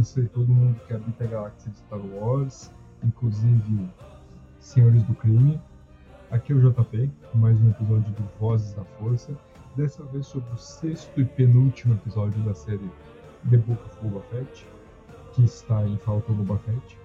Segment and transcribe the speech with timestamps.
[0.00, 2.72] E todo mundo que habita a galáxia de Star Wars,
[3.04, 3.86] inclusive
[4.58, 5.60] senhores do crime.
[6.30, 9.36] Aqui é o JP, mais um episódio do Vozes da Força,
[9.76, 12.90] dessa vez sobre o sexto e penúltimo episódio da série
[13.50, 14.66] The Book of Boba Fett,
[15.34, 16.98] que está em falta Boba Fett.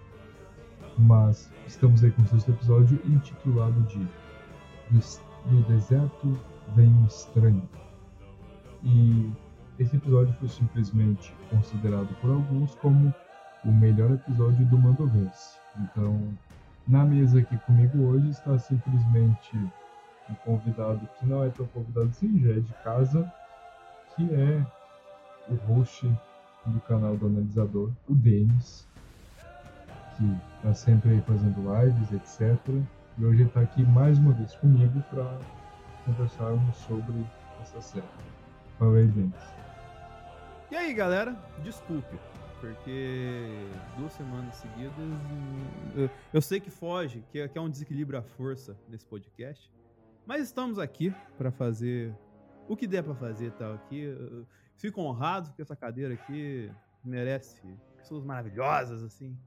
[0.97, 4.07] Mas estamos aí com o sexto episódio intitulado de
[4.89, 4.99] Do,
[5.49, 6.39] do Deserto
[6.73, 7.67] Vem Estranho.
[8.85, 9.29] E
[9.79, 13.13] esse episódio foi simplesmente considerado por alguns como
[13.63, 15.57] o melhor episódio do Mandoverse.
[15.77, 16.19] Então,
[16.87, 19.57] na mesa aqui comigo hoje está simplesmente
[20.29, 23.31] um convidado que não é tão convidado assim, já é de casa,
[24.15, 24.65] que é
[25.49, 26.07] o host
[26.65, 28.87] do canal do analisador, o Denis,
[30.17, 32.57] que está sempre aí fazendo lives, etc.
[33.17, 35.37] E hoje ele está aqui mais uma vez comigo para
[36.05, 37.25] conversarmos sobre
[37.61, 38.05] essa série.
[38.79, 39.54] Fala aí, Denis.
[40.71, 41.33] E aí, galera,
[41.63, 42.17] desculpe,
[42.59, 43.47] porque
[43.97, 44.95] duas semanas seguidas.
[44.97, 49.71] hum, Eu, sei que foge, que é, é um desequilíbrio à força nesse podcast,
[50.25, 52.13] mas estamos aqui para fazer
[52.67, 53.73] o que der para fazer, tal.
[53.73, 54.45] Aqui, eu
[54.77, 56.71] fico honrado que essa cadeira aqui
[57.03, 57.61] merece
[57.97, 59.37] pessoas maravilhosas assim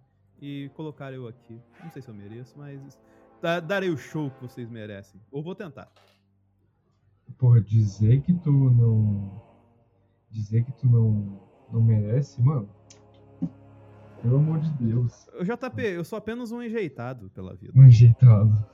[0.40, 1.60] e colocar eu aqui.
[1.82, 2.96] Não sei se eu mereço, mas
[3.42, 5.20] da- darei o show que vocês merecem.
[5.32, 5.90] Ou vou tentar.
[7.36, 9.47] Porra, dizer que tu não.
[10.30, 11.40] Dizer que tu não,
[11.72, 12.68] não merece, mano.
[14.22, 15.28] Pelo amor de Deus.
[15.32, 17.72] Eu, JP, eu sou apenas um enjeitado pela vida.
[17.76, 18.66] Um enjeitado.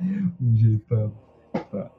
[0.00, 1.12] Um enjeitado.
[1.52, 1.90] Tá.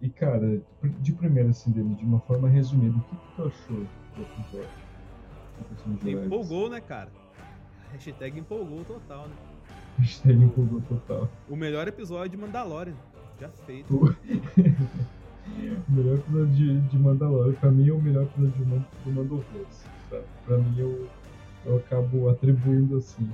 [0.00, 0.60] E cara,
[1.00, 6.24] de primeira assim, dele, de uma forma resumida, o que, que tu achou do episódio?
[6.24, 7.10] Empolgou, né, cara?
[7.92, 9.34] Hashtag empolgou total, né?
[9.98, 11.28] Hashtag empolgou total.
[11.48, 12.96] O melhor episódio de Mandalorian.
[13.38, 14.16] Já feito.
[15.46, 18.84] O o melhor episódio de, de Mandalorian, pra mim é o melhor episódio de Man-
[19.04, 19.86] do Mandoverse.
[20.08, 20.20] Tá?
[20.46, 21.08] Pra mim eu,
[21.66, 23.28] eu acabo atribuindo assim.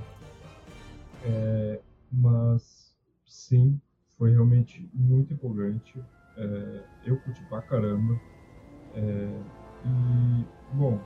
[1.23, 1.79] É,
[2.11, 2.93] mas
[3.27, 3.79] sim,
[4.17, 5.99] foi realmente muito empolgante.
[6.37, 8.19] É, eu curti pra caramba.
[8.95, 9.41] É,
[9.85, 10.99] e, bom,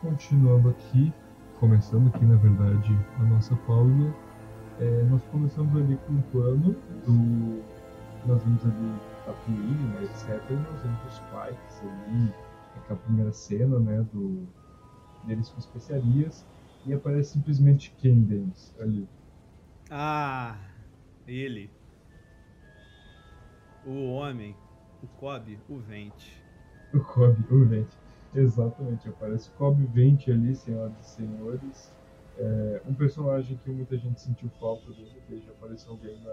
[0.00, 1.12] continuando aqui,
[1.58, 4.14] começando aqui na verdade a nossa pausa,
[4.80, 6.74] é, nós começamos ali com um plano
[7.06, 7.69] do.
[8.26, 10.50] Nós vimos ali Tatooine, né, etc.
[10.50, 12.34] E nós vimos os Pikes ali,
[12.76, 14.46] aquela primeira cena, né, do,
[15.24, 16.44] deles com especiarias.
[16.86, 19.06] E aparece simplesmente quem deles ali.
[19.90, 20.58] Ah,
[21.26, 21.70] ele.
[23.84, 24.56] O homem,
[25.02, 26.42] o Cobb, o Vente.
[26.92, 27.98] O Cobb, o Vente.
[28.34, 31.92] Exatamente, aparece o Cobb Vente ali, senhoras e senhores.
[32.38, 36.32] É, um personagem que muita gente sentiu falta dele, ele já apareceu bem na,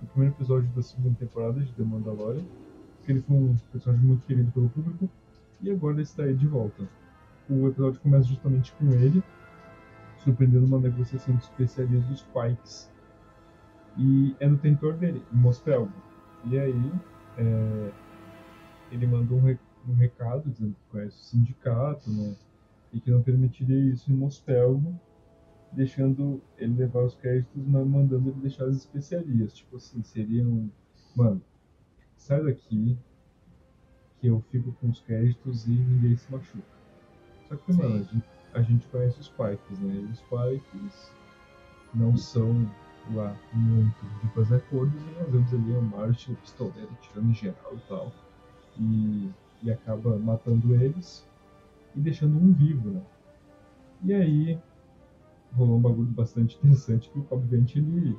[0.00, 2.44] no primeiro episódio da segunda temporada de The Mandalorian.
[2.98, 5.08] Porque ele foi um personagem muito querido pelo público.
[5.60, 6.88] E agora ele está aí de volta.
[7.48, 9.22] O episódio começa justamente com ele,
[10.18, 12.90] surpreendendo uma negociação de especialistas dos Pikes.
[13.96, 15.92] E é no território dele, Mospelgo.
[16.44, 16.92] E aí,
[17.38, 17.90] é,
[18.90, 19.56] ele mandou um,
[19.88, 22.34] um recado dizendo que conhece o sindicato, né?
[22.92, 24.98] E que não permitiria isso em Mospelgo,
[25.76, 29.54] deixando ele levar os créditos, mas mandando ele deixar as especiarias.
[29.54, 30.70] Tipo assim, seriam.
[31.14, 31.40] Mano,
[32.16, 32.98] sai daqui
[34.18, 36.76] que eu fico com os créditos e ninguém se machuca.
[37.48, 38.24] Só que, mano, a gente,
[38.54, 39.94] a gente conhece os Pikes, né?
[39.94, 41.12] E os Pikes
[41.94, 42.68] não são
[43.14, 47.34] lá muito de fazer acordos e nós vemos ali o Martin, o pistoleiro, tirando em
[47.34, 48.12] geral e tal.
[48.78, 49.30] E,
[49.62, 51.26] e acaba matando eles
[51.94, 53.02] e deixando um vivo, né?
[54.02, 54.58] E aí
[55.54, 58.18] rolou um bagulho bastante interessante que o Cobb Vent ele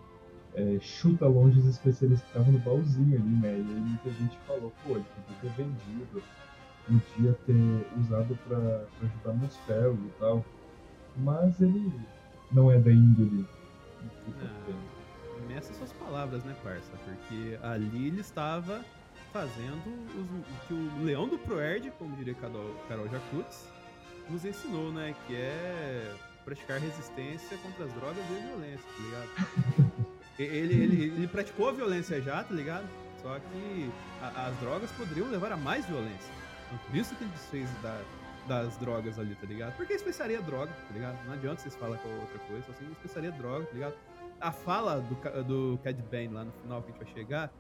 [0.56, 3.52] é, chuta longe os especialistas que estavam no baúzinho ali, né?
[3.54, 6.24] E aí muita gente falou, pô, ele podia ter vendido,
[6.88, 10.46] podia ter usado pra, pra ajudar Muspel e tal.
[11.18, 11.92] Mas ele
[12.52, 13.46] não é da índole.
[14.42, 14.74] Ah.
[15.48, 16.92] Meça suas palavras, né, parça?
[17.06, 18.82] Porque ali ele estava
[19.32, 23.68] fazendo os- o que o Leão do Proerd, como diria Carol, Carol Jacutz,
[24.30, 25.16] nos ensinou, né?
[25.28, 26.16] Que é
[26.48, 30.08] praticar resistência contra as drogas e a violência, tá ligado?
[30.40, 32.88] Ele, ele, ele praticou a violência já, tá ligado?
[33.24, 33.90] Só que
[34.22, 36.32] a- as drogas poderiam levar a mais violência.
[36.68, 38.04] Então, por isso que ele desfez da-
[38.48, 39.76] das drogas ali, tá ligado?
[39.76, 41.26] Porque especiaria droga, tá ligado?
[41.26, 43.96] Não adianta vocês falar com outra coisa, assim, especiaria droga, tá ligado?
[44.40, 47.52] A fala do, do Cad Bane lá no final que a gente vai chegar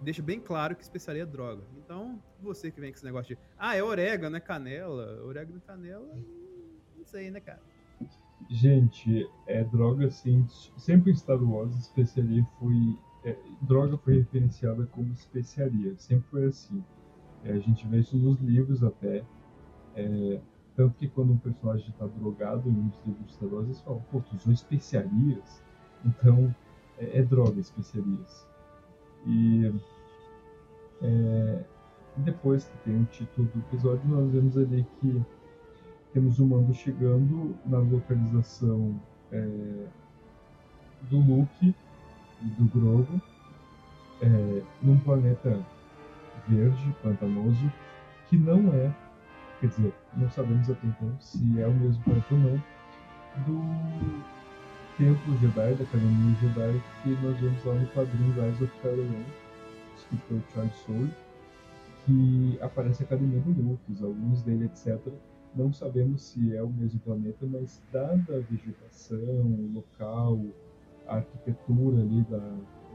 [0.00, 1.62] deixa bem claro que especiaria é droga.
[1.78, 5.60] Então, você que vem com esse negócio de ah, é orégano, é canela, orégano e
[5.60, 6.18] canela,
[6.96, 7.62] não sei, né, cara?
[8.48, 10.46] Gente, é droga assim.
[10.76, 12.96] Sempre em Star Wars, especiaria foi.
[13.24, 15.96] é, droga foi referenciada como especiaria.
[15.96, 16.82] Sempre foi assim.
[17.44, 19.24] É, a gente vê isso nos livros até.
[19.96, 20.40] É,
[20.76, 23.80] tanto que quando um personagem está drogado em um dos livros de Star Wars, eles
[23.80, 25.62] falam, pô, tu usou especiarias?
[26.04, 26.54] Então,
[26.98, 28.46] é, é droga, especiarias.
[29.26, 29.72] E
[31.00, 31.64] é,
[32.16, 35.22] depois que tem o título do episódio, nós vemos ali que
[36.14, 38.94] temos o Mando chegando na localização
[39.32, 39.86] é,
[41.10, 41.74] do Luke
[42.40, 43.20] e do Grogu,
[44.22, 45.60] é, num planeta
[46.46, 47.70] verde, pantanoso,
[48.28, 48.94] que não é,
[49.60, 52.62] quer dizer, não sabemos até então se é o mesmo planeta ou não,
[53.44, 54.24] do
[54.96, 59.24] Templo Jedi, da Academia Jedi, que nós vemos lá no quadrinho Rise of Kylo
[59.96, 61.14] escrito pelo Charles Soule,
[62.06, 65.12] que aparece a Academia do Luke, os alunos dele, etc.
[65.54, 70.40] Não sabemos se é o mesmo planeta, mas dada a vegetação, o local,
[71.06, 72.38] a arquitetura ali da,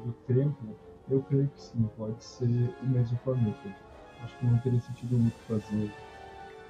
[0.04, 0.76] do templo,
[1.10, 2.46] eu creio que sim, pode ser
[2.84, 3.76] o mesmo planeta.
[4.22, 5.90] Acho que não teria sentido muito fazer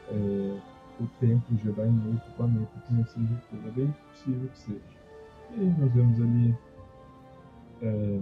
[0.10, 0.60] é,
[1.02, 3.68] o templo Jedi em outro planeta que não seja aquele.
[3.68, 5.00] É bem possível que seja.
[5.56, 6.56] E aí nós vemos ali
[7.82, 8.22] é,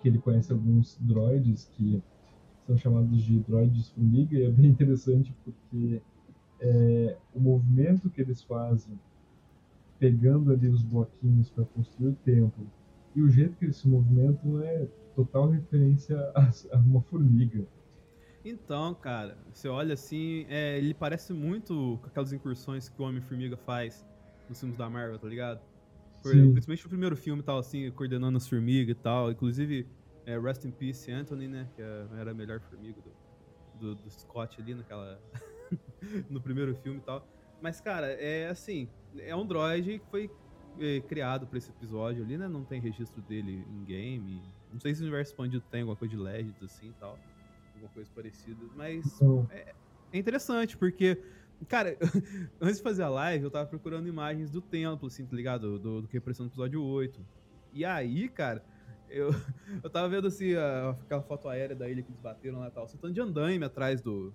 [0.00, 2.02] que ele conhece alguns droids que
[2.66, 6.00] são chamados de droids formiga e é bem interessante porque
[6.60, 8.98] é, o movimento que eles fazem
[9.98, 12.66] pegando ali os bloquinhos para construir o templo
[13.14, 17.64] e o jeito que eles se movimentam é total referência a, a uma formiga.
[18.44, 23.56] Então, cara, você olha assim, é, ele parece muito com aquelas incursões que o Homem-Formiga
[23.56, 24.04] faz
[24.48, 25.60] nos filmes da Marvel, tá ligado?
[26.22, 29.30] Por- principalmente o primeiro filme tal, assim, coordenando as formigas e tal.
[29.30, 29.86] Inclusive,
[30.26, 31.68] é, Rest in Peace Anthony, né?
[31.74, 33.14] Que é- era melhor formiga do,
[33.78, 35.20] do, do Scott ali naquela.
[36.30, 37.26] no primeiro filme e tal.
[37.60, 38.88] Mas, cara, é assim,
[39.18, 40.30] é um droid que foi
[40.78, 42.46] é, criado pra esse episódio ali, né?
[42.48, 44.42] Não tem registro dele em game.
[44.72, 47.18] Não sei se o universo expandido tem alguma coisa de Legends assim e tal.
[47.74, 48.60] Alguma coisa parecida.
[48.76, 51.20] Mas Então, é interessante, porque,
[51.68, 51.96] cara,
[52.60, 55.78] antes de fazer a live, eu tava procurando imagens do templo, assim, tá ligado?
[55.78, 57.20] Do, do que apareceu no episódio 8.
[57.72, 58.64] E aí, cara,
[59.08, 59.30] eu,
[59.82, 62.70] eu tava vendo, assim, a- aquela foto aérea da ilha que eles bateram lá e
[62.70, 64.34] tal, sentando de andaime atrás do,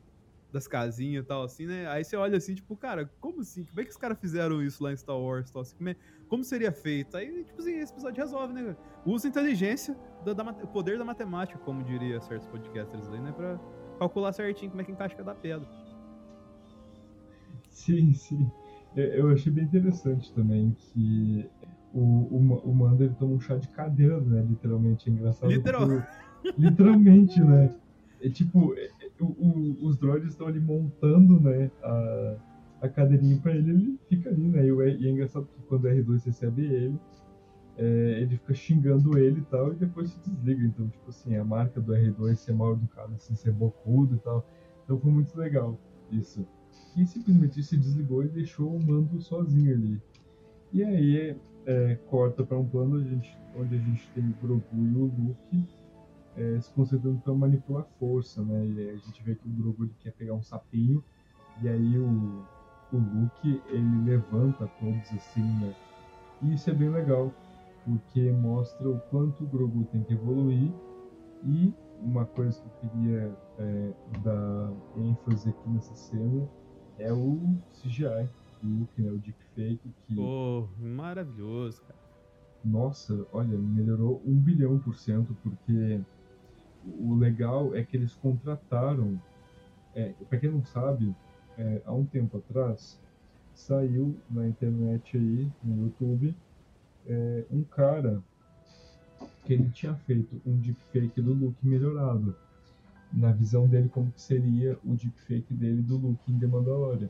[0.51, 1.88] das casinhas e tal, assim, né?
[1.88, 3.65] Aí você olha assim, tipo, cara, como assim?
[3.65, 5.51] Como é que os caras fizeram isso lá em Star Wars?
[5.51, 5.95] Tal, assim, como, é-
[6.27, 7.15] como seria feito?
[7.17, 8.75] Aí, tipo assim, esse episódio resolve, né?
[9.05, 9.95] Usa a inteligência,
[10.25, 13.31] da, da o poder da matemática, como diria certos podcasters aí, né?
[13.31, 13.59] Pra
[13.99, 15.67] calcular certinho como é que encaixa cada pedra.
[17.69, 18.51] sim, sim.
[18.95, 21.49] Eu achei bem interessante também que
[21.93, 24.46] o, o, o Mando ele toma um chá de cadeira, né?
[24.48, 25.10] Literalmente.
[25.10, 25.50] É engraçado.
[25.51, 25.88] Literal.
[25.88, 27.75] porque- literalmente, né?
[28.22, 31.72] É tipo, é- é- o- o- os droids estão ali montando, né?
[31.84, 32.36] A,
[32.81, 34.65] a cadeirinha pra ele, ele fica ali, né?
[34.65, 37.00] E, o- e é engraçado que quando o R2 recebe ele,
[37.77, 40.65] é, ele fica xingando ele e tal, e depois se desliga.
[40.65, 44.46] Então, tipo assim, a marca do R2 ser mal educado, assim, ser bocudo e tal.
[44.84, 45.79] Então foi muito legal
[46.12, 46.46] isso.
[46.98, 50.01] E simplesmente se desligou e deixou o mando sozinho ali.
[50.74, 51.36] E aí
[51.66, 55.06] é, corta para um plano a, gente, onde a gente tem o Grogu e o
[55.06, 55.68] Luke
[56.36, 58.66] é, se concentrando para manipular força, né?
[58.66, 61.04] E a gente vê que o Grogu quer pegar um sapinho
[61.62, 62.46] e aí o,
[62.94, 65.75] o Luke ele levanta todos assim, né?
[66.42, 67.34] E isso é bem legal,
[67.86, 70.72] porque mostra o quanto o Grogu tem que evoluir
[71.44, 73.92] e uma coisa que eu queria é,
[74.24, 76.48] dar ênfase aqui nessa cena
[76.98, 77.39] é o
[77.74, 78.30] CGI
[78.62, 79.12] do Luke, né?
[79.12, 82.00] O deepfake que Pô, maravilhoso, cara.
[82.63, 86.01] nossa, olha, melhorou um bilhão por cento, porque
[86.86, 89.20] o legal é que eles contrataram.
[89.96, 91.13] É, para quem não sabe,
[91.58, 93.00] é, há um tempo atrás
[93.54, 96.36] saiu na internet aí, no YouTube,
[97.08, 98.24] é, um cara
[99.44, 102.36] que ele tinha feito um deepfake do Luke melhorado.
[103.12, 107.10] Na visão dele, como que seria o deepfake dele do Luke em The Mandalorian.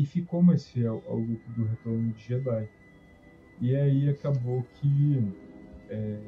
[0.00, 2.66] E ficou mais fiel ao Luke do Retorno de Jedi.
[3.60, 5.22] E aí acabou que
[5.90, 6.18] é,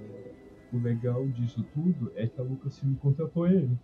[0.70, 3.74] o legal disso tudo é que a Lucasfilm contratou ele.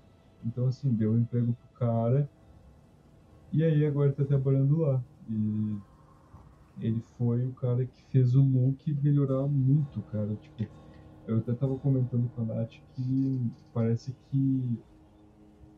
[0.44, 2.28] Então assim, deu um emprego pro cara.
[3.50, 5.02] E aí agora tá trabalhando lá.
[5.26, 5.78] E
[6.82, 10.36] ele foi o cara que fez o look melhorar muito, cara.
[10.36, 10.70] Tipo,
[11.26, 14.78] eu até tava comentando com a Nath que parece que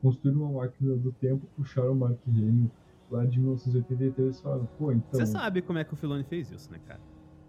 [0.03, 2.73] construíram uma máquina do tempo, puxaram o Mark Hamill
[3.11, 5.19] lá de 1983 e falaram, pô, então...
[5.21, 7.01] Você sabe como é que o Filoni fez isso, né, cara?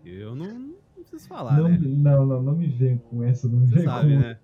[0.03, 1.77] Eu não, não preciso falar, não, né?
[1.81, 4.19] não, não, não me vem com essa, não me Você vem sabe, com...
[4.19, 4.37] né?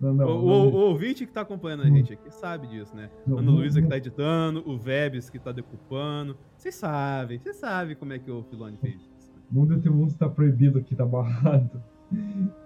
[0.00, 3.10] Não, não, o, o- o ouvinte que tá acompanhando a gente aqui sabe disso, né?
[3.26, 6.34] Não, Ana Luísa que tá editando, o Vebs que tá decupando.
[6.56, 9.30] Vocês sabem, vocês sabem como é que o Filoni fez isso.
[9.34, 9.40] né?
[9.50, 11.82] Mundo entre mundos tá proibido aqui, tá barrado.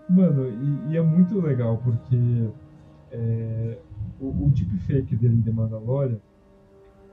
[0.09, 0.49] Mano,
[0.89, 2.49] e, e é muito legal porque
[3.11, 3.79] é,
[4.21, 6.19] o, o deepfake dele em The Mandalorian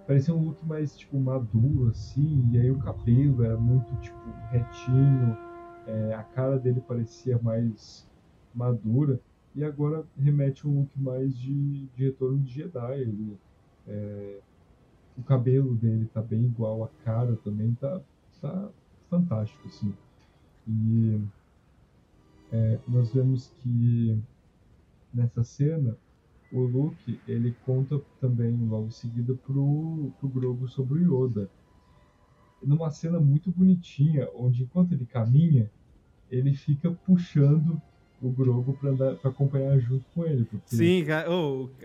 [0.06, 4.18] parecia um look mais, tipo, maduro, assim, e aí o cabelo era muito, tipo,
[4.50, 5.38] retinho,
[5.88, 8.08] é, a cara dele parecia mais
[8.54, 9.20] madura,
[9.56, 13.02] e agora remete a um look mais de, de retorno de Jedi.
[13.02, 13.38] Ele,
[13.88, 14.40] é,
[15.18, 18.02] o cabelo dele tá bem igual, a cara também tá,
[18.42, 18.70] tá
[19.10, 19.94] fantástico, assim.
[20.68, 21.22] E
[22.52, 24.18] é, nós vemos que
[25.14, 25.96] nessa cena
[26.54, 31.50] o Luke ele conta também logo em seguida pro, pro Grogu sobre o Yoda.
[32.62, 35.70] Numa cena muito bonitinha, onde enquanto ele caminha,
[36.30, 37.82] ele fica puxando
[38.22, 40.46] o Grogu pra, andar, pra acompanhar junto com ele.
[40.46, 41.28] Porque Sim, cara.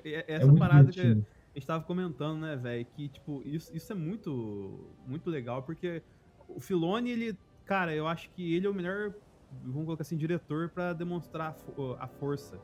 [0.05, 1.15] é essa muito parada que a
[1.55, 2.87] gente tava comentando, né, velho?
[2.95, 6.03] Que, tipo, isso, isso é muito, muito legal, porque
[6.47, 7.37] o Filoni, ele.
[7.65, 9.13] Cara, eu acho que ele é o melhor,
[9.63, 11.55] vamos colocar assim, diretor pra demonstrar
[11.99, 12.59] a força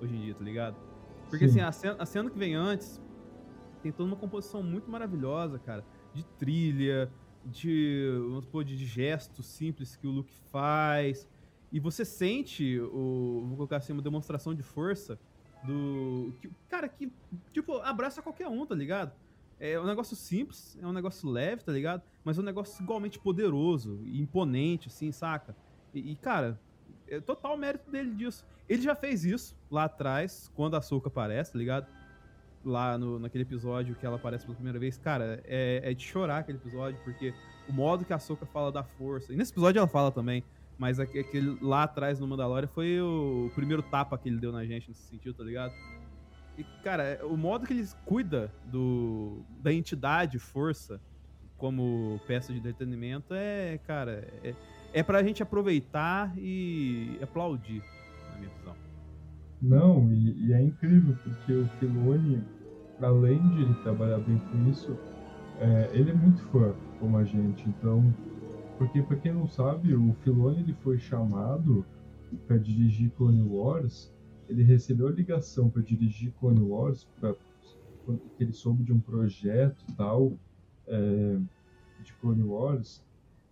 [0.00, 0.87] hoje em dia, tá ligado?
[1.28, 1.60] Porque, Sim.
[1.60, 3.00] assim, a cena, a cena que vem antes
[3.82, 5.84] tem toda uma composição muito maravilhosa, cara.
[6.14, 7.10] De trilha,
[7.44, 11.28] de, vamos supor, de gestos simples que o Luke faz.
[11.70, 15.18] E você sente, o, vou colocar assim, uma demonstração de força
[15.64, 16.32] do.
[16.40, 17.12] Que, cara, que,
[17.52, 19.12] tipo, abraça qualquer um, tá ligado?
[19.60, 22.02] É um negócio simples, é um negócio leve, tá ligado?
[22.24, 25.54] Mas é um negócio igualmente poderoso e imponente, assim, saca?
[25.92, 26.58] E, e, cara,
[27.10, 28.44] é total mérito dele disso.
[28.68, 31.86] Ele já fez isso lá atrás, quando a Soca aparece, tá ligado?
[32.64, 34.98] Lá no, naquele episódio que ela aparece pela primeira vez.
[34.98, 37.32] Cara, é, é de chorar aquele episódio, porque
[37.68, 39.32] o modo que a Soca fala da força.
[39.32, 40.44] E nesse episódio ela fala também,
[40.76, 44.64] mas aque- aquele lá atrás no Mandalorian foi o primeiro tapa que ele deu na
[44.64, 45.72] gente nesse sentido, tá ligado?
[46.58, 51.00] E, cara, o modo que ele cuida do, da entidade força
[51.56, 54.54] como peça de entretenimento é, cara, é,
[54.92, 57.82] é pra gente aproveitar e aplaudir,
[58.32, 58.74] na minha visão.
[59.60, 62.42] Não, e, e é incrível, porque o Filoni,
[63.00, 64.96] além de ele trabalhar bem com isso,
[65.58, 67.68] é, ele é muito fã como a gente.
[67.68, 68.14] Então,
[68.78, 71.84] porque pra quem não sabe, o Filoni ele foi chamado
[72.46, 74.12] para dirigir Clone Wars.
[74.48, 77.34] Ele recebeu a ligação para dirigir Clone Wars, pra,
[78.04, 80.32] quando ele soube de um projeto tal
[80.86, 81.38] é,
[82.02, 83.04] de Clone Wars,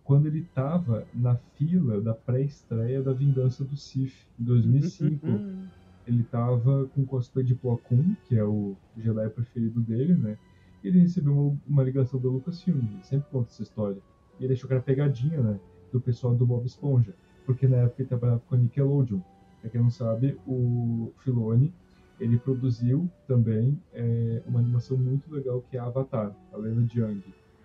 [0.07, 5.67] quando ele estava na fila da pré-estreia da Vingança do Sith, em 2005 Uhum.
[6.07, 10.37] ele tava com cosplay de Plo Koon, que é o Jedi preferido dele, né?
[10.81, 14.01] E ele recebeu uma, uma ligação da Lucasfilm, ele sempre conta essa história.
[14.39, 15.59] E ele achou que era pegadinha, né?
[15.91, 17.13] Do pessoal do Bob Esponja.
[17.45, 19.19] Porque na época ele trabalhava com a Nickelodeon.
[19.59, 21.73] Pra quem não sabe, o Filoni,
[22.17, 27.21] ele produziu também é, uma animação muito legal que é Avatar, a Lenda de Aang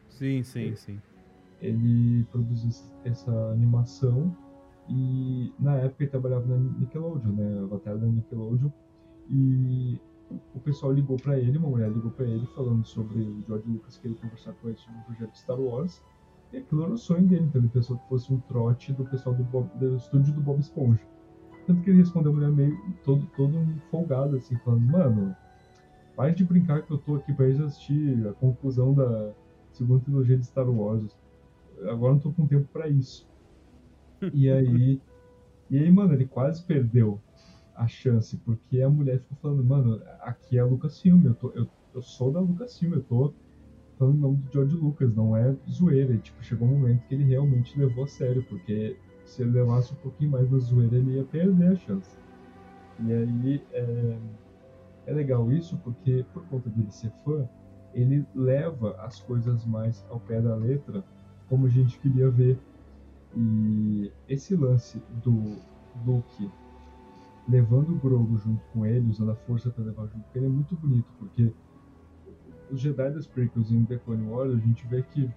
[0.08, 1.00] Sim, sim, sim.
[1.62, 2.70] Ele produziu
[3.04, 4.36] essa animação
[4.88, 8.68] e na época ele trabalhava na Nickelodeon, né, Avatar da Nickelodeon,
[9.30, 10.00] e
[10.54, 13.96] o pessoal ligou pra ele, uma mulher ligou pra ele falando sobre o George Lucas,
[13.96, 16.02] que ele conversar com ele sobre o projeto Star Wars,
[16.52, 19.34] e aquilo era o sonho dele, então ele pensou que fosse um trote do pessoal
[19.34, 21.00] do, Bob, do estúdio do Bob Esponja.
[21.66, 23.56] Tanto que ele respondeu a mulher meio todo, todo
[23.90, 25.36] folgado, assim, falando, mano,
[26.16, 29.32] pare de brincar que eu tô aqui pra ir assistir a conclusão da
[29.70, 31.16] segunda trilogia de Star Wars.
[31.88, 33.28] Agora não tô com tempo pra isso.
[34.32, 35.00] e aí.
[35.70, 37.20] E aí, mano, ele quase perdeu
[37.74, 41.66] a chance, porque a mulher ficou falando, mano, aqui é a Lucasfilm, eu, tô, eu,
[41.94, 43.34] eu sou da Lucasfilm, eu tô
[43.98, 46.12] falando em nome do George Lucas, não é zoeira.
[46.12, 49.92] E, tipo, chegou um momento que ele realmente levou a sério, porque se ele levasse
[49.92, 52.16] um pouquinho mais da zoeira, ele ia perder a chance.
[53.00, 54.18] E aí é,
[55.06, 57.48] é legal isso, porque por conta dele ser fã,
[57.94, 61.04] ele leva as coisas mais ao pé da letra,
[61.52, 62.58] como a gente queria ver.
[63.36, 65.58] E esse lance do
[66.06, 66.50] Luke
[67.46, 70.48] levando o Grogu junto com ele, usando a força para levar junto com ele, é
[70.48, 71.52] muito bonito, porque
[72.70, 75.30] os Jedi das prequels em The Clone Wars, a gente vê que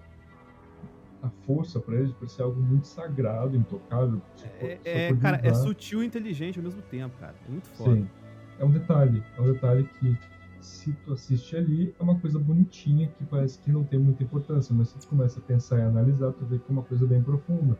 [1.21, 4.21] a força para eles parece algo muito sagrado, intocável.
[4.61, 7.35] É, é cara, é sutil e inteligente ao mesmo tempo, cara.
[7.45, 7.95] É muito foda.
[7.95, 8.09] Sim.
[8.57, 10.17] É um detalhe, é um detalhe que
[10.65, 14.73] se tu assiste ali, é uma coisa bonitinha que parece que não tem muita importância,
[14.73, 17.21] mas se tu começa a pensar e analisar, tu vê que é uma coisa bem
[17.21, 17.77] profunda.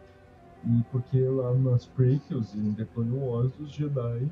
[0.63, 4.29] E porque lá nas prequels e em The Clone Wars, os Jedi,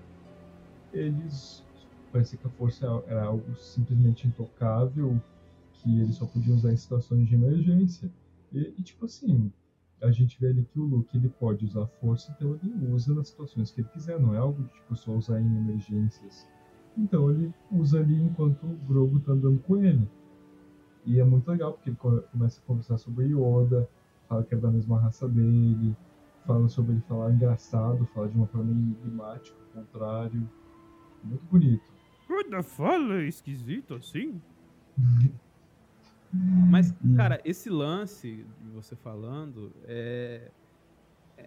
[0.91, 1.63] eles
[2.11, 5.19] parecia que a força era algo simplesmente intocável,
[5.73, 8.09] que eles só podiam usar em situações de emergência.
[8.51, 9.51] E, e, tipo assim,
[9.99, 13.29] a gente vê ali que o Luke ele pode usar força, então ele usa nas
[13.29, 16.52] situações que ele quiser, não é algo de tipo, só usar em emergências.
[16.97, 20.07] Então ele usa ali enquanto o Grogu tá andando com ele.
[21.05, 23.89] E é muito legal, porque ele começa a conversar sobre Yoda,
[24.27, 25.95] fala que é da mesma raça dele,
[26.45, 30.49] fala sobre ele falar engraçado, fala de uma forma enigmática, ao contrário.
[31.23, 31.83] Muito bonito.
[32.29, 34.41] Ainda fala esquisito assim?
[36.69, 40.49] Mas, cara, esse lance de você falando é,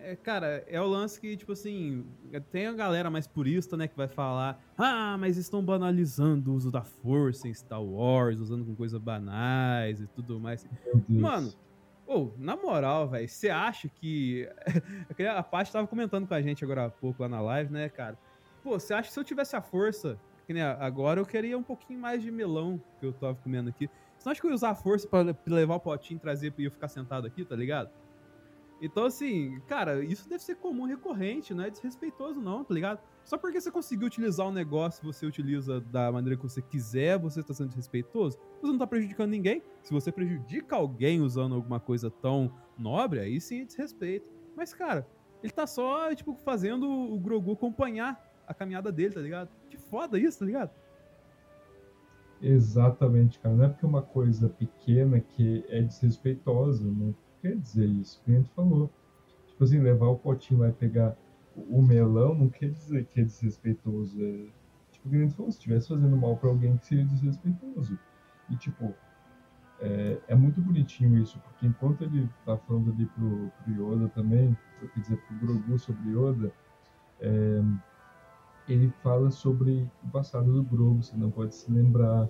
[0.00, 0.16] é.
[0.16, 2.06] Cara, é o lance que, tipo assim,
[2.50, 6.70] tem a galera mais purista, né, que vai falar: ah, mas estão banalizando o uso
[6.70, 10.66] da força em Star Wars, usando com coisas banais e tudo mais.
[11.08, 11.52] Mano,
[12.06, 14.48] oh, na moral, velho, você acha que.
[15.36, 18.18] a parte tava comentando com a gente agora há pouco lá na live, né, cara?
[18.62, 21.62] Pô, você acha que se eu tivesse a força que nem agora eu queria um
[21.62, 23.90] pouquinho mais de melão que eu tava comendo aqui.
[24.16, 26.52] Você não acha que eu ia usar a força pra levar o potinho e trazer
[26.52, 27.90] pra eu ficar sentado aqui, tá ligado?
[28.80, 33.00] Então, assim, cara, isso deve ser comum, recorrente, não é desrespeitoso, não, tá ligado?
[33.24, 37.40] Só porque você conseguiu utilizar um negócio, você utiliza da maneira que você quiser, você
[37.40, 39.62] está sendo desrespeitoso, você não tá prejudicando ninguém.
[39.82, 44.28] Se você prejudica alguém usando alguma coisa tão nobre, aí sim é desrespeito.
[44.54, 45.06] Mas, cara,
[45.42, 49.50] ele tá só, tipo, fazendo o Grogu acompanhar a caminhada dele, tá ligado?
[49.70, 50.70] Que foda isso, tá ligado?
[52.40, 53.54] Exatamente, cara.
[53.54, 57.14] Não é porque uma coisa pequena que é desrespeitosa, não
[57.46, 58.20] quer dizer isso.
[58.20, 58.90] O cliente falou.
[59.48, 61.16] Tipo assim, levar o potinho lá e pegar
[61.56, 64.22] o melão não quer dizer que é desrespeitoso.
[64.22, 64.46] É,
[64.92, 67.98] tipo, o cliente falou, se estivesse fazendo mal para alguém que seria desrespeitoso.
[68.50, 68.94] E tipo,
[69.80, 74.56] é, é, muito bonitinho isso, porque enquanto ele tá falando ali pro, pro Yoda também,
[74.94, 76.52] quer dizer, pro Grogu sobre Yoda,
[77.20, 77.62] é,
[78.68, 82.28] ele fala sobre o passado do Grogu, você não pode se lembrar.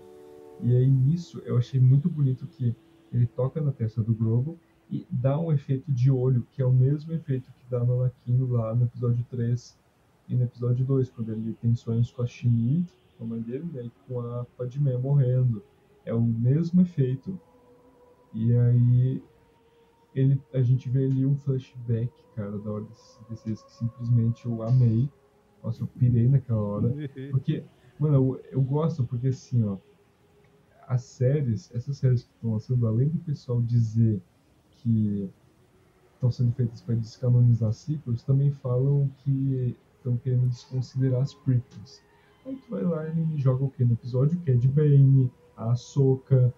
[0.60, 2.74] E aí nisso eu achei muito bonito que
[3.12, 4.58] ele toca na testa do Grogu
[4.90, 8.46] e dá um efeito de olho, que é o mesmo efeito que dá no Anakin
[8.46, 9.78] lá no episódio 3
[10.28, 12.86] e no episódio 2, quando ele tem sonhos com a Shmi,
[13.18, 15.62] com a mãe dele, né, e com a Padmé morrendo.
[16.04, 17.38] É o mesmo efeito.
[18.32, 19.22] E aí
[20.14, 25.08] ele, a gente vê ali um flashback, cara, da Ordem 66 que simplesmente eu amei
[25.66, 26.94] nossa, eu pirei naquela hora.
[27.32, 27.64] Porque,
[27.98, 29.76] mano, eu, eu gosto porque assim, ó.
[30.86, 34.22] As séries, essas séries que estão lançando, além do pessoal dizer
[34.78, 35.30] que
[36.14, 42.00] estão sendo feitas para descanonizar ciclos, também falam que estão querendo desconsiderar as prequels.
[42.44, 43.84] Aí tu vai lá e joga o que?
[43.84, 46.52] No episódio que é de Bane, a Ahsoka,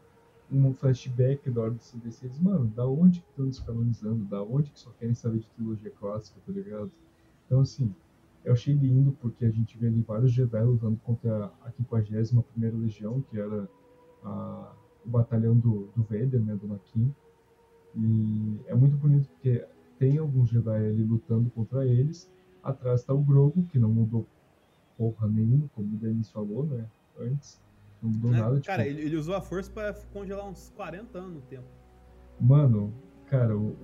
[0.50, 2.40] um flashback da Ordem 66.
[2.40, 4.24] Mano, da onde que estão descanonizando?
[4.24, 6.90] Da onde que só querem saber de trilogia clássica, tá ligado?
[7.46, 7.94] Então, assim,
[8.44, 12.42] eu achei lindo porque a gente vê ali vários Jedi lutando contra a 51ª
[12.80, 13.68] Legião, que era
[14.24, 14.72] a,
[15.04, 17.14] o batalhão do, do Vader, né, do Nakin.
[17.96, 19.64] E é muito bonito porque
[19.98, 22.30] tem alguns Jedi ali lutando contra eles.
[22.62, 24.26] Atrás está o Grogu, que não mudou
[24.96, 26.84] porra nenhuma, como o Denis falou, né,
[27.18, 27.60] antes.
[28.02, 28.40] Não mudou né?
[28.40, 28.60] nada.
[28.60, 28.96] Cara, tipo...
[28.96, 31.66] ele, ele usou a força para congelar uns 40 anos no tempo.
[32.40, 32.92] Mano,
[33.26, 33.74] cara, o,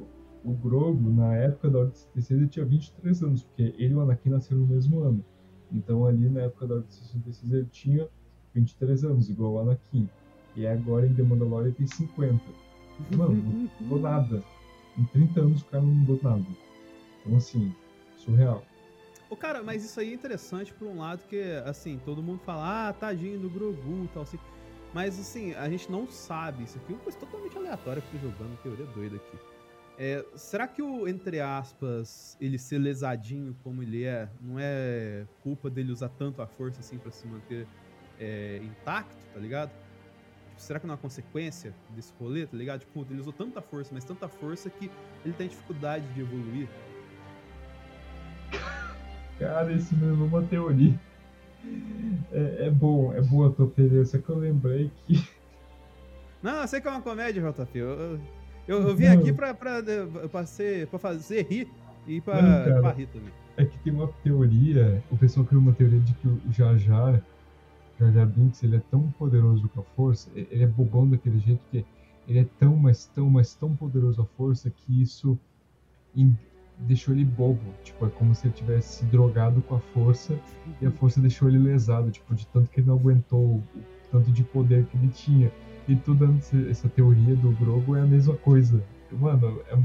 [0.45, 4.01] o Grogu, na época da Ordem 66, ele tinha 23 anos, porque ele e o
[4.01, 5.25] Anakin nasceram no mesmo ano.
[5.73, 8.09] Então, ali na época da Ordem 66, ele tinha
[8.55, 10.09] 23 anos, igual o Anakin.
[10.57, 12.41] E agora em The Mandalorian ele tem 50.
[13.11, 14.45] Mano, não mudou nada.
[14.97, 16.47] Em 30 anos o cara não mudou nada.
[17.21, 17.75] Então, assim,
[18.17, 18.65] surreal.
[19.29, 22.89] Ô, cara, mas isso aí é interessante por um lado que, assim, todo mundo fala,
[22.89, 24.39] ah, tadinho do Grogu e tal, assim.
[24.93, 26.65] Mas, assim, a gente não sabe.
[26.65, 29.39] Isso aqui é uma coisa totalmente aleatória que eu tô jogando, teoria doida aqui.
[29.97, 35.71] É, será que o, entre aspas, ele ser lesadinho como ele é, não é culpa
[35.71, 37.67] dele usar tanto a força assim pra se manter
[38.19, 39.71] é, intacto, tá ligado?
[40.55, 42.81] Tipo, será que não é uma consequência desse rolê, tá ligado?
[42.81, 44.91] Tipo, ele usou tanta força, mas tanta força que
[45.25, 46.69] ele tem dificuldade de evoluir.
[49.39, 50.99] Cara, isso me lembrou uma teoria.
[52.33, 55.29] É, é bom, é boa a tua teoria, só que eu lembrei que.
[56.43, 57.79] Não, eu sei que é uma comédia, JP.
[57.79, 58.21] Eu, eu,
[58.69, 59.19] eu, eu vim Não.
[59.19, 59.83] aqui pra, pra,
[60.31, 61.69] pra, ser, pra fazer rir
[62.07, 63.33] e pra, Não, pra rir também.
[63.57, 67.21] É que tem uma teoria, o pessoal criou uma teoria de que o Jar
[68.13, 71.85] Jar, Binks, ele é tão poderoso com a força, ele é bobão daquele jeito que
[72.27, 75.39] ele é tão, mas tão, mas tão poderoso a força que isso
[76.79, 77.61] deixou ele bobo.
[77.83, 80.39] Tipo, é como se ele tivesse se drogado com a força
[80.81, 83.63] e a força deixou ele lesado, tipo, de tanto que ele não aguentou o
[84.11, 85.53] tanto de poder que ele tinha.
[85.87, 88.83] E toda essa, essa teoria do Grogu é a mesma coisa.
[89.13, 89.77] Mano, é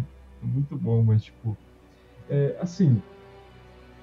[0.41, 1.57] muito bom, mas tipo,
[2.29, 3.01] é, assim,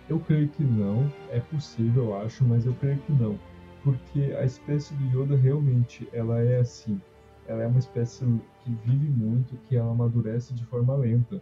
[0.09, 1.11] eu creio que não.
[1.31, 3.38] É possível, eu acho, mas eu creio que não.
[3.87, 7.01] Porque a espécie do Yoda realmente, ela é assim.
[7.46, 8.25] Ela é uma espécie
[8.64, 11.40] que vive muito, que ela amadurece de forma lenta.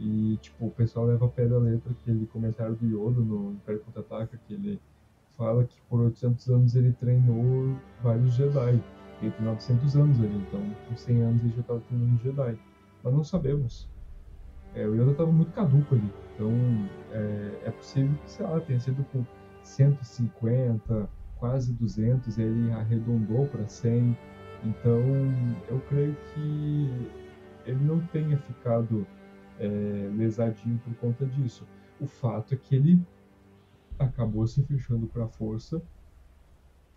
[0.00, 3.80] E, tipo, o pessoal leva a pé da letra aquele comentário do Yoda no Império
[3.82, 4.80] Contra-Ataca, que ele
[5.38, 8.82] fala que por 800 anos ele treinou vários Jedi.
[9.22, 12.58] Ele tem 900 anos ali, então com 100 anos ele já estava treinando Jedi.
[13.04, 13.88] Mas não sabemos.
[14.74, 16.12] É, o Yoda estava muito caduco ali.
[16.34, 16.50] Então
[17.12, 19.24] é, é possível que, sei lá, tenha sido com
[19.62, 21.08] 150,
[21.44, 24.16] quase 200, e aí ele arredondou para 100.
[24.64, 25.02] Então
[25.68, 27.10] eu creio que
[27.66, 29.06] ele não tenha ficado
[29.60, 31.66] é, lesadinho por conta disso.
[32.00, 32.98] O fato é que ele
[33.98, 35.82] acabou se fechando para a força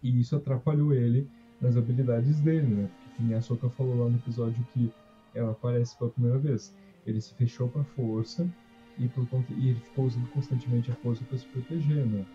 [0.01, 1.27] e isso atrapalhou ele
[1.59, 2.89] nas habilidades dele, né?
[3.17, 4.89] Porque a Soka falou lá no episódio que
[5.35, 6.73] ela aparece pela primeira vez.
[7.05, 8.49] Ele se fechou para a força
[8.97, 12.25] e por conta e ele ficou usando constantemente a força para se proteger, né?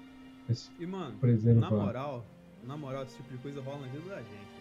[0.78, 1.60] E, mano, preservar.
[1.60, 2.26] na moral,
[2.62, 4.52] na moral, esse tipo de coisa rola na vida da gente.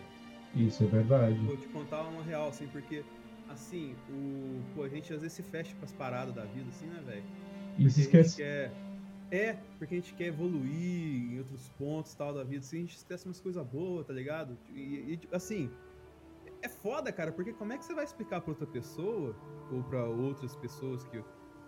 [0.55, 1.37] Isso é verdade.
[1.39, 3.03] Vou te contar uma real, assim, porque,
[3.49, 4.61] assim, o.
[4.75, 7.23] Pô, a gente às vezes se fecha pras paradas da vida, assim, né, velho?
[7.77, 8.37] E se esquece.
[8.37, 8.71] quer.
[9.31, 12.97] É, porque a gente quer evoluir em outros pontos tal da vida, assim, a gente
[12.97, 14.57] esquece umas coisas boas, tá ligado?
[14.69, 15.71] E, e, assim,
[16.61, 19.33] é foda, cara, porque como é que você vai explicar pra outra pessoa,
[19.71, 21.23] ou pra outras pessoas que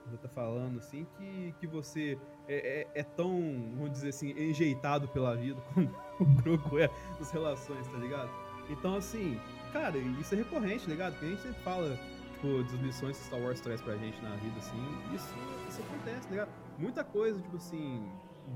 [0.05, 3.31] você tá falando, assim, que, que você é, é, é tão,
[3.75, 8.29] vamos dizer assim, enjeitado pela vida como o Grogu é nas relações, tá ligado?
[8.69, 9.39] Então, assim,
[9.71, 11.19] cara, isso é recorrente, tá ligado?
[11.19, 11.99] Que a gente sempre fala,
[12.33, 14.77] tipo, das lições que Star Wars traz pra gente na vida, assim,
[15.13, 15.33] isso,
[15.67, 16.49] isso acontece, tá ligado?
[16.77, 18.09] Muita coisa, tipo assim,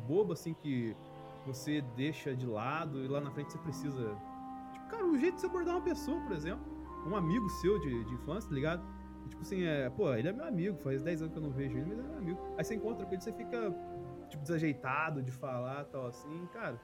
[0.07, 0.95] boba, assim, que
[1.45, 4.17] você deixa de lado e lá na frente você precisa.
[4.73, 6.65] Tipo, cara, o jeito de você abordar uma pessoa, por exemplo,
[7.05, 8.83] um amigo seu de, de infância, tá ligado?
[9.27, 11.51] E, tipo assim, é, pô, ele é meu amigo, faz 10 anos que eu não
[11.51, 12.39] vejo ele, mas ele é meu amigo.
[12.57, 13.75] Aí você encontra com ele, você fica,
[14.29, 16.79] tipo, desajeitado de falar tal, assim, cara.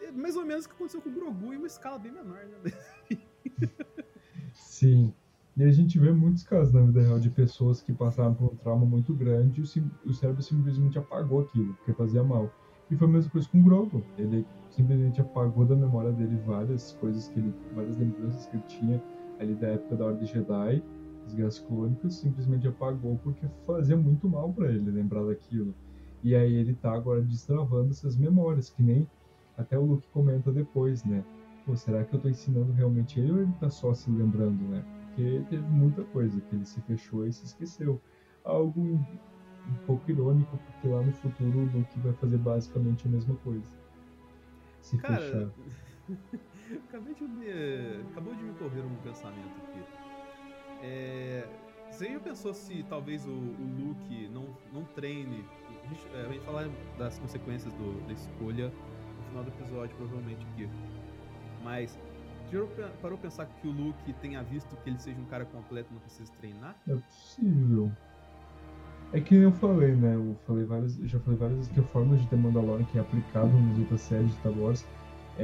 [0.00, 2.44] É mais ou menos o que aconteceu com o Grogu em uma escala bem menor,
[2.44, 2.72] né?
[4.52, 5.14] Sim.
[5.56, 8.56] E a gente vê muitos casos na vida real de pessoas que passaram por um
[8.56, 12.52] trauma muito grande e o, cérebro simplesmente apagou aquilo, porque fazia mal.
[12.90, 14.02] E foi a mesma coisa com o Grogu.
[14.18, 17.54] Ele simplesmente apagou da memória dele várias coisas que ele.
[17.74, 19.02] várias lembranças que ele tinha
[19.38, 20.82] ali da época da Ordem Jedi,
[21.30, 25.74] das Guerras Clônicas, simplesmente apagou porque fazia muito mal pra ele lembrar daquilo.
[26.22, 29.06] E aí ele tá agora destravando essas memórias, que nem
[29.56, 31.24] até o Luke comenta depois, né?
[31.64, 34.84] Pô, será que eu tô ensinando realmente ele ou ele tá só se lembrando, né?
[35.06, 38.00] Porque teve muita coisa que ele se fechou e se esqueceu.
[38.44, 43.10] Algo um, um pouco irônico, porque lá no futuro o Luke vai fazer basicamente a
[43.10, 43.66] mesma coisa.
[44.80, 45.50] Se Cara, fechar.
[46.88, 47.46] acabei de me,
[48.10, 49.99] acabou de me correr um pensamento aqui.
[50.82, 51.46] É,
[51.90, 55.44] você já pensou se talvez o, o Luke não, não treine?
[55.84, 58.68] A gente, é, gente falar das consequências do- da escolha
[59.18, 60.68] no final do episódio, provavelmente aqui.
[61.62, 61.98] Mas
[62.50, 62.60] já
[63.02, 66.00] parou pensar que o Luke tenha visto que ele seja um cara completo e não
[66.00, 66.76] precisa treinar?
[66.88, 67.90] É possível.
[69.12, 70.14] É que eu falei, né?
[70.14, 73.00] Eu falei várias, já falei várias vezes que a forma de The Mandalorian que é
[73.00, 74.86] aplicada nas outras séries de Star Wars,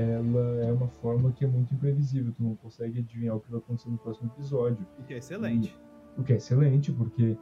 [0.00, 2.32] ela é uma forma que é muito imprevisível.
[2.32, 4.86] Tu não consegue adivinhar o que vai acontecer no próximo episódio.
[4.98, 5.76] O que é excelente.
[6.16, 7.36] O que é excelente, porque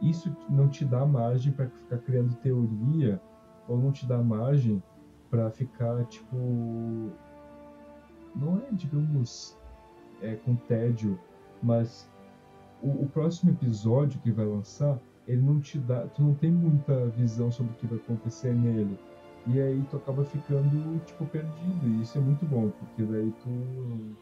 [0.00, 3.20] isso não te dá margem para ficar criando teoria,
[3.66, 4.82] ou não te dá margem
[5.30, 6.36] para ficar, tipo.
[8.34, 9.56] Não é, digamos,
[10.22, 11.18] é, com tédio,
[11.62, 12.08] mas
[12.82, 17.06] o, o próximo episódio que vai lançar ele não te dá, tu não tem muita
[17.10, 18.98] visão sobre o que vai acontecer nele.
[19.46, 21.86] E aí tu acaba ficando, tipo, perdido.
[21.86, 24.16] E isso é muito bom, porque daí tu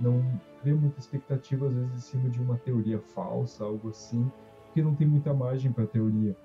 [0.00, 0.22] não
[0.60, 4.30] cria muita expectativa, às vezes, em cima de uma teoria falsa, algo assim,
[4.66, 6.36] porque não tem muita margem para teoria.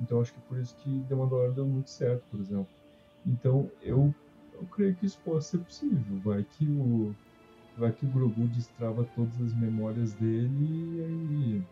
[0.00, 2.68] Então acho que por isso que The Mandalorian deu muito certo, por exemplo.
[3.26, 4.14] Então eu,
[4.54, 6.18] eu creio que isso possa ser possível.
[6.24, 7.14] Vai que o
[7.76, 11.62] vai que o Grogu destrava todas as memórias dele e aí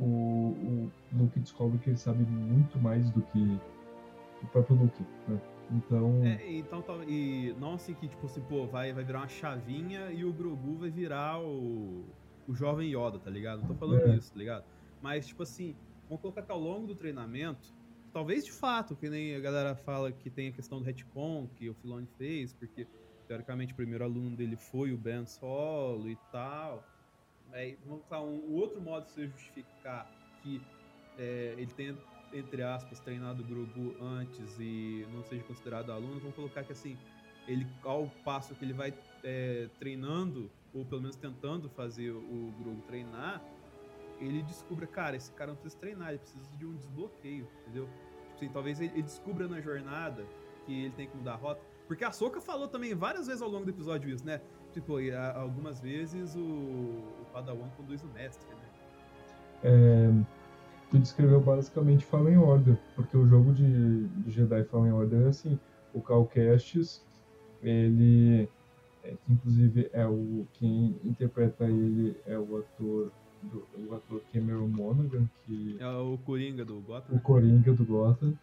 [0.00, 3.60] o, o Luke descobre que ele sabe muito mais do que
[4.42, 5.40] o próprio Luke, né?
[5.70, 6.24] Então.
[6.24, 10.24] É, então e não assim que, tipo assim, pô, vai, vai virar uma chavinha e
[10.24, 12.04] o Grogu vai virar o,
[12.46, 13.60] o jovem Yoda, tá ligado?
[13.60, 14.16] Não tô falando É.
[14.16, 14.64] isso, tá ligado?
[15.00, 15.74] Mas, tipo assim,
[16.08, 17.72] vamos colocar que ao longo do treinamento,
[18.12, 21.68] talvez de fato, que nem a galera fala que tem a questão do retcon que
[21.70, 22.86] o Filoni fez, porque
[23.26, 26.86] teoricamente o primeiro aluno dele foi o Ben Solo e tal.
[27.52, 30.10] É, vamos colocar um, o outro modo de você justificar
[30.42, 30.60] que
[31.18, 31.96] é, ele tenha,
[32.32, 36.96] entre aspas, treinado o Grogu antes e não seja considerado aluno, vamos colocar que assim,
[37.46, 42.82] ele ao passo que ele vai é, treinando, ou pelo menos tentando fazer o Grogu
[42.82, 43.42] treinar,
[44.18, 47.86] ele descubra, cara, esse cara não precisa treinar, ele precisa de um desbloqueio, entendeu?
[47.86, 50.24] Tipo assim, talvez ele, ele descubra na jornada
[50.64, 51.60] que ele tem que mudar a rota.
[51.86, 54.40] Porque a Soka falou também várias vezes ao longo do episódio isso, né?
[54.72, 54.96] Tipo,
[55.34, 58.68] algumas vezes o, o Padawan conduz o mestre, né?
[59.64, 60.41] É,
[60.92, 65.58] tu descreveu basicamente Fallen Order, porque o jogo de, de Jedi Fallen Order é assim,
[65.94, 67.02] o Cal Kestis,
[67.62, 68.46] ele,
[69.02, 73.10] é, inclusive é o, quem interpreta ele é o ator,
[73.42, 77.16] do, o ator Cameron Monaghan, que É o Coringa do Gotham.
[77.16, 78.34] o Coringa do Gotham,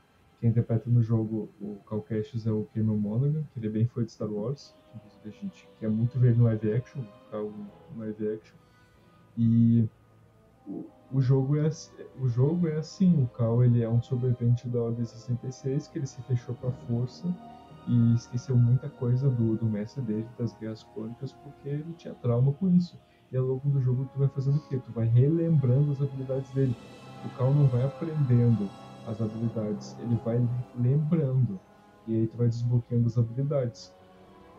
[0.42, 3.86] quem interpreta no jogo o Cal Kestis é o Cameron Monaghan, que ele é bem
[3.86, 7.30] fã de Star Wars, que inclusive a gente quer muito ver no live action, o
[7.30, 7.54] Cal
[7.94, 8.56] no live action,
[9.38, 9.88] e
[10.68, 11.92] o, o jogo é ass-
[12.22, 16.06] o jogo é assim, o Cal ele é um sobrevivente da Ordem 66 que ele
[16.06, 17.28] se fechou para força
[17.88, 22.54] e esqueceu muita coisa do, do mestre dele das guerras crônicas porque ele tinha trauma
[22.54, 23.00] com isso.
[23.32, 24.80] E ao longo do jogo tu vai fazendo o quê?
[24.86, 26.76] Tu vai relembrando as habilidades dele.
[27.26, 28.70] O Cal não vai aprendendo
[29.08, 31.60] as habilidades, ele vai lembrando.
[32.08, 33.92] E aí tu vai desbloqueando as habilidades.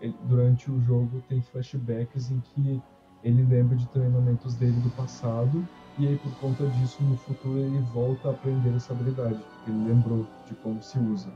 [0.01, 2.83] Ele- durante o jogo tem flashbacks em que
[3.23, 5.65] ele lembra de treinamentos dele do passado
[5.99, 9.89] e aí por conta disso no futuro ele volta a aprender essa habilidade, porque ele
[9.89, 11.31] lembrou de como se usa.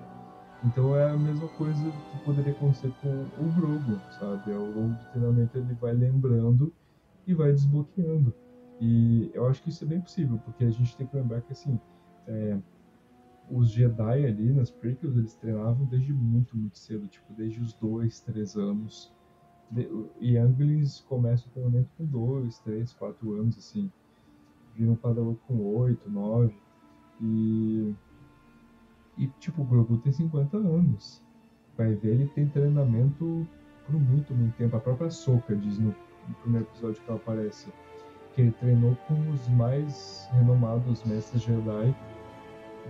[0.65, 4.53] Então é a mesma coisa que poderia acontecer com o Grogu, sabe?
[4.53, 6.73] Ao longo do treinamento ele vai lembrando
[7.27, 8.33] e vai desbloqueando.
[8.81, 11.53] E eu acho que isso é bem possível, porque a gente tem que lembrar que
[11.53, 11.79] assim,
[12.27, 12.59] é,
[13.51, 18.21] os Jedi ali nas prequels eles treinavam desde muito, muito cedo, tipo desde os dois,
[18.21, 19.13] três anos.
[20.21, 23.91] E Younglings começa o treinamento com dois, três, quatro anos, assim.
[24.77, 26.55] Viram Padawan com oito, nove.
[27.21, 27.95] E.
[29.17, 31.23] E, tipo, o Grogu tem 50 anos.
[31.77, 33.47] Vai ver, ele tem treinamento
[33.87, 34.77] por muito, muito tempo.
[34.77, 35.95] A própria Soka diz no,
[36.29, 37.73] no primeiro episódio que ela aparece
[38.35, 41.95] que ele treinou com os mais renomados mestres Jedi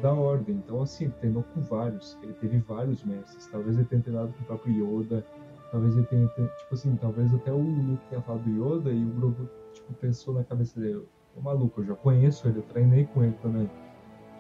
[0.01, 0.57] da Ordem.
[0.57, 2.19] Então, assim, ele treinou com vários.
[2.23, 3.47] Ele teve vários mestres.
[3.49, 5.25] Talvez ele tenha treinado com o próprio Yoda.
[5.71, 9.05] Talvez ele tenha, te- tipo assim, talvez até o Luke tenha falado do Yoda e
[9.05, 11.05] o Grogu, tipo, pensou na cabeça dele,
[11.43, 13.71] maluco, eu já conheço ele, eu treinei com ele também.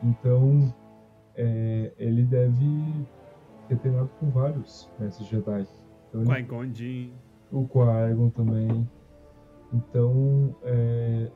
[0.03, 0.75] Então,
[1.35, 3.07] é, ele deve
[3.69, 5.67] ter treinado com vários mestres Jedi.
[6.09, 7.13] Então, ele Qui-Gon Jinn.
[7.51, 8.89] o Qui-Gon também.
[9.73, 11.31] Então, é...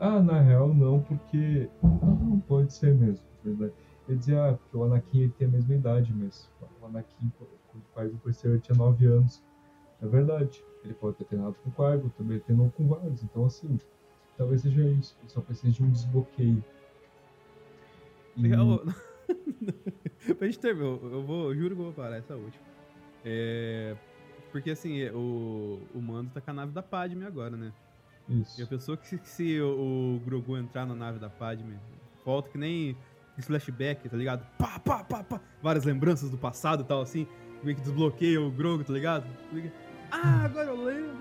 [0.00, 3.24] ah, na real não, porque não pode ser mesmo.
[3.42, 3.72] Verdade.
[4.08, 7.82] Ele dizia, ah, porque o Anakin ele tem a mesma idade, mas o Anakin, quando
[7.82, 9.42] o Qui-Gon conheceu, ele tinha 9 anos.
[10.02, 10.64] É verdade.
[10.84, 13.22] Ele pode ter treinado com o Qui-Gon, também treinou com vários.
[13.22, 13.78] Então, assim,
[14.38, 15.14] talvez seja isso.
[15.20, 16.64] Ele só precisa de um desbloqueio.
[18.36, 18.82] E- Legal.
[20.38, 22.64] pra gente terminar, eu vou, eu juro que eu vou parar essa última.
[23.24, 23.96] É,
[24.52, 27.72] porque assim, é, o, o Mando tá com a nave da Padme agora, né?
[28.28, 28.60] Isso.
[28.60, 31.76] E a pessoa que se, que se o, o Grogu entrar na nave da Padme,
[32.24, 32.96] volta que nem
[33.40, 34.44] flashback, tá ligado?
[34.58, 35.40] Pá, pá, pá, pá.
[35.62, 37.26] Várias lembranças do passado e tal, assim.
[37.62, 39.26] Meio que desbloqueia o Grogu, tá ligado?
[40.10, 41.16] Ah, agora eu lembro.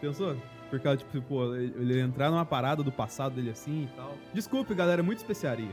[0.00, 0.36] Pensou?
[0.74, 4.12] Por causa, tipo, pô, ele entrar numa parada do passado dele assim e tal.
[4.32, 5.70] Desculpe, galera, é muito especiaria.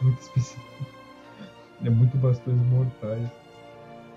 [0.00, 0.86] muito específico.
[1.84, 3.28] É muito bastões mortais.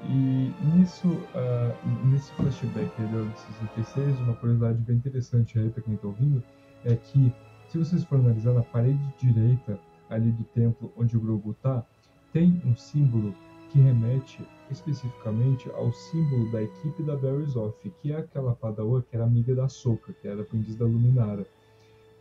[0.05, 3.29] E nisso, ah, nesse flashback do
[3.75, 6.41] 66, uma curiosidade bem interessante aí pra quem tá ouvindo,
[6.85, 7.33] é que
[7.67, 9.77] se vocês forem analisar na parede direita
[10.09, 11.83] ali do templo onde o Grogu tá,
[12.31, 13.35] tem um símbolo
[13.69, 19.15] que remete especificamente ao símbolo da equipe da Barry's Off, que é aquela padawan que
[19.15, 21.45] era amiga da Soka, que era aprendiz da Luminara.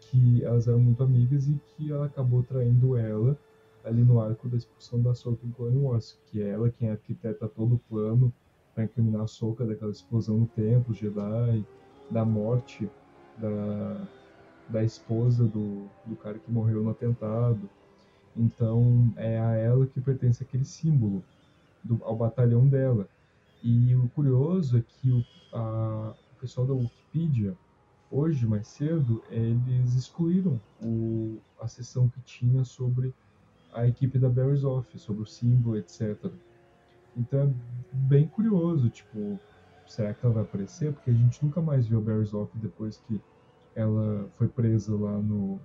[0.01, 3.39] que elas eram muito amigas e que ela acabou traindo ela
[3.85, 7.49] ali no arco da expulsão da Soka em Clone Wars, que é ela quem arquiteta
[7.49, 8.33] todo o plano
[8.75, 11.65] para incriminar a Soka daquela explosão no templo Jedi,
[12.11, 12.89] da morte
[13.37, 14.09] da,
[14.69, 17.69] da esposa do, do cara que morreu no atentado.
[18.37, 21.23] Então é a ela que pertence aquele símbolo
[21.83, 23.09] do, ao batalhão dela.
[23.63, 27.57] E o curioso é que o, a, o pessoal da Wikipedia,
[28.11, 33.15] hoje, mais cedo, eles excluíram o, a sessão que tinha sobre
[33.73, 36.17] a equipe da Berries Off, sobre o símbolo, etc.
[37.17, 37.51] Então é
[37.93, 39.39] bem curioso, tipo,
[39.87, 40.93] será que ela vai aparecer?
[40.93, 43.21] Porque a gente nunca mais viu a Berries Off depois que
[43.75, 45.61] ela foi presa lá no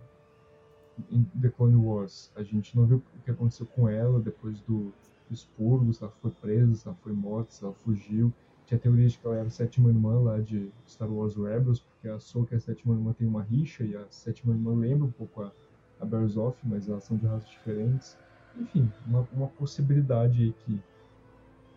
[1.09, 2.31] em The Clone Wars.
[2.35, 4.93] A gente não viu o que aconteceu com ela depois do
[5.33, 8.31] expurgo, se ela foi presa, se ela foi morta, se ela fugiu.
[8.65, 12.07] Tinha teoria de que ela era a sétima irmã lá de Star Wars Rebels, porque
[12.07, 15.11] a Soka e a sétima irmã tem uma rixa, e a sétima irmã lembra um
[15.11, 15.51] pouco a,
[15.99, 18.17] a Berzoff, mas elas são de raças diferentes.
[18.57, 20.81] Enfim, uma, uma possibilidade aí que,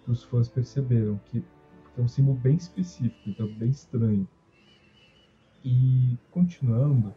[0.04, 4.28] que os fãs perceberam, que, que é um símbolo bem específico, então bem estranho.
[5.64, 7.12] E continuando,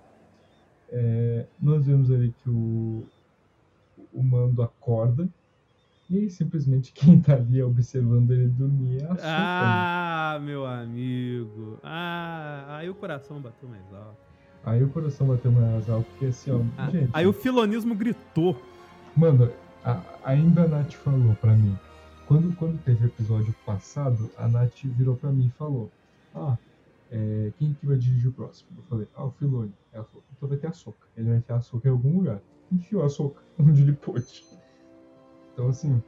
[0.89, 3.04] é, nós vemos ali que o,
[4.12, 5.30] o Mando acorda
[6.09, 10.35] e simplesmente quem tá ali observando ele dormir é a.
[10.35, 11.77] Ah, meu amigo.
[11.83, 14.17] Ah, aí o coração bateu mais alto.
[14.63, 17.09] Aí o coração bateu mais alto, porque assim, ó, Ah, gente...
[17.13, 18.61] Aí o filonismo gritou.
[19.15, 19.51] Mano,
[19.83, 21.77] a, ainda a Nath falou pra mim,
[22.27, 25.89] quando, quando teve o episódio passado, a Nath virou pra mim e falou,
[26.35, 26.57] ah,
[27.11, 28.69] é, quem que vai dirigir o próximo?
[28.77, 29.73] Eu falei, ah, o Filoni.
[29.91, 31.07] Ela falou, então vai ter a Soca.
[31.17, 32.39] Ele vai enfiar a Soca em algum lugar.
[32.71, 34.43] Enfiou a Soca onde ele pôde.
[35.59, 36.01] Então, assim,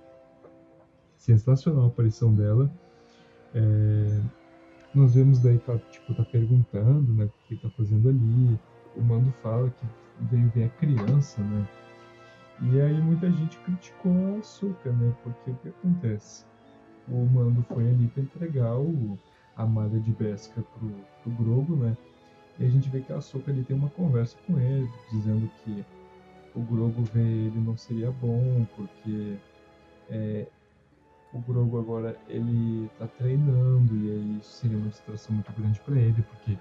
[1.18, 2.72] sensacional a aparição dela.
[3.54, 4.22] É,
[4.96, 8.58] nós vemos daí que ela, tipo, tá perguntando, né, o que tá fazendo ali.
[8.96, 9.86] O Mando fala que
[10.32, 11.68] veio ver a criança, né.
[12.62, 16.46] E aí muita gente criticou a Ahsoka, né, porque o que acontece?
[17.10, 19.20] O Mando foi ali pra entregar o,
[19.58, 20.90] a malha de Beskar pro,
[21.24, 21.98] pro Grogu, né,
[22.58, 25.84] e a gente vê que a Ahsoka ali tem uma conversa com ele, dizendo que
[26.56, 29.38] o Grogu ver ele não seria bom, porque
[30.10, 30.48] é,
[31.34, 35.96] o Grogu agora ele tá treinando e aí isso seria uma distração muito grande para
[35.96, 36.58] ele, porque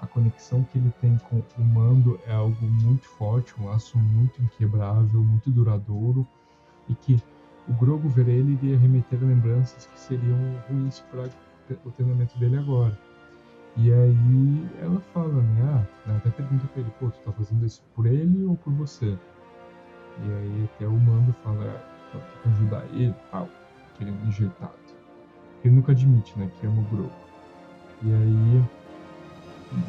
[0.00, 4.40] a conexão que ele tem com o Mando é algo muito forte, um laço muito
[4.40, 6.26] inquebrável, muito duradouro,
[6.88, 7.22] e que
[7.68, 10.38] o Grogu ver ele iria remeter lembranças que seriam
[10.68, 11.28] ruins para
[11.84, 13.07] o treinamento dele agora.
[13.76, 15.86] E aí ela fala, né?
[16.08, 19.16] Ah, até pergunta pra ele, pô, tu tá fazendo isso por ele ou por você?
[20.24, 23.48] E aí até o Mando fala, ah, eu que ajudar ele tal,
[23.96, 24.72] que ele é enjeitado.
[25.64, 27.10] Ele nunca admite, né, que ama o Grogu.
[28.02, 28.64] E aí,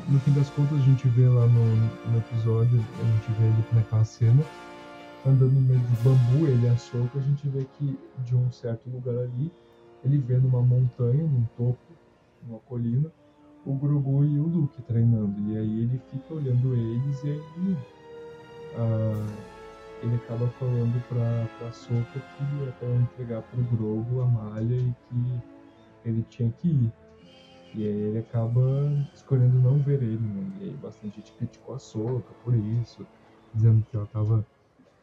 [0.07, 1.75] no fim das contas, a gente vê lá no,
[2.11, 4.43] no episódio, a gente vê ele naquela cena,
[5.25, 8.89] andando no meio de bambu, ele a Soka, a gente vê que de um certo
[8.89, 9.51] lugar ali,
[10.03, 11.79] ele vê numa montanha, num topo,
[12.43, 13.11] numa colina,
[13.65, 15.39] o Grogu e o Luke treinando.
[15.51, 17.77] E aí ele fica olhando eles e aí
[18.77, 19.59] ah,
[20.03, 24.93] ele acaba falando pra, pra Soka que é pra entregar pro Grogu a malha e
[25.09, 25.41] que
[26.05, 26.91] ele tinha que ir.
[27.75, 28.61] E aí ele acaba
[29.13, 30.51] escolhendo não ver ele, né?
[30.59, 33.05] E aí bastante gente criticou a Soka por isso,
[33.53, 34.45] dizendo que ela tava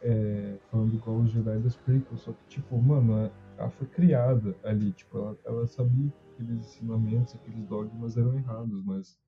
[0.00, 4.92] é, falando igual os Jedi das prequels, só que tipo, mano, ela foi criada ali,
[4.92, 9.18] tipo, ela, ela sabia aqueles ensinamentos, aqueles dogmas eram errados, mas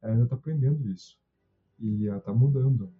[0.00, 1.18] ela ainda tá aprendendo isso.
[1.78, 2.90] E ela tá mudando.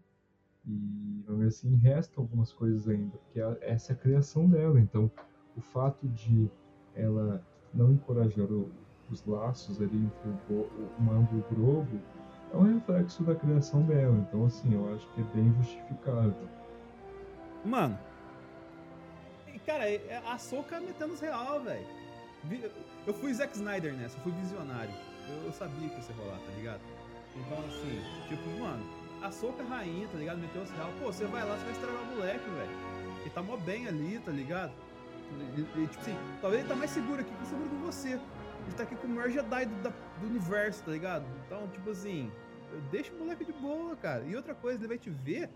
[0.66, 4.78] E, vamos ver assim, resta algumas coisas ainda, porque essa é a criação dela.
[4.78, 5.10] Então,
[5.56, 6.50] o fato de
[6.94, 8.70] ela não encorajar o-
[9.10, 10.62] os laços ali entre o,
[10.98, 12.00] o Mando e o Grogu
[12.52, 14.16] é um reflexo da criação dela.
[14.28, 16.48] Então, assim, eu acho que é bem justificável.
[17.64, 17.98] Mano.
[19.64, 21.86] Cara, é- a Soca metendo os real, velho.
[23.06, 24.92] Eu fui Zack Snyder nessa, eu fui visionário.
[25.28, 26.80] Eu, eu sabia que ia rolar, tá ligado?
[27.36, 28.84] Então, assim, tipo, mano,
[29.22, 30.38] a Soca rainha, tá ligado?
[30.38, 30.90] Meteu os real.
[31.00, 32.70] Pô, você vai lá, você vai estragar o moleque, velho.
[33.20, 34.72] Ele tá mó bem ali, tá ligado?
[35.54, 38.08] Tipo assim, talvez ele tá mais seguro aqui que seguro com você.
[38.12, 41.24] Ele tá aqui com o maior Jedi do, da- do universo, tá ligado?
[41.46, 42.30] Então, tipo assim,
[42.90, 44.24] deixa o moleque de boa, cara.
[44.24, 45.50] E outra coisa, ele vai te ver,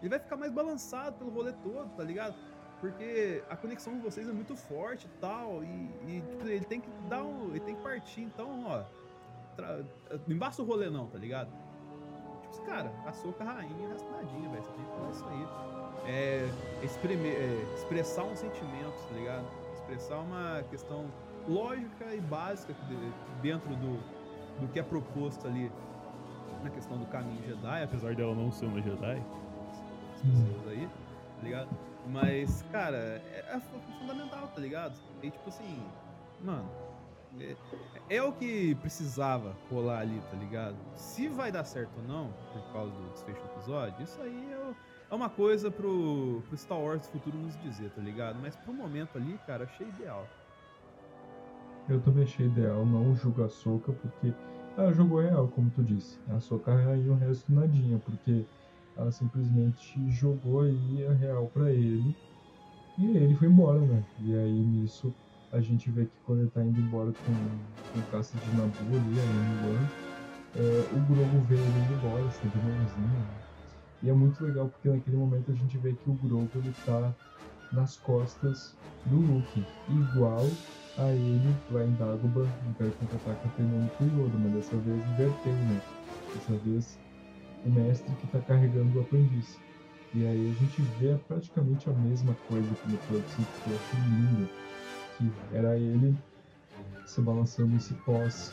[0.00, 2.34] ele vai ficar mais balançado pelo rolê todo, tá ligado?
[2.80, 6.90] Porque a conexão com vocês é muito forte e tal, e, tipo, ele tem que
[7.08, 7.48] dar um.
[7.50, 8.84] Ele tem que partir, então, ó.
[9.56, 9.82] Tra...
[10.26, 11.48] Não embaça o rolê, não, tá ligado?
[12.42, 14.62] Tipo assim, cara, a soca rainha rastadinha, velho.
[14.62, 15.46] Você tem que falar isso aí.
[16.08, 16.48] É,
[16.82, 19.46] exprime- é, expressar um sentimento, tá ligado?
[19.74, 21.06] Expressar uma questão
[21.48, 23.98] lógica e básica de- dentro do,
[24.60, 25.72] do que é proposto ali.
[26.62, 29.22] na questão do caminho Jedi, apesar dela não ser uma Jedi,
[30.12, 30.44] as Hum.
[30.44, 30.88] pessoas aí,
[31.46, 31.68] ligado?
[32.08, 34.94] Mas, cara, é, é fu- fundamental, tá ligado?
[35.22, 35.82] E tipo assim,
[36.40, 36.68] mano,
[37.40, 37.56] é,
[38.08, 40.76] é o que precisava rolar ali, tá ligado?
[40.94, 44.74] Se vai dar certo ou não, por causa do desfecho do episódio, isso aí é,
[45.10, 48.38] é uma coisa pro, pro Star Wars futuro nos dizer, tá ligado?
[48.40, 50.28] Mas pro momento ali, cara, achei ideal.
[51.88, 54.32] Eu também achei ideal, não julgo a Soca, porque
[54.76, 56.18] ela jogou real, como tu disse.
[56.28, 58.44] A Soca aí o resto nadinha, porque
[58.96, 62.14] ela simplesmente jogou aí a real pra ele.
[62.98, 64.02] E ele foi embora, né?
[64.24, 65.12] E aí nisso
[65.52, 67.32] a gente vê que quando ele tá indo embora com,
[67.92, 69.36] com o caça de Nabu ali, aí
[69.70, 70.06] One,
[70.56, 73.20] é, o Grogu vê ele indo embora, assim, de mãozinha.
[73.20, 73.46] Né?
[74.02, 77.14] E é muito legal porque naquele momento a gente vê que o Grogu ele tá
[77.72, 78.74] nas costas
[79.06, 80.46] do Luke, igual
[80.98, 84.96] a ele lá em Dagobah, no Império Contra-Ataca, treinando com o Yoda, mas dessa vez
[84.96, 85.80] inverteu, né?
[86.34, 86.98] Dessa vez
[87.66, 89.58] o mestre que tá carregando o aprendiz.
[90.14, 94.00] E aí a gente vê praticamente a mesma coisa que no Production, que eu achei
[94.00, 94.48] lindo,
[95.18, 96.16] que era ele
[97.04, 98.52] se balançando esse pós,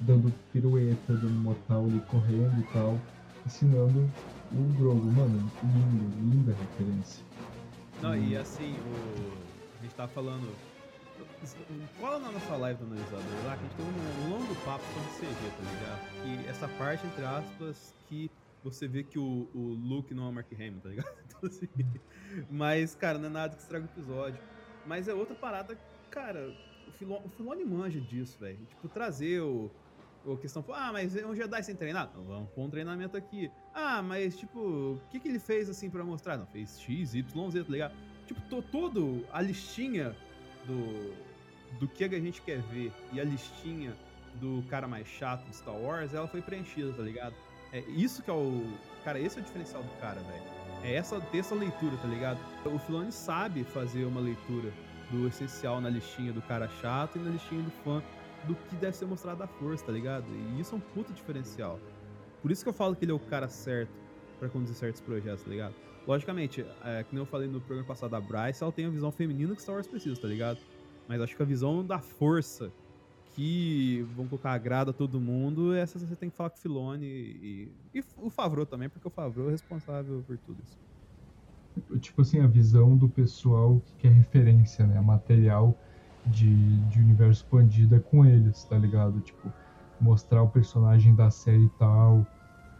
[0.00, 2.98] dando pirueta, dando mortal ali, correndo e tal,
[3.46, 4.08] ensinando
[4.52, 5.10] o Grogu.
[5.10, 7.24] Mano, lindo, linda referência.
[8.02, 9.78] Não, e assim, o...
[9.78, 10.48] a gente tava falando.
[12.00, 14.84] Cola na nossa live do analisador lá, que a gente teve um, um longo papo
[14.94, 16.44] sobre CG, tá ligado?
[16.44, 18.30] E essa parte, entre aspas, que
[18.62, 21.10] você vê que o, o Luke não é o Mark Hamill, tá ligado?
[21.40, 21.68] Então, assim,
[22.50, 24.38] mas, cara, não é nada que estraga o episódio.
[24.86, 25.78] Mas é outra parada,
[26.10, 26.54] cara,
[26.86, 28.58] o, Filo, o manja disso, velho.
[28.66, 29.70] Tipo, trazer o.
[30.26, 32.10] A questão, ah, mas é um Jedi sem treinar?
[32.10, 33.50] Então vamos pôr um treinamento aqui.
[33.72, 36.36] Ah, mas tipo, o que, que ele fez assim pra mostrar?
[36.36, 37.94] Não, fez X, Y, Z, tá ligado?
[38.26, 40.14] Tipo, to, todo a listinha
[40.66, 41.14] do,
[41.78, 43.96] do que a gente quer ver e a listinha
[44.34, 47.34] do cara mais chato de Star Wars, ela foi preenchida, tá ligado?
[47.72, 48.64] É isso que é o.
[49.04, 50.42] Cara, esse é o diferencial do cara, velho.
[50.82, 52.38] É essa, ter essa leitura, tá ligado?
[52.64, 54.72] O Filoni sabe fazer uma leitura
[55.10, 58.02] do essencial na listinha do cara chato e na listinha do fã
[58.44, 60.24] do que deve ser mostrado da força, tá ligado?
[60.28, 61.78] E isso é um puta diferencial.
[62.40, 63.92] Por isso que eu falo que ele é o cara certo
[64.38, 65.74] pra conduzir certos projetos, tá ligado?
[66.06, 69.12] Logicamente, é, que nem eu falei no programa passado, a Bryce, ela tem a visão
[69.12, 70.58] feminina que Star Wars precisa, tá ligado?
[71.06, 72.72] Mas acho que a visão da força
[73.30, 77.06] que vão colocar agrada a todo mundo, essa você tem que falar com o Filone
[77.06, 80.78] e, e o Favreau também, porque o Favreau é responsável por tudo isso.
[82.00, 85.00] Tipo assim, a visão do pessoal que quer referência, né?
[85.00, 85.78] Material
[86.24, 89.20] de, de universo expandido é com eles, tá ligado?
[89.22, 89.54] Tipo,
[89.98, 92.30] mostrar o personagem da série tal,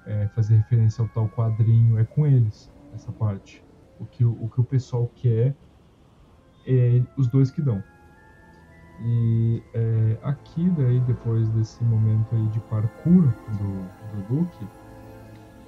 [0.05, 3.67] é, fazer referência ao tal quadrinho, é com eles, essa parte.
[3.99, 5.59] O que o que o pessoal quer
[6.65, 7.85] é os dois que dão.
[9.03, 14.67] E é, aqui daí, depois desse momento aí de parkour do, do Luke,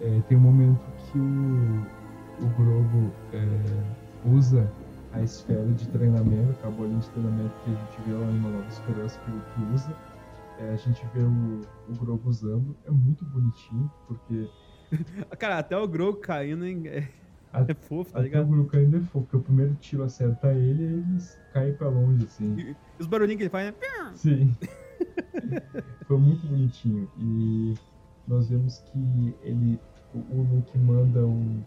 [0.00, 4.70] é, tem um momento que o, o Grogu é, usa
[5.12, 8.50] a esfera de treinamento, a bolinha de treinamento que a gente vê lá em Uma
[8.50, 9.96] Nova Esperança que o Luke usa.
[10.58, 14.48] É, a gente vê o, o Grogu usando, é muito bonitinho, porque
[15.38, 16.64] Cara, até o Grogu caindo.
[17.52, 18.46] é, fofo, tá o ligado?
[18.46, 21.04] Grogu ainda é fofo, porque o primeiro tiro acerta ele e ele
[21.52, 22.54] cai pra longe, assim.
[22.58, 24.12] E os barulhinhos que ele faz, né?
[24.14, 24.56] Sim.
[26.06, 27.08] Foi muito bonitinho.
[27.18, 27.74] E
[28.26, 29.78] nós vemos que ele.
[30.14, 31.62] O, o Luke manda um.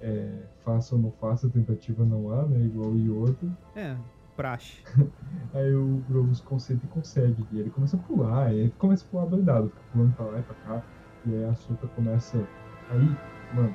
[0.00, 0.32] É,
[0.64, 2.64] faça ou não faça, tentativa não há, né?
[2.64, 3.58] Igual o Yoda.
[3.76, 3.96] É,
[4.36, 4.82] praxe.
[5.52, 7.46] Aí o Grogu se concentra e consegue.
[7.52, 10.38] E ele começa a pular, aí ele começa a pular doidado, fica pulando pra lá
[10.38, 10.84] e pra cá.
[11.26, 12.38] E aí a Soka começa.
[12.88, 13.16] Aí,
[13.54, 13.74] mano,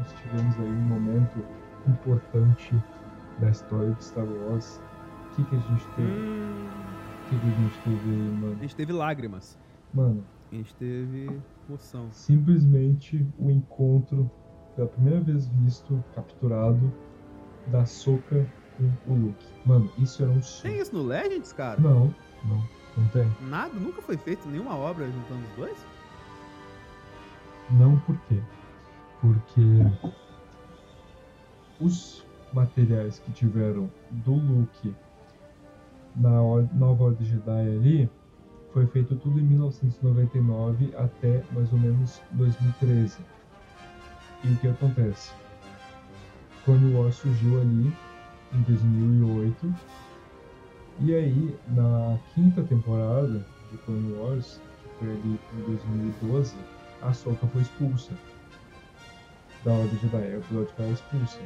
[0.00, 1.44] nós tivemos aí um momento
[1.86, 2.74] importante
[3.38, 4.80] da história de Star Wars.
[5.32, 6.10] O que, que a gente teve?
[6.10, 6.68] Hum,
[7.26, 8.56] O que, que a gente teve aí, mano?
[8.58, 9.58] a gente teve lágrimas.
[9.94, 12.08] Mano, A gente teve emoção.
[12.12, 14.28] simplesmente o encontro,
[14.74, 16.92] pela primeira vez visto, capturado,
[17.68, 18.46] da Soka
[18.76, 19.46] com o Luke.
[19.66, 20.72] Mano, isso era um sonho.
[20.74, 21.80] Tem isso no Legends, cara?
[21.80, 22.12] Não,
[22.44, 23.30] não, não tem.
[23.48, 23.74] Nada?
[23.74, 25.86] Nunca foi feito nenhuma obra juntando os dois?
[27.70, 28.40] Não por quê?
[29.20, 29.60] Porque
[31.80, 34.94] os materiais que tiveram do Luke
[36.16, 36.40] na
[36.72, 38.10] nova Ordem Jedi ali
[38.72, 43.18] foi feito tudo em 1999 até mais ou menos 2013.
[44.44, 45.32] E o que acontece?
[46.64, 47.92] Clone Wars surgiu ali
[48.52, 49.74] em 2008
[51.00, 56.54] e aí na quinta temporada de Clone Wars, que foi ali em 2012,
[57.02, 58.12] a Soka foi expulsa
[59.64, 61.38] da Ordem Jedi, o ela é expulsa.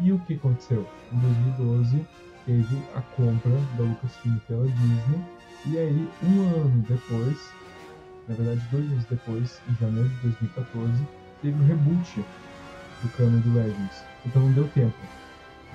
[0.00, 0.86] E o que aconteceu?
[1.12, 2.06] Em 2012
[2.46, 5.24] teve a compra da Lucasfilm pela Disney,
[5.66, 7.38] e aí um ano depois
[8.28, 11.06] na verdade, dois anos depois, em janeiro de 2014,
[11.42, 12.24] teve o reboot
[13.02, 14.04] do cano do Legends.
[14.24, 14.96] Então não deu tempo.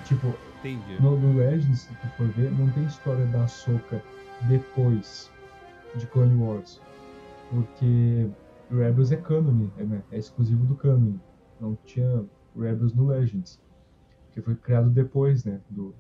[0.06, 1.00] Tipo, Entendi.
[1.00, 4.02] no, no Legends, se tu for ver, não tem história da Ahsoka
[4.48, 5.30] depois
[5.96, 6.82] de Clone Wars.
[7.52, 8.28] Porque
[8.72, 10.02] Rebels é canon, é, né?
[10.12, 11.14] é exclusivo do canon.
[11.60, 13.60] Não tinha Rebels no Legends.
[14.26, 15.62] Porque foi criado depois, né?
[15.70, 15.94] Do,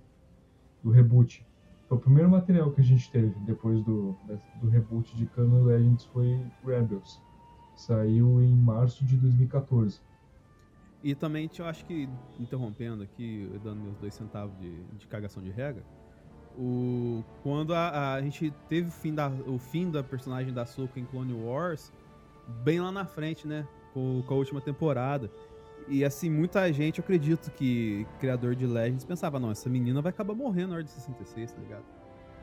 [0.84, 1.45] do reboot.
[1.88, 4.16] Foi o primeiro material que a gente teve depois do,
[4.62, 7.20] do reboot de Canon Legends foi Rebels.
[7.76, 9.99] Saiu em março de 2014.
[11.03, 15.49] E também eu acho que, interrompendo aqui, dando meus dois centavos de, de cagação de
[15.49, 15.84] regra,
[16.57, 20.99] o, quando a, a gente teve o fim, da, o fim da personagem da Soka
[20.99, 21.93] em Clone Wars,
[22.64, 23.66] bem lá na frente, né?
[23.93, 25.29] Com, com a última temporada.
[25.87, 30.11] E assim, muita gente, eu acredito que criador de Legends pensava, não, essa menina vai
[30.11, 31.83] acabar morrendo na hora de 66, tá ligado?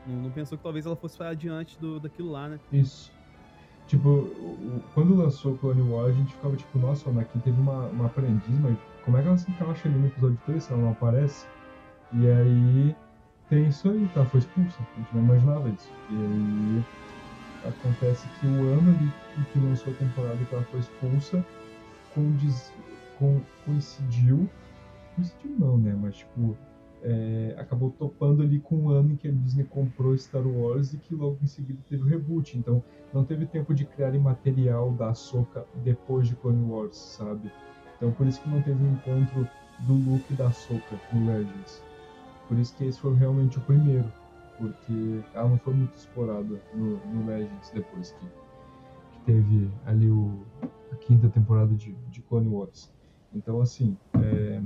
[0.05, 2.59] Não, não pensou que talvez ela fosse adiante do, daquilo lá, né?
[2.71, 3.11] Isso.
[3.87, 4.29] Tipo,
[4.93, 8.59] quando lançou Clone Wars, a gente ficava tipo, nossa, o Anakin teve uma, uma aprendiz,
[8.59, 11.47] mas como é que ela se encaixa ali no episódio 3 se ela não aparece?
[12.11, 12.95] E aí
[13.49, 14.25] tem isso aí, tá?
[14.25, 14.77] Foi expulsa.
[14.81, 15.89] A gente não imaginava isso.
[16.09, 16.83] E aí
[17.65, 18.91] acontece que o ano
[19.37, 21.45] em que lançou a temporada que ela foi expulsa
[22.13, 22.73] condiz,
[23.17, 24.49] com, coincidiu.
[25.15, 25.95] Coincidiu não, né?
[25.99, 26.55] Mas tipo.
[27.03, 30.97] é, acabou topando ali com o ano em que a Disney comprou Star Wars e
[30.97, 32.57] que logo em seguida teve o reboot.
[32.57, 32.83] Então
[33.13, 37.51] não teve tempo de criar material da Ahsoka depois de Clone Wars, sabe?
[37.95, 39.47] Então por isso que não teve um encontro
[39.81, 41.83] do Luke da Ahsoka no Legends.
[42.47, 44.11] Por isso que esse foi realmente o primeiro,
[44.57, 48.25] porque ela não foi muito explorada no, no Legends depois que,
[49.11, 50.45] que teve ali o,
[50.91, 52.91] a quinta temporada de, de Clone Wars.
[53.33, 54.61] Então assim, é,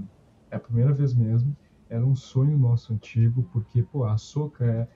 [0.50, 1.56] é a primeira vez mesmo,
[1.90, 4.88] era um sonho nosso antigo, porque pô, a Ahsoka é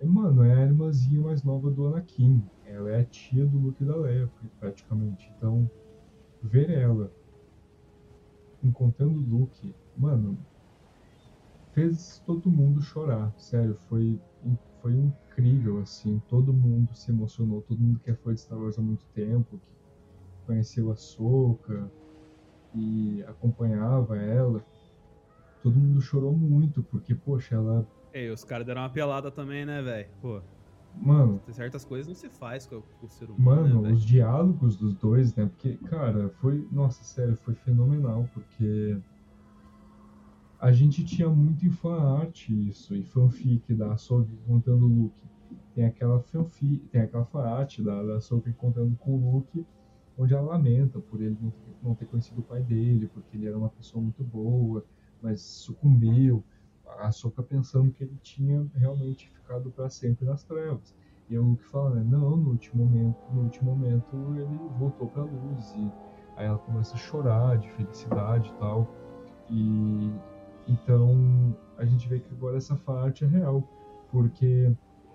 [0.00, 2.42] é, Mano, é a irmãzinha mais nova do Anakin.
[2.64, 5.30] Ela é a tia do Luke e da Leia, praticamente.
[5.36, 5.70] Então,
[6.42, 7.12] ver ela
[8.62, 10.38] encontrando o Luke, mano,
[11.72, 13.34] fez todo mundo chorar.
[13.38, 14.20] Sério, foi,
[14.80, 16.20] foi incrível, assim.
[16.28, 17.62] Todo mundo se emocionou.
[17.62, 21.92] Todo mundo que é fã de Star Wars há muito tempo, que conheceu a Soka
[22.74, 24.64] e acompanhava ela.
[25.62, 29.64] Todo mundo chorou muito, porque, poxa, ela É, e os caras deram uma pelada também,
[29.64, 30.08] né, velho?
[30.20, 30.42] Pô,
[30.92, 34.76] Mano, tem certas coisas não se faz com, o ser humano, Mano, né, os diálogos
[34.76, 35.46] dos dois, né?
[35.46, 36.66] Porque, cara, foi.
[36.70, 39.00] Nossa, sério, foi fenomenal, porque.
[40.60, 45.26] A gente tinha muito em fanart isso, e fanfic da Ahsoka contando o Luke.
[45.74, 49.66] Tem aquela fanfic, tem aquela fanart da, da Ahsoka contando com o Luke,
[50.18, 53.46] onde ela lamenta por ele não ter, não ter conhecido o pai dele, porque ele
[53.46, 54.84] era uma pessoa muito boa,
[55.22, 56.44] mas sucumbiu.
[56.86, 60.94] A Ahsoka pensando que ele tinha realmente ficado para sempre nas trevas.
[61.30, 62.04] E o Luke fala, né?
[62.04, 65.72] Não, no último momento, no último momento ele voltou pra luz.
[65.74, 65.90] E
[66.36, 68.94] aí ela começa a chorar de felicidade e tal.
[69.48, 70.12] E
[70.66, 73.62] então a gente vê que agora essa parte é real.
[74.10, 74.72] Porque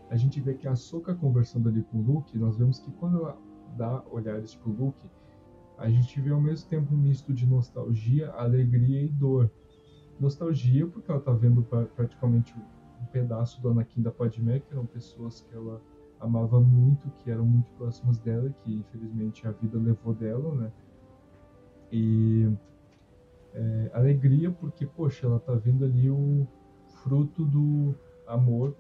[0.10, 3.18] a gente vê que a Soka conversando ali com o Luke, nós vemos que quando
[3.18, 3.38] ela
[3.76, 5.10] dá olhares pro Luke,
[5.78, 9.52] a gente vê ao mesmo tempo um misto de nostalgia, alegria e dor.
[10.20, 12.56] Nostalgia porque ela tá vendo pra- praticamente
[13.02, 15.82] um pedaço do Anakin da Padmé, que eram pessoas que ela
[16.22, 20.72] amava muito, que eram muito próximas dela, que infelizmente a vida levou dela, né?
[21.92, 22.50] E
[23.56, 26.46] é, alegria porque, poxa, ela tá vendo ali o
[27.04, 27.96] fruto do
[28.28, 28.76] amor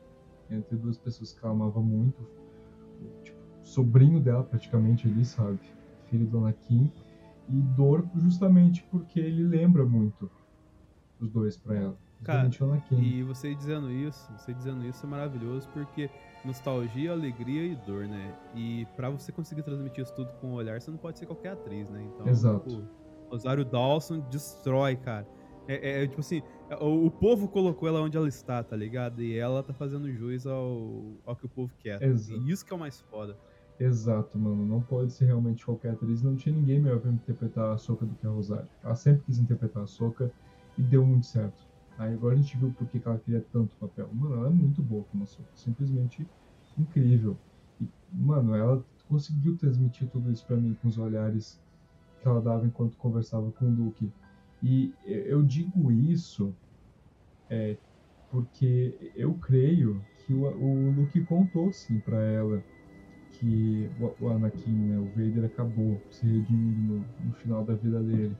[0.49, 2.27] entre duas pessoas que ela amava muito,
[3.23, 5.59] tipo, sobrinho dela praticamente ali, sabe?
[6.09, 6.91] Filho do Anakin.
[7.47, 10.29] E dor justamente porque ele lembra muito
[11.19, 11.97] os dois pra ela.
[12.23, 12.49] Cara.
[12.91, 16.09] E você dizendo isso, você dizendo isso é maravilhoso porque
[16.43, 18.33] nostalgia, alegria e dor, né?
[18.55, 21.49] E pra você conseguir transmitir isso tudo com o olhar, você não pode ser qualquer
[21.49, 22.03] atriz, né?
[22.13, 22.69] Então, Exato.
[22.69, 25.27] tipo, Rosário Dawson destrói, cara.
[25.67, 26.41] É, é, tipo assim,
[26.79, 29.21] o, o povo colocou ela onde ela está, tá ligado?
[29.21, 32.01] E ela tá fazendo jus ao, ao que o povo quer.
[32.01, 32.39] Exato.
[32.39, 33.37] E isso que é o mais foda.
[33.79, 34.65] Exato, mano.
[34.65, 36.21] Não pode ser realmente qualquer atriz.
[36.21, 38.67] Não tinha ninguém melhor pra interpretar a Soca do que a Rosário.
[38.83, 40.31] Ela sempre quis interpretar a Soca
[40.77, 41.65] e deu muito certo.
[41.97, 44.09] Aí agora a gente viu por que ela queria tanto papel.
[44.13, 45.49] Mano, ela é muito boa como a Soca.
[45.55, 46.25] Simplesmente
[46.77, 47.37] incrível.
[47.81, 51.59] E, mano, ela conseguiu transmitir tudo isso pra mim com os olhares
[52.29, 54.13] ela dava enquanto conversava com o Luke.
[54.61, 56.57] E eu digo isso
[57.49, 57.79] é,
[58.29, 62.65] porque eu creio que o, o Luke contou sim pra ela
[63.31, 68.03] que o, o Anakin, né, o Vader acabou se redimindo no, no final da vida
[68.03, 68.37] dele.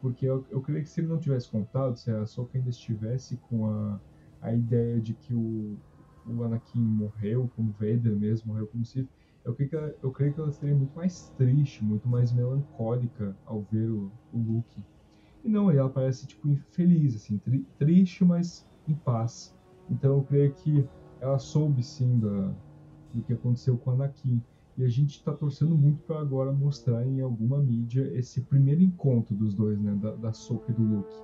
[0.00, 3.38] Porque eu, eu creio que se ele não tivesse contado, se a Ahsoka ainda estivesse
[3.38, 4.02] com a,
[4.40, 5.78] a ideia de que o,
[6.24, 9.10] o Anakin morreu como Vader mesmo, morreu como Sith,
[9.44, 13.38] eu creio, que ela, eu creio que ela seria muito mais triste, muito mais melancólica
[13.44, 14.84] ao ver o, o Luke.
[15.44, 19.54] E não, ela parece tipo infeliz, assim, tri, triste, mas em paz.
[19.88, 20.90] Então eu creio que
[21.20, 22.56] ela soube sim da,
[23.12, 24.44] do que aconteceu com Anakin.
[24.76, 29.36] E a gente está torcendo muito para agora mostrar em alguma mídia esse primeiro encontro
[29.36, 30.32] dos dois, né, da, da
[30.68, 31.14] e do Luke,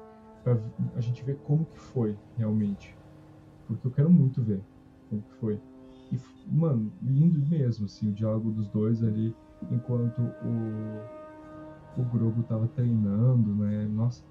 [0.42, 0.62] para
[0.94, 2.98] a gente ver como que foi realmente,
[3.66, 4.66] porque eu quero muito ver
[5.08, 5.62] como que foi.
[6.12, 9.34] E mano, lindo mesmo, assim, o diálogo dos dois ali
[9.70, 11.18] enquanto o
[11.98, 13.84] o Grogu tava treinando, né?
[13.86, 14.24] Nossa,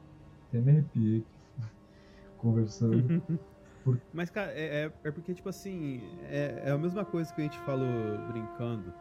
[0.48, 1.26] até me arrepiei
[2.38, 3.22] conversando.
[3.84, 4.02] Por...
[4.14, 7.44] Mas, cara, é, é, é, porque, tipo assim, é, é a mesma coisa que a
[7.44, 8.94] gente falou brincando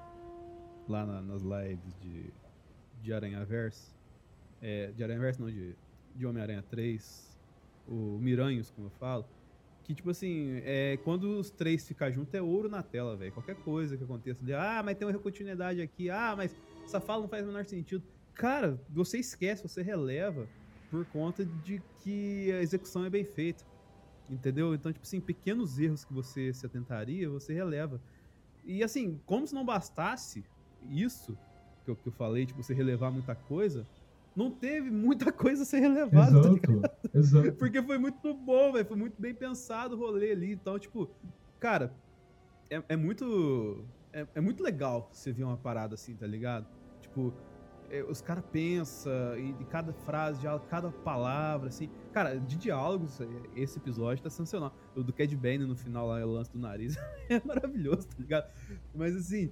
[0.89, 2.33] lá na, nas lives de,
[3.01, 3.95] de Aranha Verso.
[4.61, 5.77] É, de Aranha Verso, não, de,
[6.15, 7.37] de Homem-Aranha 3.
[7.89, 9.25] O Miranhos, como eu falo.
[9.87, 13.31] Que, tipo assim, é, quando os três ficam juntos é ouro na tela, velho.
[13.31, 17.23] Qualquer coisa que aconteça ali, ah, mas tem uma continuidade aqui, ah, mas essa fala
[17.23, 18.03] não faz o menor sentido.
[18.35, 20.49] Cara, você esquece, você releva
[20.91, 23.65] por conta de que a execução é bem feita.
[24.29, 24.75] Entendeu?
[24.75, 28.01] Então, tipo assim, pequenos erros que você se atentaria, você releva.
[28.65, 30.45] E assim, como se não bastasse
[30.91, 31.39] isso
[31.85, 33.87] que eu, que eu falei, tipo, você relevar muita coisa,
[34.37, 37.53] não teve muita coisa a ser relevada, exato, tá exato.
[37.57, 38.85] Porque foi muito bom, velho.
[38.85, 40.53] Foi muito bem pensado o rolê ali.
[40.53, 41.11] Então, tipo,
[41.59, 41.93] cara,
[42.69, 43.83] é, é muito.
[44.13, 46.67] É, é, muito legal você ver uma parada assim, tá ligado?
[47.01, 47.33] Tipo,
[47.91, 51.89] é, os caras pensam e de cada frase, de cada palavra, assim.
[52.13, 54.75] Cara, de diálogos, é, esse episódio tá sensacional.
[54.95, 56.97] O do Cad Bane no final lá, o lance do nariz,
[57.31, 58.51] é maravilhoso, tá ligado?
[58.95, 59.51] Mas assim,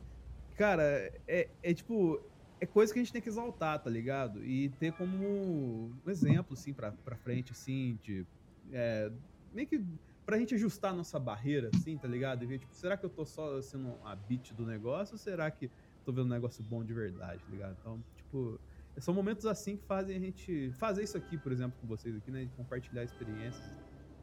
[0.57, 2.21] cara, é, é tipo.
[2.65, 4.43] É coisa que a gente tem que exaltar, tá ligado?
[4.43, 8.27] E ter como um exemplo, assim, pra, pra frente, assim, de.
[8.73, 9.13] É,
[9.53, 9.85] meio que
[10.25, 12.43] pra gente ajustar a nossa barreira, assim, tá ligado?
[12.43, 15.51] E ver, tipo, será que eu tô só sendo a bit do negócio ou será
[15.51, 15.71] que
[16.07, 17.77] tô vendo um negócio bom de verdade, tá ligado?
[17.79, 18.59] Então, tipo,
[18.97, 22.31] são momentos assim que fazem a gente fazer isso aqui, por exemplo, com vocês aqui,
[22.31, 22.47] né?
[22.47, 23.71] De compartilhar experiências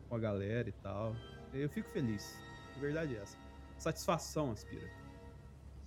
[0.09, 1.15] com a galera e tal.
[1.53, 2.35] Eu fico feliz.
[2.75, 3.37] A verdade é essa.
[3.77, 4.89] Satisfação aspira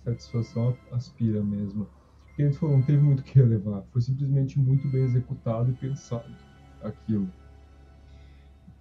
[0.05, 1.89] satisfação aspira mesmo.
[2.35, 5.73] Porque eles falou, não teve muito o que relevar, foi simplesmente muito bem executado e
[5.73, 6.35] pensado
[6.81, 7.33] aquilo.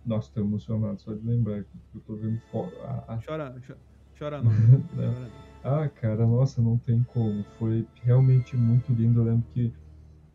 [0.05, 2.75] Nossa, tô emocionado só de lembrar que eu tô vendo fora.
[3.07, 3.79] Ah, chora, chora,
[4.19, 4.51] chora não.
[4.91, 5.31] chora
[5.63, 7.45] Ah, cara, nossa, não tem como.
[7.57, 9.21] Foi realmente muito lindo.
[9.21, 9.73] Eu lembro que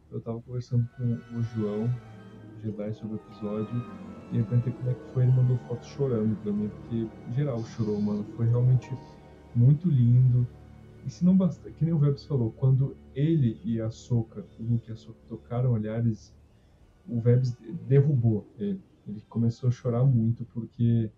[0.10, 1.88] eu tava conversando com o João,
[2.56, 3.84] o Jedi, sobre o episódio,
[4.32, 7.62] e eu perguntei como é que foi, ele mandou foto chorando pra mim, porque geral
[7.66, 8.26] chorou, mano.
[8.38, 8.88] Foi realmente
[9.54, 10.48] muito lindo.
[11.06, 14.64] E se não basta, que nem o Vebs falou, quando ele e a Soca, o
[14.64, 16.34] Luke e a Soca tocaram olhares,
[17.08, 17.56] o Vebs
[17.88, 18.82] derrubou ele.
[19.08, 21.10] Ele começou a chorar muito porque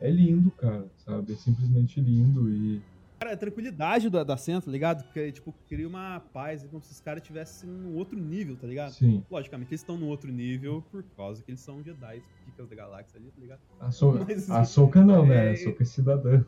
[0.00, 1.32] é lindo, cara, sabe?
[1.32, 2.82] É simplesmente lindo e
[3.20, 5.04] Cara, a tranquilidade da, da cena, tá ligado?
[5.04, 8.92] Porque, tipo, cria uma paz, como se os caras estivessem no outro nível, tá ligado?
[8.92, 9.22] Sim.
[9.30, 13.20] Logicamente, eles estão no outro nível por causa que eles são Jedi, picas da galáxia
[13.20, 13.60] ali, tá ligado?
[13.78, 15.28] A Soca, Mas, a Soca não, é...
[15.28, 15.50] né?
[15.50, 16.44] A Soca é cidadã.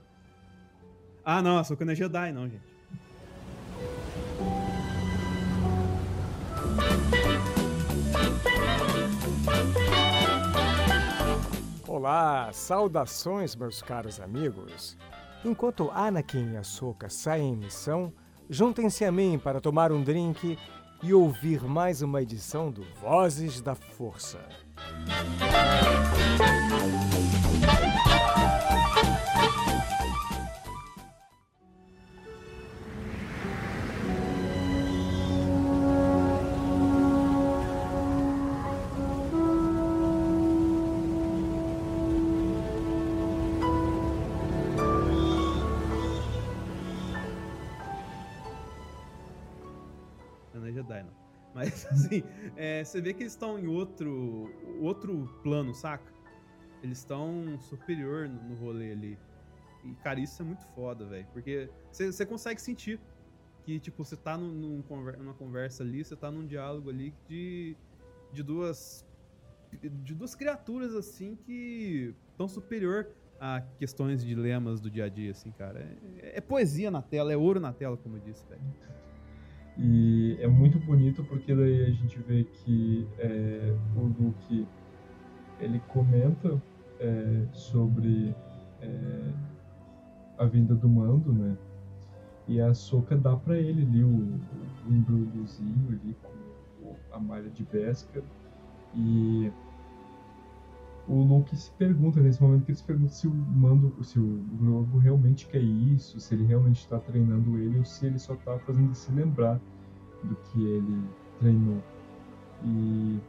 [1.24, 2.72] Ah, não, a Soka não é Jedi, não, gente.
[11.86, 14.96] Olá, saudações, meus caros amigos.
[15.44, 18.12] Enquanto Anakin e Ahsoka saem em missão,
[18.50, 20.58] juntem-se a mim para tomar um drink
[21.02, 24.40] e ouvir mais uma edição do Vozes da Força.
[51.90, 52.22] assim,
[52.56, 54.50] é, você vê que eles estão em outro,
[54.80, 56.12] outro plano, saca?
[56.82, 59.18] Eles estão superior no, no rolê ali.
[59.84, 61.26] E, cara, isso é muito foda, velho.
[61.32, 63.00] Porque você consegue sentir
[63.64, 64.84] que, tipo, você tá num, num,
[65.18, 67.76] numa conversa ali, você tá num diálogo ali de,
[68.32, 69.06] de duas.
[69.82, 73.08] De duas criaturas, assim, que estão superior
[73.40, 75.80] a questões dilemas do dia a dia, assim, cara.
[76.18, 78.60] É, é poesia na tela, é ouro na tela, como eu disse, velho.
[79.78, 84.66] E é muito bonito porque daí a gente vê que é, o Luke
[85.58, 86.60] ele comenta
[87.00, 88.34] é, sobre
[88.80, 89.32] é,
[90.38, 91.56] a vinda do mando, né?
[92.46, 94.40] E a Soca dá para ele ali o,
[94.86, 98.22] o embrulhozinho ali com a malha de Beskar
[98.94, 99.50] e
[101.08, 104.44] o Luke se pergunta nesse momento que ele se pergunta se o mando, se o
[104.60, 108.58] Grogu realmente quer isso, se ele realmente está treinando ele ou se ele só está
[108.60, 109.60] fazendo ele se lembrar
[110.22, 111.04] do que ele
[111.40, 111.82] treinou.
[112.64, 113.20] E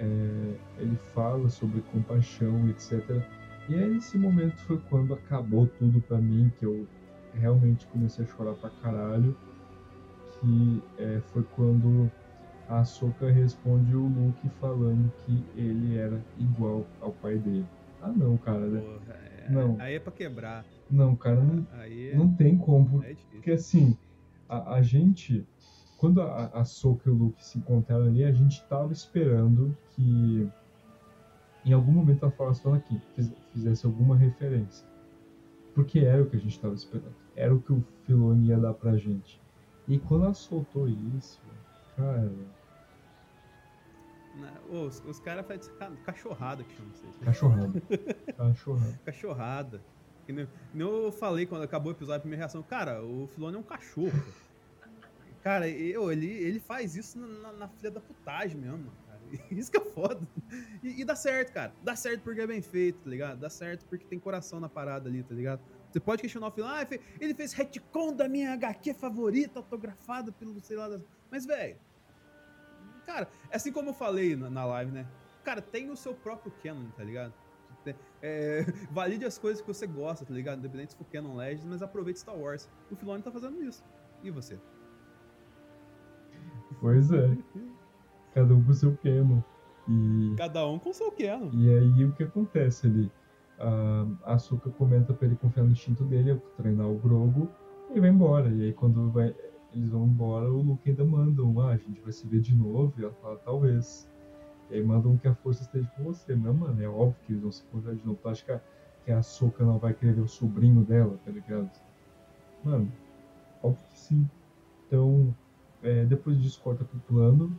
[0.00, 3.22] é, ele fala sobre compaixão, etc.
[3.68, 6.86] E aí nesse momento foi quando acabou tudo pra mim, que eu
[7.34, 9.36] realmente comecei a chorar pra caralho.
[10.40, 12.10] Que é, foi quando
[12.70, 17.66] a Ahsoka responde o Luke falando que ele era igual ao pai dele.
[18.00, 18.66] Ah não, cara.
[18.66, 18.80] né?
[18.80, 19.76] Porra, é- Não.
[19.80, 20.64] Aí é pra quebrar.
[20.90, 23.02] Não, cara, não, é, não tem como.
[23.02, 23.14] é.
[23.32, 23.96] Porque assim,
[24.48, 25.44] a, a gente.
[25.98, 30.48] Quando a, a Soka e o Luke se encontraram ali, a gente tava esperando que
[31.64, 34.86] em algum momento a Stone aqui fiz- fizesse alguma referência.
[35.74, 37.14] Porque era o que a gente tava esperando.
[37.36, 39.40] Era o que o Filoni ia dar pra gente.
[39.86, 41.40] E quando ela soltou isso,
[41.96, 42.32] cara,
[44.70, 47.24] Ô, os, os caras fazem ca- cachorrada que chama isso aí.
[47.24, 47.80] cachorrada.
[48.36, 49.00] cachorrada.
[49.04, 49.82] Cachorrada.
[50.26, 52.62] Que nem, que nem eu falei quando acabou o episódio, a primeira reação.
[52.62, 54.22] Cara, o Filone é um cachorro.
[55.42, 59.20] cara, eu, ele, ele faz isso na, na, na filha da putagem mesmo, cara.
[59.50, 60.20] Isso que é foda.
[60.82, 61.72] E, e dá certo, cara.
[61.84, 63.38] Dá certo porque é bem feito, tá ligado?
[63.38, 65.60] Dá certo porque tem coração na parada ali, tá ligado?
[65.90, 70.60] Você pode questionar o Filone, ah, ele fez retcon da minha HQ favorita, autografada pelo
[70.60, 71.02] sei lá das...
[71.30, 71.76] Mas, velho,
[73.00, 75.06] cara, é assim como eu falei na, na live, né?
[75.44, 77.32] Cara, tem o seu próprio canon, tá ligado?
[78.22, 80.58] É, valide as coisas que você gosta, tá ligado?
[80.58, 82.68] Independente se for Canon Legends, mas aproveite Star Wars.
[82.90, 83.82] O Filoni tá fazendo isso.
[84.22, 84.58] E você?
[86.80, 87.36] Pois é.
[88.34, 89.40] Cada um com seu canon.
[89.88, 90.34] E.
[90.36, 91.50] Cada um com seu Canon.
[91.52, 93.10] E aí o que acontece ali?
[93.58, 97.50] A a Asuka comenta pra ele confiar no instinto dele, treinar o Grogu,
[97.94, 98.48] e vai embora.
[98.48, 99.34] E aí quando vai-
[99.74, 102.54] eles vão embora, o Luke ainda manda um, ah, a gente vai se ver de
[102.54, 104.08] novo, e ela fala, talvez.
[104.70, 106.34] E aí mandam que a força esteja com você.
[106.34, 108.18] Mas, mano, é óbvio que eles vão se encontrar de novo.
[108.22, 108.60] Tu acha que a,
[109.04, 111.70] que a Asuka não vai querer ver o sobrinho dela, tá ligado?
[112.62, 112.90] Mano,
[113.62, 114.30] óbvio que sim.
[114.86, 115.34] Então,
[115.82, 117.58] é, depois disso corta pro plano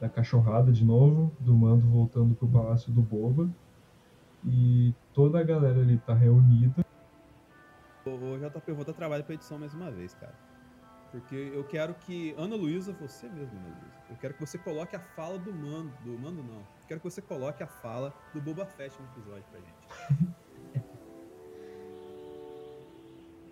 [0.00, 3.48] da cachorrada de novo, do mando voltando pro palácio do Boba.
[4.44, 6.84] E toda a galera ali tá reunida.
[8.04, 10.34] Ô, JP, eu vou dar trabalho pra edição mais uma vez, cara.
[11.12, 12.34] Porque eu quero que.
[12.38, 14.02] Ana Luísa, você mesmo, Ana Luísa.
[14.08, 15.92] Eu quero que você coloque a fala do Mando.
[16.02, 16.56] Do Mando, não.
[16.56, 20.32] Eu quero que você coloque a fala do Boba Fett no episódio pra gente.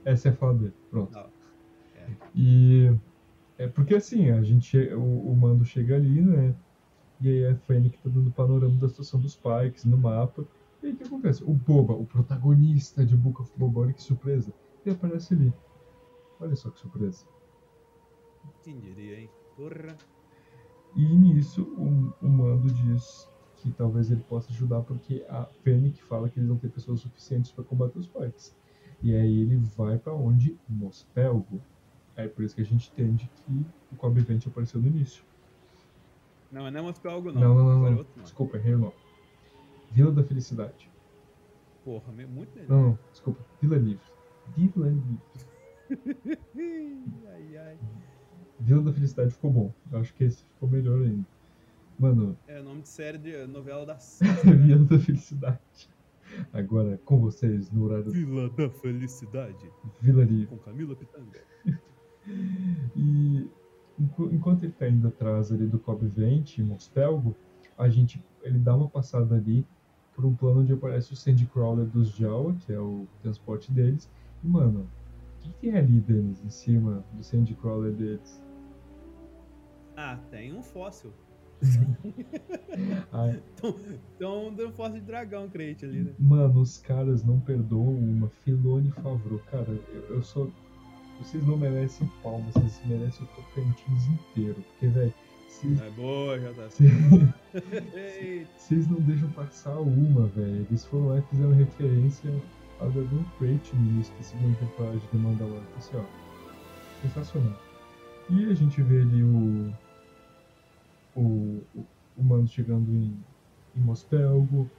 [0.06, 0.74] Essa é a fala dele.
[0.90, 1.12] Pronto.
[1.12, 1.30] Não.
[1.94, 2.06] É.
[2.34, 2.98] E
[3.58, 6.54] é porque assim, a gente, o, o mando chega ali, né?
[7.20, 10.46] E aí a Fennec tá dando panorama da situação dos Pikes no mapa.
[10.82, 11.44] E aí o que acontece?
[11.44, 14.50] O Boba, o protagonista de Book of Boba, olha que surpresa.
[14.84, 15.52] Ele aparece ali.
[16.40, 17.26] Olha só que surpresa.
[18.62, 19.30] Quem diria, hein?
[19.56, 19.96] Porra.
[20.96, 26.28] E nisso o, o mando diz que talvez ele possa ajudar porque a Fennec fala
[26.28, 28.56] que eles não têm pessoas suficientes para combater os Pikes.
[29.02, 30.58] E aí ele vai para onde?
[30.68, 31.60] Mospelgo.
[32.16, 35.24] É por isso que a gente entende que o Cobb Vent apareceu no início.
[36.50, 37.40] Não, não é Mospel algo, não.
[37.40, 37.98] Não, não, não, é não.
[37.98, 38.22] outro.
[38.22, 38.94] Desculpa, errei o nome.
[39.92, 40.90] Vila da Felicidade.
[41.84, 42.68] Porra, muito melhor.
[42.68, 43.44] Não, não, desculpa.
[43.60, 44.04] Vila Livre.
[44.56, 45.20] Vila Livre.
[47.28, 47.78] ai, ai.
[48.60, 49.74] Vila da Felicidade ficou bom.
[49.90, 51.26] Eu acho que esse ficou melhor ainda.
[51.98, 53.94] Mano, É nome de série de novela da
[54.44, 55.60] Vila da Felicidade.
[56.52, 59.70] Agora com vocês no horário Vila da Felicidade.
[60.00, 60.46] Vila Livre.
[60.46, 61.40] Com Camila Pitanga.
[62.94, 63.48] E
[63.98, 67.34] enqu- enquanto ele tá indo atrás ali do Cobb Vent, Mospelgo,
[67.76, 69.66] a gente, ele dá uma passada ali
[70.14, 74.08] por um plano onde aparece o Sandcrawler dos Jawa, que é o transporte deles.
[74.44, 74.80] E, mano,
[75.38, 78.40] o que, que tem ali, Denis, em cima do Sandcrawler deles?
[80.02, 81.12] Ah, tem um fóssil.
[84.16, 86.14] Então deu um fóssil de dragão crente ali, né?
[86.18, 89.38] mano, os caras não perdoam uma Filone Favreau.
[89.50, 90.48] Cara, eu, eu só...
[91.18, 94.54] Vocês não merecem palmas, vocês merecem o Tocantins inteiro.
[94.54, 95.14] Porque, velho,
[95.48, 96.68] se É boa, já tá.
[98.56, 100.66] Vocês não deixam passar uma, velho.
[100.70, 102.32] Eles foram lá e fizeram referência
[102.80, 105.62] ao Dragon Crate no início da segunda temporada de The Mandalorian.
[105.76, 106.04] Assim, ó.
[107.02, 107.60] Sensacional.
[108.30, 109.89] E a gente vê ali o.
[111.14, 113.16] O, o, chegando em,
[113.76, 114.70] em Mospelgo.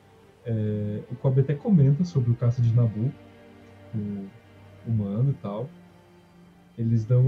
[0.46, 3.12] É, o Cobb até comenta sobre o caça de Nabu.
[3.94, 4.28] O,
[4.88, 5.70] o Mando e tal.
[6.78, 7.24] Eles dão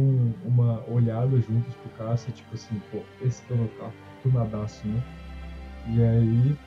[0.45, 3.93] uma olhada juntos pro caça, tipo assim, pô, esse é o carro,
[4.23, 5.03] tunadaço, né?
[5.89, 6.57] E aí,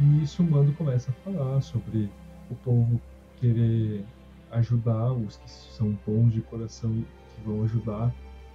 [0.00, 2.10] nisso o Mando começa a falar sobre
[2.50, 3.00] o povo
[3.38, 4.04] querer
[4.50, 8.12] ajudar, os que são bons de coração que vão ajudar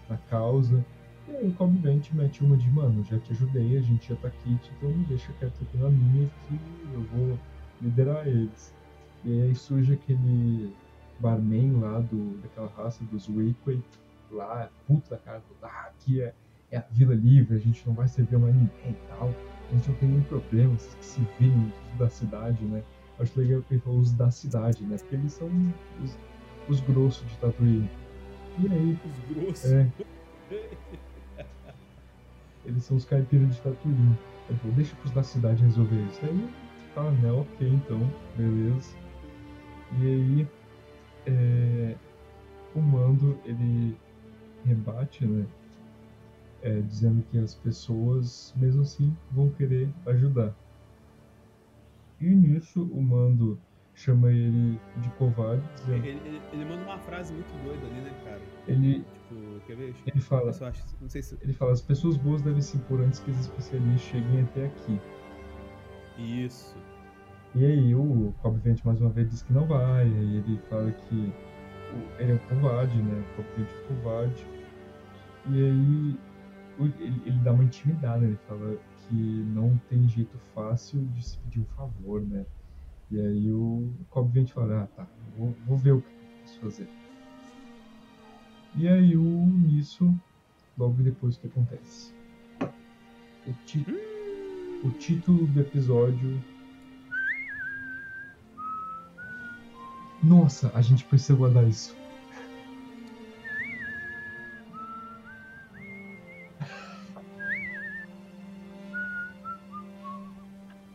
[0.10, 0.84] na causa.
[1.28, 4.16] E aí o Cobb Vent mete uma de, mano, já te ajudei, a gente já
[4.16, 6.60] tá aqui, então deixa quieto aqui na minha que
[6.94, 7.38] eu vou
[7.82, 8.74] liderar eles.
[9.26, 10.74] E aí surge aquele
[11.20, 13.84] barman lá do, daquela raça dos Wakeway,
[14.32, 16.34] lá, puto da cara, ah, aqui é,
[16.72, 19.34] é a Vila Livre, a gente não vai servir mais ninguém e tal,
[19.70, 22.84] a gente não tem nenhum problema, vocês que se virem da cidade, né?
[23.20, 24.96] Acho legal que ele falou os da cidade, né?
[24.98, 25.50] Porque eles são
[26.04, 26.18] os,
[26.70, 27.90] os grossos de Tatooine.
[28.60, 29.72] E aí, Os grossos.
[29.72, 29.88] é.
[32.68, 34.18] Eles são os caipiras de Tatooine.
[34.50, 36.20] Ele falou, deixa pros da cidade resolver isso.
[36.24, 36.50] Aí,
[36.94, 38.00] tá, né, ok, então,
[38.36, 38.96] beleza.
[40.00, 40.48] E aí,
[41.26, 41.96] é,
[42.76, 43.98] o Mando, ele
[44.66, 45.48] rebate, né,
[46.62, 50.54] é, dizendo que as pessoas, mesmo assim, vão querer ajudar.
[52.20, 53.58] E nisso, o Mando
[53.98, 58.14] chama ele de covarde, dizendo, Ele, ele- ele manda uma frase muito doida ali, né,
[58.24, 58.42] cara?
[58.68, 59.96] ele, Tipo, quer ver?
[60.06, 61.36] ele fala, acho, não sei se.
[61.42, 65.00] ele fala, as pessoas boas devem se impor antes que os especialistas cheguem até aqui.
[66.18, 66.76] Isso.
[67.56, 71.34] E aí o Cobb mais uma vez diz que não vai, aí ele fala que
[72.20, 73.24] ele é um covarde, né?
[73.32, 74.46] O Cobb é um covarde.
[75.50, 76.20] E aí
[77.00, 78.78] ele, ele dá uma intimidada, ele fala
[79.08, 82.46] que não tem jeito fácil de se pedir um favor, né?
[83.10, 86.60] E aí o Cobb Vent fala, ah tá, vou, vou ver o que eu posso
[86.60, 86.90] fazer.
[88.76, 90.14] E aí o nisso,
[90.78, 92.14] logo depois o que acontece?
[93.48, 93.86] O, ti
[94.84, 96.44] o título do episódio
[100.22, 101.96] Nossa, a gente precisa guardar isso.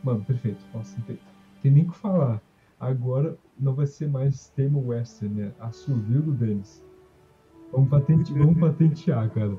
[0.04, 0.62] Mano, perfeito.
[0.74, 2.42] Nossa, não tem, tem nem o que falar.
[2.78, 5.52] Agora não vai ser mais tema western, né?
[5.60, 6.84] Assovio do Denis.
[7.70, 9.56] Vamos, patente, vamos patentear, cara.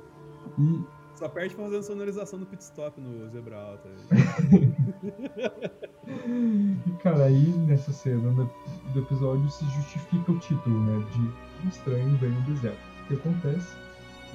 [0.59, 0.83] E
[1.15, 3.89] Só perde fazendo sonorização do pit stop no Zebra Alta.
[6.05, 8.49] E cara, aí nessa cena né,
[8.93, 11.05] do episódio se justifica o título, né?
[11.13, 12.77] De Um Estranho Vem no Deserto.
[13.03, 13.77] O que acontece?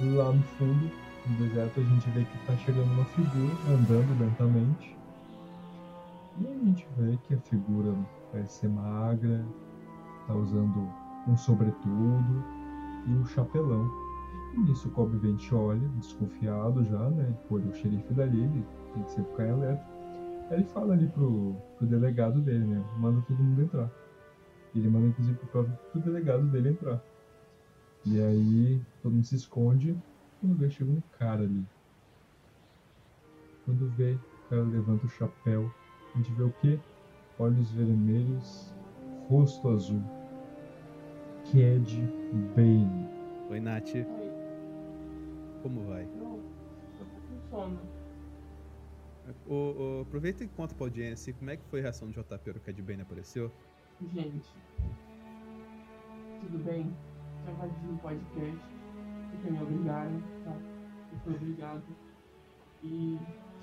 [0.01, 0.91] Lá no fundo,
[1.27, 4.97] no deserto, a gente vê que tá chegando uma figura andando lentamente.
[6.39, 7.93] E a gente vê que a figura
[8.31, 9.45] parece ser magra,
[10.25, 10.89] tá usando
[11.27, 12.43] um sobretudo
[13.05, 13.89] e um chapelão.
[14.53, 17.35] E nisso o Cobb Vent olha, desconfiado já, né?
[17.47, 19.85] Por o xerife dali, ele tem que sempre ficar alerta.
[20.49, 22.83] Aí ele fala ali pro, pro delegado dele, né?
[22.97, 23.91] Manda todo mundo entrar.
[24.73, 27.03] Ele manda inclusive pro próprio pro delegado dele entrar.
[28.05, 29.95] E aí todo mundo se esconde
[30.39, 31.65] quando vê chega um cara ali.
[33.65, 35.71] Quando vê, o cara levanta o chapéu.
[36.13, 36.79] A gente vê o quê?
[37.37, 38.73] Olhos vermelhos,
[39.29, 40.01] rosto azul.
[41.45, 41.95] Cad
[42.55, 43.07] Bane.
[43.49, 43.93] Oi, Nath.
[45.63, 46.05] Como vai?
[46.05, 46.43] Não, eu
[46.97, 47.79] tô com sono.
[49.47, 52.59] O, o- aproveita e conta pra audiência como é que foi a reação do JP
[52.59, 53.51] que a Ed Bane apareceu.
[54.13, 54.49] Gente,
[56.41, 56.91] tudo bem?
[57.45, 58.57] Tô invadindo o podcast
[59.31, 60.55] porque me obrigaram, tá?
[61.11, 61.83] Eu fui obrigado.
[62.83, 63.17] E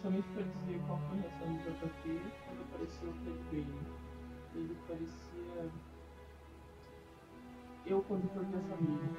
[0.06, 2.02] somente pra dizer qual foi a reação do JP
[2.46, 3.82] quando apareceu o Ted Bane.
[4.54, 5.66] Ele parecia.
[7.86, 9.10] Eu quando perdi a família.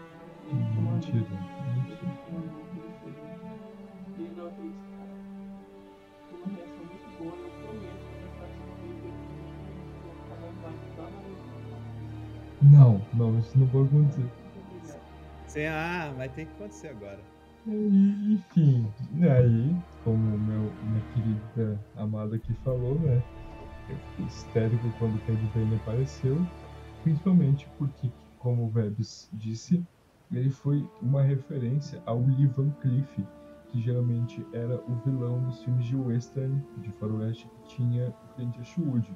[0.47, 1.17] Ele ficou uma Mentira.
[1.17, 1.27] Ele
[1.97, 2.39] ficou.
[4.17, 5.15] Ele não acreditava.
[6.29, 8.23] Foi uma reação muito boa, eu prometo que
[10.95, 11.11] vou
[12.71, 14.29] Não, não, isso não pode acontecer.
[15.47, 17.36] Sem, ah, vai ter que acontecer agora.
[17.69, 23.21] Enfim, e aí, como meu, minha querida amada aqui falou, né?
[23.89, 26.37] Eu fiquei histérico quando o Ted Bane apareceu,
[27.03, 28.09] principalmente porque,
[28.39, 29.85] como o Vebs disse,
[30.31, 33.19] ele foi uma referência ao Lee Van Cleef,
[33.67, 38.57] que geralmente era o vilão dos filmes de western, de faroeste, que tinha o Clint
[38.59, 39.13] Eastwood.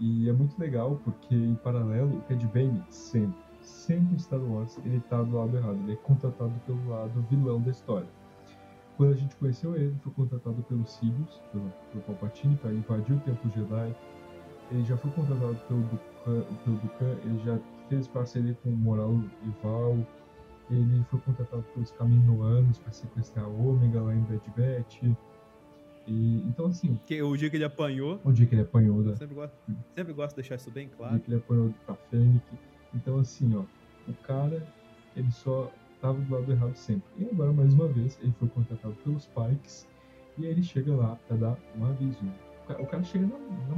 [0.00, 4.78] E é muito legal porque, em paralelo, o Ted Bane sempre, sempre em Star Wars,
[4.84, 5.78] ele tá do lado errado.
[5.82, 8.08] Ele é contratado pelo lado vilão da história.
[8.96, 13.16] Quando a gente conheceu ele, ele foi contratado pelo Sidious, pelo, pelo Palpatine, para invadir
[13.16, 13.94] o Templo Jedi.
[14.70, 17.58] Ele já foi contratado pelo Dukan, pelo Dukan ele já
[17.88, 19.12] fez parceria com o Moral
[19.42, 19.98] e Val.
[20.70, 25.02] Ele foi contratado pelos Caminoanos para sequestrar a Ômega lá em Bad Batch.
[26.06, 29.10] E, então, assim, Que, o dia que ele apanhou, o dia que ele apanhou da,
[29.10, 29.56] eu sempre gosto,
[29.94, 31.20] sempre gosto de deixar isso bem o dia claro.
[31.20, 32.42] que ele apanhou pra Fennec.
[32.94, 33.64] Então, assim, ó,
[34.08, 34.66] o cara,
[35.16, 35.70] ele só
[36.00, 37.08] tava do lado errado sempre.
[37.18, 39.86] E agora, mais uma vez, ele foi contratado pelos Pikes.
[40.36, 42.18] E aí ele chega lá pra dar um aviso.
[42.78, 43.76] O cara, chega na, na,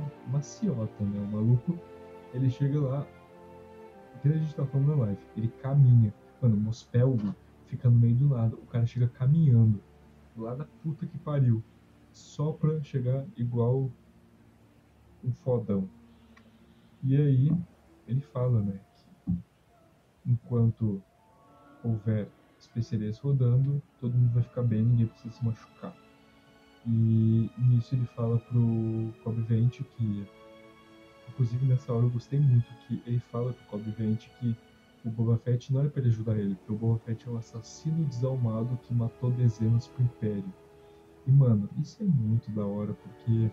[0.00, 1.20] na maciota, né?
[1.20, 1.78] O maluco,
[2.32, 3.06] ele chega lá.
[4.22, 5.20] Que a gente tá falando na live?
[5.36, 6.12] Ele caminha.
[6.40, 7.34] Mano, Mospelgo
[7.66, 8.54] fica no meio do nada.
[8.54, 9.80] O cara chega caminhando
[10.36, 11.62] lá da puta que pariu,
[12.12, 13.90] só pra chegar igual
[15.22, 15.88] um fodão.
[17.02, 17.52] E aí
[18.06, 18.78] ele fala, né,
[19.26, 19.34] que
[20.26, 21.02] enquanto
[21.82, 22.28] houver
[22.58, 25.94] especiarias rodando, todo mundo vai ficar bem, ninguém precisa se machucar.
[26.86, 30.26] E nisso ele fala pro Kobe Vente que,
[31.30, 34.54] inclusive nessa hora eu gostei muito, que ele fala pro Kobe Vente que
[35.04, 37.36] o Boba Fett não era para ele ajudar ele, porque o Boba Fett é um
[37.36, 40.52] assassino desalmado que matou dezenas pro Império.
[41.26, 43.50] E mano, isso é muito da hora, porque.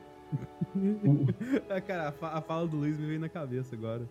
[1.70, 4.08] Ah, Cara, a fa- a fala do Luiz me veio na cabeça agora.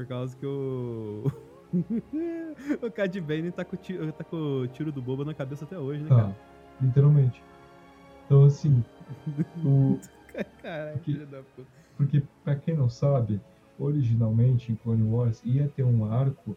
[0.00, 1.30] Por causa que o.
[2.82, 5.66] o Cad Bane tá com, o tiro, tá com o tiro do boba na cabeça
[5.66, 6.36] até hoje, né, Tá, cara?
[6.80, 7.42] literalmente.
[8.24, 8.82] Então assim,
[9.62, 9.98] o,
[10.62, 11.68] Caralho, Porque- filho da puta.
[11.98, 13.38] Porque, pra quem não sabe,
[13.78, 16.56] originalmente em Clone Wars ia ter um arco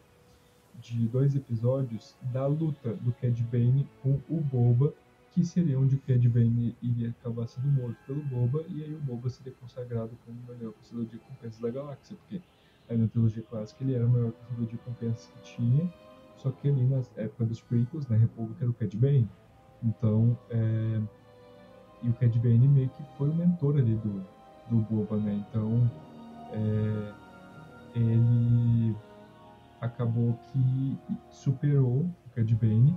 [0.79, 4.93] de dois episódios da luta do Cad Bane com o Boba,
[5.31, 8.99] que seria onde o Cad Bane iria acabar sendo morto pelo Boba, e aí o
[8.99, 12.41] Boba seria consagrado como o melhor caçador de recompensas da galáxia, porque
[12.97, 15.93] na trilogia clássica ele era o melhor caçador de recompensas que tinha,
[16.37, 19.29] só que ali na época dos prequels, na República, era o Cad Bane.
[19.83, 21.01] Então, é...
[22.01, 24.25] e o Cad Bane meio que foi o mentor ali do,
[24.69, 25.45] do Boba, né?
[25.47, 25.89] Então,
[26.51, 27.13] é,
[27.95, 28.95] ele
[29.81, 30.97] acabou que
[31.29, 32.95] superou o Cad Bane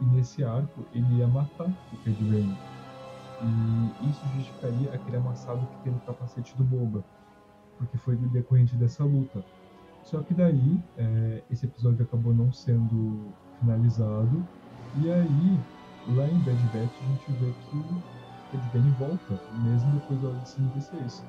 [0.00, 2.56] e nesse arco ele ia matar o Cad Bane.
[3.42, 7.02] E isso justificaria aquele amassado que tem no capacete do Boba,
[7.80, 9.42] porque foi decorrente dessa luta.
[10.04, 14.46] Só que daí, é, esse episódio acabou não sendo finalizado,
[15.02, 15.60] e aí,
[16.14, 18.10] lá em Bad Batch, a gente vê que
[18.50, 21.24] Cad Bane volta, mesmo depois da Ordem 116.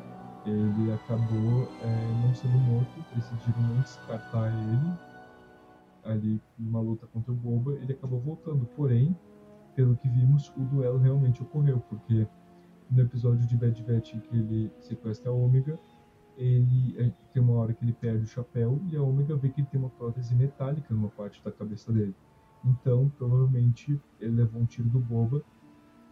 [0.45, 4.97] Ele acabou é, não sendo morto, decidiram não descartar ele
[6.04, 8.66] ali numa luta contra o Boba, ele acabou voltando.
[8.76, 9.16] Porém,
[9.76, 12.28] pelo que vimos, o duelo realmente ocorreu, porque
[12.89, 15.80] no episódio de Bad Batch em que ele sequestra a Ômega,
[16.42, 19.62] ele é, tem uma hora que ele perde o chapéu e a Ômega vê que
[19.62, 22.16] ele tem uma prótese metálica numa parte da cabeça dele.
[22.66, 25.44] Então, provavelmente, ele levou um tiro do Boba.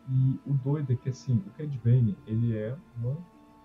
[0.07, 3.17] E o doido é que, assim, o Cad Bane, ele é uma,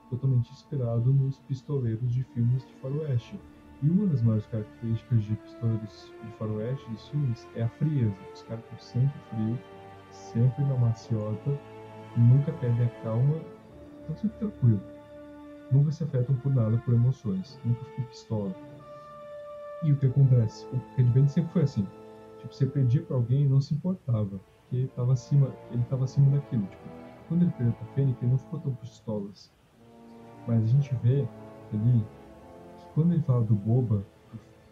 [0.08, 3.38] totalmente inspirado nos pistoleiros de filmes de faroeste.
[3.82, 8.16] E uma das maiores características de pistoleiros de faroeste, dos filmes, é a frieza.
[8.32, 9.58] Os caras estão sempre frios,
[10.10, 11.58] sempre na maciota,
[12.16, 13.40] nunca perdem a calma,
[14.00, 14.93] estão sempre tranquilos.
[15.70, 17.58] Nunca se afetam por nada, por emoções.
[17.64, 18.54] Nunca ficam pistola.
[19.82, 20.66] E o que acontece?
[20.66, 21.86] O Bane sempre foi assim.
[22.38, 24.40] Tipo, você pedia pra alguém e não se importava.
[24.62, 26.66] Porque ele tava acima, ele tava acima daquilo.
[26.66, 26.82] Tipo,
[27.28, 29.52] quando ele perdeu pra Fênix, ele não ficou tão pistolas.
[30.46, 31.26] Mas a gente vê
[31.72, 32.06] ali
[32.78, 34.04] que quando ele fala do Boba,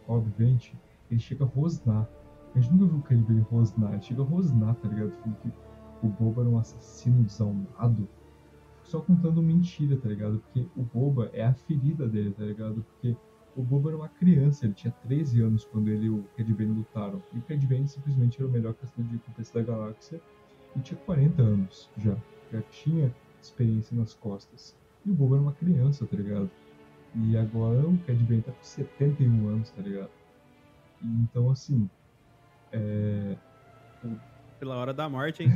[0.06, 0.76] obviamente,
[1.10, 2.08] ele chega a rosnar.
[2.54, 3.92] A gente nunca viu o Bane rosnar.
[3.92, 5.12] Ele chega a rosnar, tá ligado?
[5.42, 5.52] Que
[6.02, 8.08] o Boba era um assassino desalmado.
[8.84, 10.40] Só contando mentira, tá ligado?
[10.40, 12.84] Porque o Boba é a ferida dele, tá ligado?
[12.84, 13.16] Porque
[13.56, 16.72] o Boba era uma criança, ele tinha 13 anos quando ele e o Cad Bane
[16.72, 17.22] lutaram.
[17.32, 20.20] E o Cad Bane simplesmente era o melhor caçador de recompensa da galáxia
[20.76, 22.16] e tinha 40 anos já.
[22.50, 24.76] Já tinha experiência nas costas.
[25.04, 26.50] E o Boba era uma criança, tá ligado?
[27.14, 30.10] E agora o Cad Bane tá com 71 anos, tá ligado?
[31.02, 31.88] E então, assim,
[32.72, 33.36] é...
[34.58, 35.50] Pela hora da morte, hein?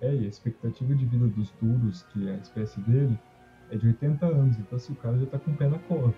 [0.00, 3.18] É, e a expectativa de vida dos duros, que é a espécie dele,
[3.70, 4.58] é de 80 anos.
[4.58, 6.14] Então, assim, o cara já tá com o pé na cova.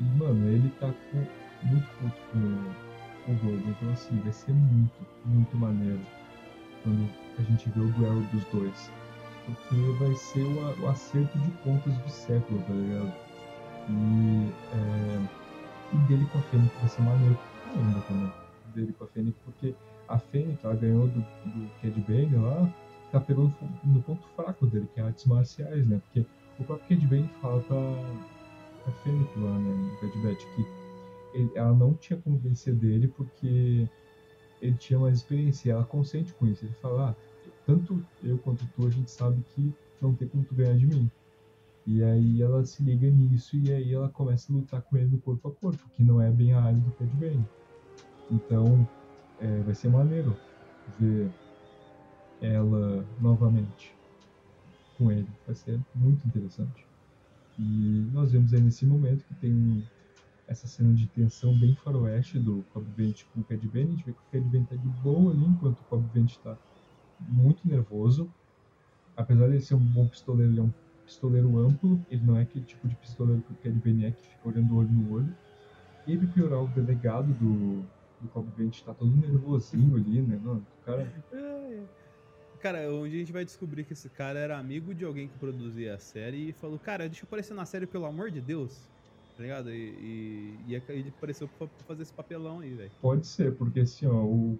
[0.00, 1.18] E, mano, ele tá com,
[1.66, 3.68] muito puto com o Boba.
[3.68, 6.00] Então, assim, vai ser muito, muito maneiro
[6.82, 7.08] quando
[7.38, 8.90] a gente vê o duelo dos dois.
[9.46, 13.12] Porque vai ser o, o acerto de contas do século, tá ligado?
[13.88, 15.28] E, é,
[15.94, 17.38] e dele com a Fênix vai ser maneiro
[17.76, 18.47] ainda também.
[18.74, 19.74] Dele com a Fênix, porque
[20.08, 22.74] a Fênix, ela ganhou do, do Cad Bane lá,
[23.12, 23.52] tá pegando
[23.84, 26.00] no ponto fraco dele, que é artes marciais, né?
[26.04, 26.26] Porque
[26.58, 27.76] o próprio Cad Bane fala pra,
[28.84, 33.86] pra Fênix lá, né, no Batch, que ele- ela não tinha como vencer dele porque
[34.60, 36.64] ele tinha mais experiência, e ela consente com isso.
[36.64, 37.14] Ele fala, ah,
[37.66, 41.10] tanto eu quanto tu, a gente sabe que não tem como tu ganhar de mim.
[41.86, 45.18] E aí ela se liga nisso e aí ela começa a lutar com ele no
[45.18, 47.44] corpo a corpo, que não é bem a área do Cad Bane.
[48.30, 48.86] Então,
[49.40, 50.36] é, vai ser maneiro
[50.98, 51.30] ver
[52.40, 53.94] ela novamente
[54.96, 55.28] com ele.
[55.46, 56.86] Vai ser muito interessante.
[57.58, 59.84] E nós vemos aí nesse momento que tem
[60.46, 63.84] essa cena de tensão bem faroeste do Cobb Vent com o Cad Bane.
[63.84, 66.36] A gente vê que o Cad Bane tá de boa ali, enquanto o Cobb Vent
[66.38, 66.56] tá
[67.20, 68.30] muito nervoso.
[69.16, 70.72] Apesar de ele ser um bom pistoleiro, ele é um
[71.04, 72.00] pistoleiro amplo.
[72.10, 74.76] Ele não é aquele tipo de pistoleiro que o Cad Bane é, que fica olhando
[74.76, 75.36] olho no olho.
[76.06, 77.84] E ele piorar o delegado do,
[78.20, 80.40] do Cobb Vent tá todo nervosinho ali, né?
[80.42, 81.12] Não, o cara.
[81.32, 81.82] É.
[82.60, 85.94] Cara, onde a gente vai descobrir que esse cara era amigo de alguém que produzia
[85.94, 88.88] a série e falou, cara, deixa eu aparecer na série, pelo amor de Deus.
[89.36, 89.70] Tá ligado?
[89.70, 92.90] E, e, e ele apareceu pra fazer esse papelão aí, velho.
[93.00, 94.58] Pode ser, porque assim, ó, o,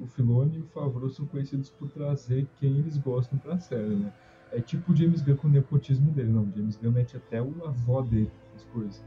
[0.00, 4.12] o, Filoni e o Favreau são conhecidos por trazer quem eles gostam pra série, né?
[4.50, 6.42] É tipo o James Gunn com o nepotismo dele, não.
[6.42, 9.04] O James Gunn mete até o avó dele nas coisas.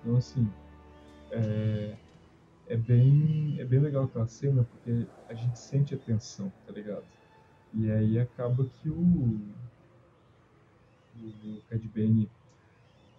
[0.00, 0.48] Então, assim,
[1.32, 1.96] é,
[2.68, 7.04] é, bem, é bem legal aquela cena porque a gente sente a tensão, tá ligado?
[7.74, 9.54] E aí acaba que o,
[11.16, 12.28] o Cad Bane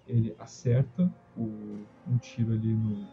[0.08, 3.06] ele acerta o, um tiro ali no,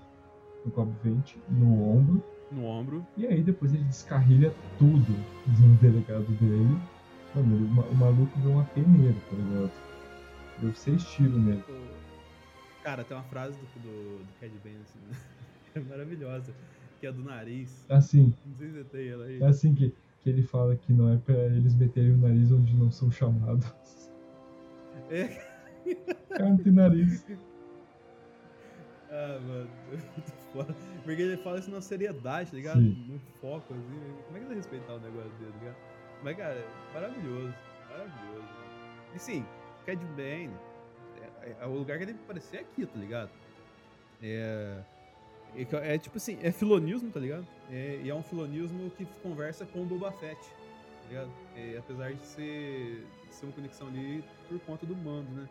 [0.64, 3.04] no Cobb Vent, no ombro, No ombro.
[3.16, 5.12] e aí depois ele descarrilha tudo
[5.60, 6.78] no delegado dele.
[7.34, 9.72] Mano, ele- o ma- o maluco deu uma peneira, tá ligado?
[10.60, 11.64] Deu seis tiros nele.
[12.84, 15.16] Cara, tem uma frase do, do, do Cad Bane, assim, né?
[15.74, 16.52] É maravilhosa,
[17.00, 17.84] que é do nariz.
[17.90, 19.42] Assim, Não sei se você tem ela aí.
[19.42, 22.74] é assim que, que ele fala que não é pra eles meterem o nariz onde
[22.74, 23.66] não são chamados.
[25.10, 25.44] É.
[25.86, 27.24] O cara não tem nariz.
[29.10, 30.74] Ah, mano, é muito foda.
[31.04, 32.80] Porque ele fala isso na seriedade, tá ligado?
[32.80, 33.06] Sim.
[33.08, 34.00] No foco, assim.
[34.26, 35.76] Como é que ele respeitar o negócio dele, tá ligado?
[36.22, 37.54] Mas, cara, é maravilhoso.
[37.90, 38.48] Maravilhoso.
[39.14, 39.44] E sim,
[39.86, 40.50] Cad Bane,
[41.42, 43.30] é, é- o lugar que ele aparecer é aqui, tá ligado?
[44.22, 44.80] É,
[45.56, 47.46] é, é tipo assim, é filonismo, tá ligado?
[47.70, 51.30] É, e é um filonismo que conversa com o Boba Fett, tá ligado?
[51.56, 55.48] É, apesar de ser, ser uma conexão ali por conta do mando, né?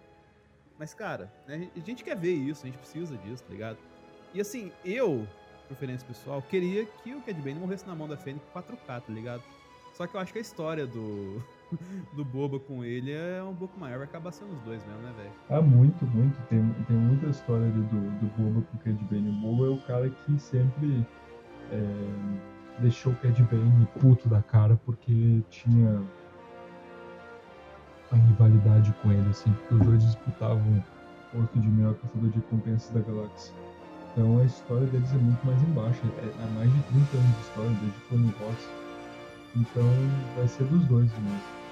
[0.78, 3.78] Mas, cara, né, a gente quer ver isso, a gente precisa disso, tá ligado?
[4.34, 5.28] E assim, eu,
[5.68, 9.43] preferência pessoal, queria que o Cad Bane morresse na mão da Fênix 4K, tá ligado?
[9.93, 11.41] Só que eu acho que a história do,
[12.16, 15.14] do Boba com ele é um pouco maior, vai acabar sendo os dois mesmo, né,
[15.18, 15.32] velho?
[15.50, 16.40] Ah, muito, muito.
[16.48, 19.30] Tem, tem muita história ali do, do Boba com o Cad Bane.
[19.30, 21.06] O Boba é o cara que sempre
[21.72, 26.02] é, deixou o Cad Bane puto da cara porque tinha
[28.12, 30.84] a rivalidade com ele, assim, porque os dois disputavam
[31.34, 33.54] o posto de melhor caçador de recompensas da galáxia.
[34.12, 37.42] Então a história deles é muito mais embaixo, é, é mais de 30 anos de
[37.42, 38.70] história, desde Clone Wars.
[39.56, 39.90] Então
[40.36, 41.62] vai ser dos dois mesmo.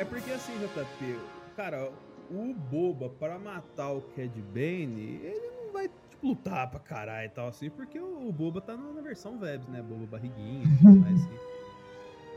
[0.00, 1.20] É porque assim, JP,
[1.54, 1.92] cara,
[2.30, 7.28] o Boba, pra matar o Cad Bane, ele não vai, tipo, lutar pra caralho e
[7.28, 9.82] tal, assim, porque o, Boba tá na, versão Vebs, né?
[9.82, 11.38] Boba barriguinha e tudo mais, assim.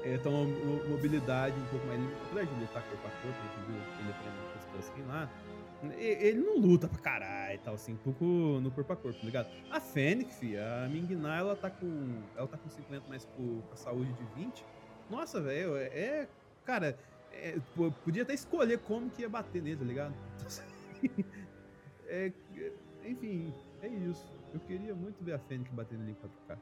[0.03, 0.45] Então,
[0.89, 2.01] mobilidade um pouco mais.
[2.26, 5.30] Apesar de lutar corpo a corpo, a viu ele aprendendo com os Tusken lá.
[5.97, 8.26] Ele não luta pra caralho e tal, assim, um pouco
[8.61, 9.47] no corpo a corpo, tá ligado?
[9.72, 12.24] A fi, a Ming-Na, ela tá com.
[12.36, 14.66] Ela tá com 50, mas com a saúde de 20.
[15.09, 15.86] Nossa, velho, é.
[15.86, 16.30] é-
[16.66, 16.97] Cara,
[17.34, 17.58] é,
[18.04, 20.14] podia até escolher como que ia bater nele, tá ligado?
[22.06, 22.72] É, é,
[23.10, 24.28] enfim, é isso.
[24.54, 26.58] Eu queria muito ver a Fênix batendo ali em 4K.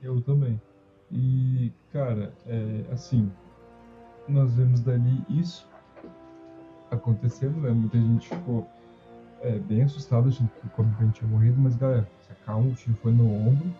[0.00, 0.60] Eu também.
[1.10, 3.32] E, cara, é, assim,
[4.28, 5.68] nós vemos dali isso
[6.90, 7.70] acontecendo, né?
[7.70, 8.68] Muita gente ficou
[9.40, 12.96] é, bem assustada achando que o Bryant tinha morrido, mas, galera, se acalma, o tiro
[13.02, 13.74] foi no ombro,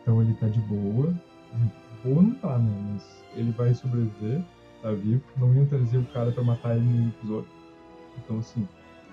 [0.00, 1.12] então ele tá de boa.
[2.04, 2.92] Boa não tá, né?
[2.92, 4.42] Mas ele vai sobreviver,
[4.82, 5.22] tá vivo.
[5.36, 7.50] Não iam trazer o cara pra matar ele no episódio.
[8.18, 8.68] Então, assim,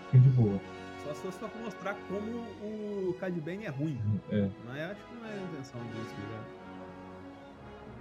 [0.05, 0.59] fiquem de boa.
[1.03, 3.99] Só se fosse pra mostrar como o Cad Bane é ruim.
[4.31, 4.49] É.
[4.65, 6.57] Mas eu acho que não é a intenção disso, tá ligado?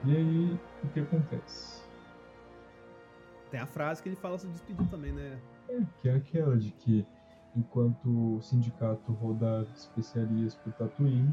[0.05, 1.83] E aí, o que acontece?
[3.51, 5.39] Tem a frase que ele fala se despedir também, né?
[5.69, 7.07] É, que é aquela de que
[7.57, 11.33] enquanto o sindicato rodar especiarias por Tatooine,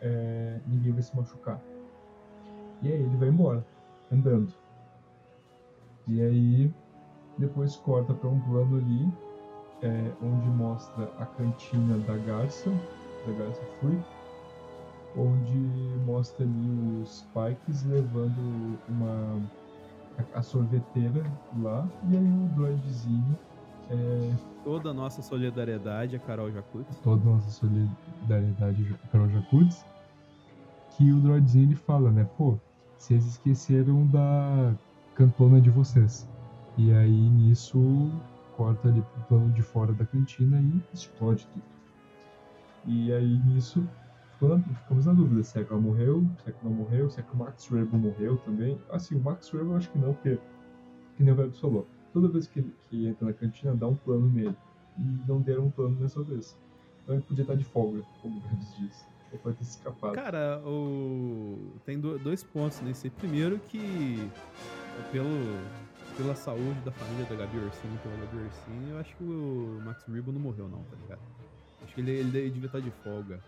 [0.00, 1.60] é, ninguém vai se machucar.
[2.82, 3.64] E aí ele vai embora,
[4.10, 4.52] andando.
[6.08, 6.74] E aí
[7.38, 9.12] depois corta para um plano ali,
[9.82, 12.70] é, onde mostra a cantina da Garça,
[13.26, 14.02] da Garça Free,
[15.16, 15.56] onde
[16.04, 19.40] mostra ali os Pikes levando uma
[20.34, 21.24] a, a sorveteira
[21.62, 23.38] lá, e aí o droidzinho
[23.90, 26.86] é, Toda a nossa solidariedade a Carol Jacuzzi.
[27.02, 29.84] toda a nossa solidariedade para o Jacuzzi,
[30.90, 32.28] que o droidzinho ele fala, né?
[32.36, 32.56] Pô,
[32.96, 34.74] vocês esqueceram da
[35.20, 36.26] cantona de vocês.
[36.78, 38.10] E aí nisso
[38.56, 41.64] corta ali pro plano de fora da cantina e explode tudo.
[42.86, 43.86] E aí nisso
[44.78, 47.22] ficamos na dúvida se é que ela morreu, se é que não morreu, se é
[47.22, 48.80] que o Max Rebo morreu também.
[48.90, 50.38] Assim, o Max Rebo eu acho que não, porque
[51.16, 51.86] que nem o Web falou.
[52.14, 54.56] Toda vez que ele que entra na cantina, dá um plano nele.
[54.98, 56.56] E não deram um plano dessa vez.
[57.02, 59.06] Então ele podia estar de folga, como o Gabs diz.
[59.30, 60.14] Ele pode ter se escapado.
[60.14, 61.72] Cara, o...
[61.84, 63.10] tem do- dois pontos nesse.
[63.10, 64.28] Primeiro que
[65.12, 65.60] pelo,
[66.16, 70.04] pela saúde da família da Gabi Orsini, pela Gabi Orsini, eu acho que o Max
[70.06, 71.20] Rebo não morreu não, tá ligado?
[71.84, 73.40] Acho que ele, ele devia estar de folga.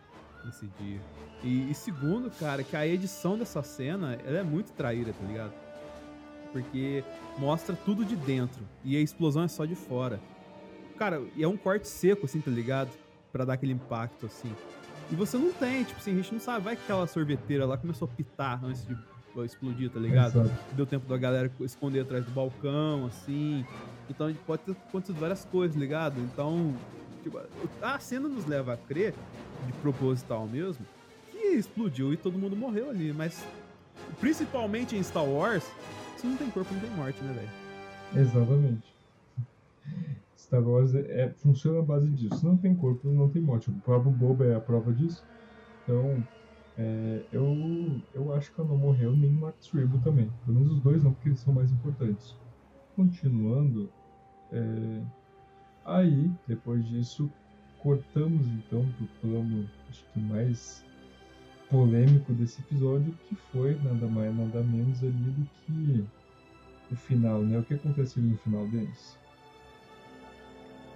[0.44, 1.00] nesse dia.
[1.42, 5.52] E, e segundo, cara, que a edição dessa cena, ela é muito traíra, tá ligado?
[6.52, 7.02] Porque
[7.38, 10.20] mostra tudo de dentro e a explosão é só de fora.
[10.98, 12.90] Cara, e é um corte seco, assim, tá ligado?
[13.32, 14.52] Pra dar aquele impacto, assim.
[15.10, 17.76] E você não tem, tipo assim, a gente não sabe, vai que aquela sorveteira lá
[17.76, 18.94] começou a pitar antes de
[19.44, 20.40] explodir, tá ligado?
[20.40, 20.74] Exato.
[20.74, 23.64] Deu tempo da galera esconder atrás do balcão, assim.
[24.08, 26.20] Então pode ter acontecido várias coisas, ligado?
[26.20, 26.74] Então,
[27.22, 27.40] tipo,
[27.80, 29.14] a cena nos leva a crer,
[29.66, 30.84] de proposital mesmo,
[31.30, 33.12] que explodiu e todo mundo morreu ali.
[33.12, 33.44] Mas,
[34.20, 35.64] principalmente em Star Wars,
[36.16, 38.26] se não tem corpo, não tem morte, né, velho?
[38.26, 38.92] Exatamente.
[40.36, 42.44] Star Wars é, é- funciona à base disso.
[42.44, 43.70] Não tem corpo, não tem morte.
[43.70, 45.24] O próprio Boba é a prova disso.
[45.84, 46.22] Então,
[46.78, 50.30] é, eu, eu acho que ela não morreu, nem o Max Rebo também.
[50.44, 52.34] Pelo menos os dois não, porque eles são mais importantes.
[52.96, 53.90] Continuando,
[54.50, 55.02] é,
[55.84, 57.30] aí, depois disso,
[57.78, 60.84] cortamos então pro plano, acho que mais
[61.70, 66.04] polêmico desse episódio, que foi nada mais, nada menos ali do que
[66.90, 67.58] o final, né?
[67.58, 69.18] O que acontece ali no final deles?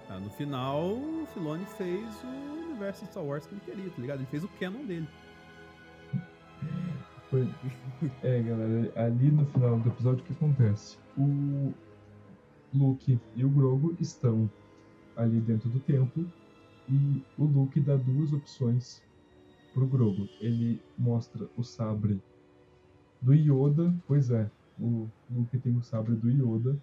[0.09, 4.01] Ah, no final, o Filoni fez o universo de Star Wars que ele queria, tá
[4.01, 4.19] ligado?
[4.19, 5.07] Ele fez o canon dele.
[7.29, 7.47] Foi...
[8.23, 10.97] É, galera, ali no final do episódio o que acontece?
[11.17, 11.73] O
[12.73, 14.49] Luke e o Grogu estão
[15.15, 16.25] ali dentro do templo
[16.87, 19.03] e o Luke dá duas opções
[19.73, 20.29] pro Grogu.
[20.39, 22.21] Ele mostra o sabre
[23.21, 24.49] do Yoda, pois é,
[24.79, 26.79] o Luke tem o sabre do Yoda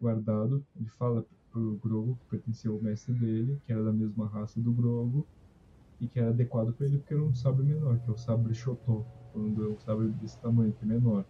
[0.00, 0.64] guardado.
[0.76, 4.72] Ele fala pro Grogu que pertencia ao mestre dele, que era da mesma raça do
[4.72, 5.26] Grogu
[6.00, 8.54] e que era adequado para ele porque era um sabre menor, que é o sabre
[8.54, 9.04] Shoto,
[9.38, 11.24] quando um sabre desse tamanho, que é menor.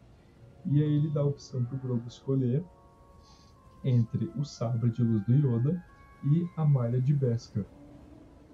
[0.64, 2.64] E aí ele dá a opção pro Grogu escolher
[3.84, 5.82] entre o sabre de luz do Yoda
[6.24, 7.64] e a malha de Beskar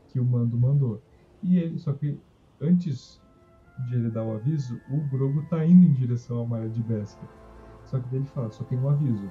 [0.09, 1.03] que o Mando mandou.
[1.43, 2.21] E ele, só que
[2.61, 3.21] antes
[3.89, 7.29] de ele dar o aviso, o Grogu tá indo em direção à malha de Beskar.
[7.85, 9.29] Só que ele fala, só tem um aviso.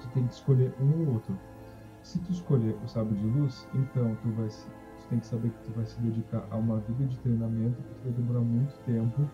[0.00, 1.38] Tu tem que escolher um ou outro.
[2.02, 5.64] Se tu escolher o sabre de luz, então tu vai tu tem que saber que
[5.64, 9.28] tu vai se dedicar a uma vida de treinamento que vai demorar muito tempo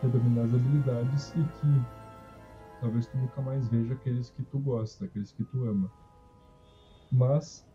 [0.00, 5.04] para dominar as habilidades e que talvez tu nunca mais veja aqueles que tu gosta,
[5.04, 5.90] aqueles que tu ama.
[7.10, 7.66] Mas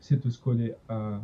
[0.00, 1.22] se tu escolher a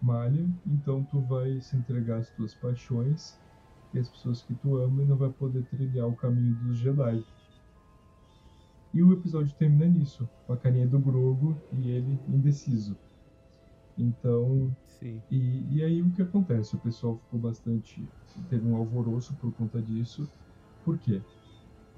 [0.00, 3.38] malha, então tu vai se entregar às tuas paixões
[3.92, 7.24] e às pessoas que tu ama e não vai poder trilhar o caminho dos Jedi.
[8.92, 12.96] E o episódio termina nisso, com a carinha do Grogu e ele indeciso.
[13.98, 15.20] Então, Sim.
[15.30, 16.76] e, e aí o que acontece?
[16.76, 18.06] O pessoal ficou bastante.
[18.50, 20.28] teve um alvoroço por conta disso.
[20.84, 21.20] Por quê?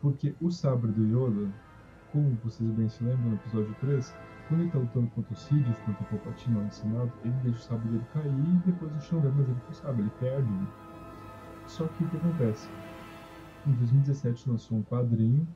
[0.00, 1.52] Porque o sabre do Yoda,
[2.12, 4.14] como vocês bem se lembram no episódio 3,
[4.48, 7.58] quando ele tá lutando contra o Sidious, contra o Palpatine lá no Senado, ele deixa
[7.58, 10.50] o sabre dele cair e depois o chão mas ele com o sabre, ele perde.
[10.50, 10.66] né?
[11.66, 12.68] Só que o que acontece?
[13.66, 15.46] Em 2017 lançou um quadrinho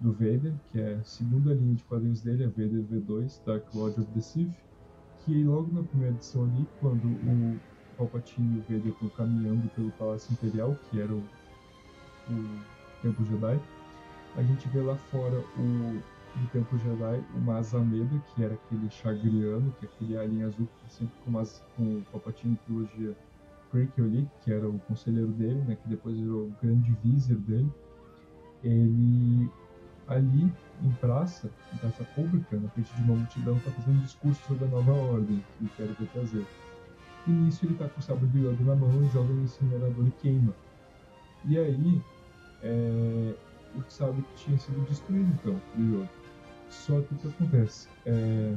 [0.00, 4.00] do Vader, que é a segunda linha de quadrinhos dele, a Vader V2, Dark Lord
[4.00, 4.65] of the Sith,
[5.26, 7.58] que logo na primeira edição ali, quando o
[7.98, 11.22] Palpatine e o Vader estão caminhando pelo Palácio Imperial, que era o,
[12.30, 12.60] o
[13.02, 13.60] Templo Jedi,
[14.36, 16.00] a gente vê lá fora o
[16.36, 20.92] do Templo Jedi, o Mazameda, que era aquele chagriano, que é aquele alien azul que
[20.92, 23.16] sempre com, Maz, com o Palpatine trilogia
[23.70, 27.72] Prequel ali, que era o conselheiro dele, né, que depois virou o grande vizir dele.
[28.62, 29.50] Ele
[30.06, 34.40] ali em praça, em praça pública, na frente de uma multidão, está fazendo um discurso
[34.46, 36.46] sobre a nova ordem que o Império vai trazer.
[37.26, 40.06] E nisso ele está com o sabre do Yoda na mão e joga no incinerador
[40.06, 40.54] e queima.
[41.44, 42.02] E aí,
[42.62, 43.34] é,
[43.74, 46.10] o sabre que tinha sido destruído então, do Yoda.
[46.70, 47.88] Só que o que acontece?
[48.06, 48.54] É,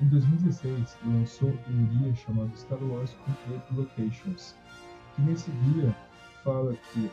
[0.00, 4.54] em 2016 lançou um guia chamado Star Wars Complete Locations,
[5.14, 5.94] que nesse guia
[6.42, 7.10] fala que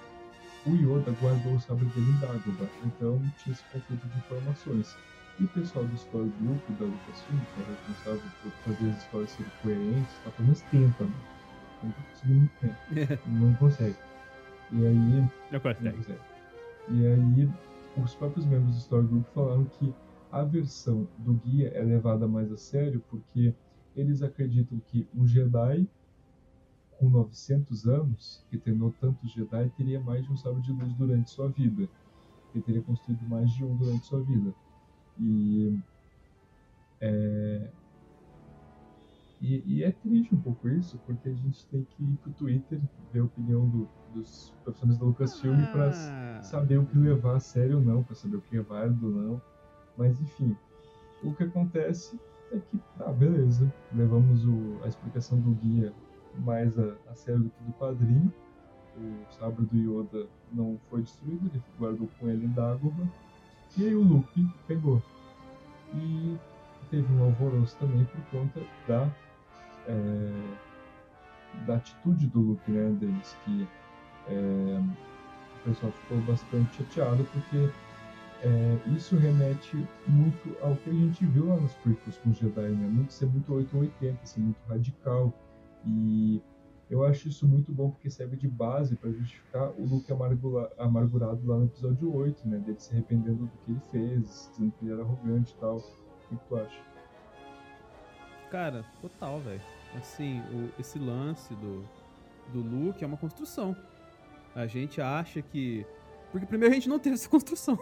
[0.70, 4.98] o Yoda guardou o sabre dele em Dagobah, então tinha esse conflito de informações.
[5.40, 9.32] E o pessoal do Story Group da Lucasfilm, que é responsável por fazer as histórias
[9.32, 11.14] serem coerentes, tá pelo menos tenta, né?
[11.82, 13.20] Não tá conseguindo muito bem.
[13.40, 13.96] Não consegue.
[14.72, 14.96] E aí.
[14.96, 16.20] Não Não consegue.
[16.90, 17.50] E aí,
[17.98, 19.94] os próprios membros do Story Group falaram que
[20.32, 23.54] a versão do guia é levada mais a sério porque
[23.96, 25.88] eles acreditam que um Jedi
[27.00, 31.30] com 900 anos, que treinou tantos Jedi, teria mais de um sabre de luz durante
[31.30, 31.90] sua vida.
[32.54, 34.54] Ele teria construído mais de um durante sua vida.
[35.20, 35.80] E
[37.02, 37.70] é,
[39.42, 42.82] e, e é triste um pouco isso, porque a gente tem que ir pro Twitter
[43.14, 46.42] ver a opinião do- dos profissionais da Lucasfilm para Ah.
[46.44, 49.14] saber o que levar a sério ou não, para saber o que é válido ou
[49.14, 49.42] não.
[49.98, 50.56] Mas enfim,
[51.24, 52.20] o que acontece
[52.52, 53.72] é que, tá, beleza.
[53.94, 55.94] Levamos o, a explicação do guia
[56.38, 58.32] mais a, a sério do quadrinho.
[58.98, 63.08] O sabre do Yoda não foi destruído, ele guardou com ele em Dagobah.
[63.78, 65.02] E aí o Luke pegou.
[65.94, 66.38] E
[66.90, 69.10] teve um alvoroço também por conta da,
[69.88, 70.56] é,
[71.66, 73.68] da atitude do Luke, né, deles, que
[74.28, 74.82] é,
[75.62, 77.70] o pessoal ficou bastante chateado porque
[78.42, 82.70] é, isso remete muito ao que a gente viu lá nos prequels com os Jedi,
[82.70, 82.88] né?
[82.88, 85.34] Muito, ser muito 880, ser muito radical.
[85.86, 86.42] E
[86.90, 91.46] eu acho isso muito bom porque serve de base para justificar o Luke amargura, amargurado
[91.46, 92.58] lá no episódio 8, né?
[92.58, 95.78] Dele se arrependendo do que ele fez, dizendo que ele era arrogante e tal.
[95.78, 96.82] O que tu acha?
[98.50, 99.62] Cara, total, velho.
[99.96, 101.86] Assim, o, esse lance do,
[102.52, 103.76] do Luke é uma construção.
[104.56, 105.86] A gente acha que.
[106.32, 107.78] Porque primeiro a gente não teve essa construção.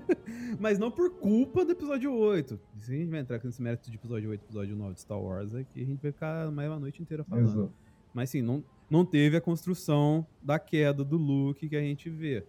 [0.58, 2.58] Mas não por culpa do episódio 8.
[2.80, 5.54] Se a gente vai entrar nesse mérito de episódio 8 episódio 9 de Star Wars,
[5.54, 7.46] é que a gente vai ficar mais uma noite inteira falando.
[7.46, 7.72] Exato.
[8.12, 12.46] Mas sim, não, não teve a construção da queda do Luke que a gente vê.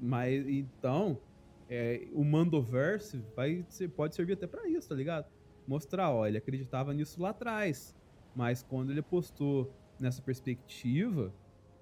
[0.00, 1.18] Mas então,
[1.68, 3.64] é, o Mandoverse vai
[3.94, 5.26] pode servir até pra isso, tá ligado?
[5.66, 7.94] Mostrar, ó, ele acreditava nisso lá atrás.
[8.34, 11.32] Mas quando ele postou nessa perspectiva,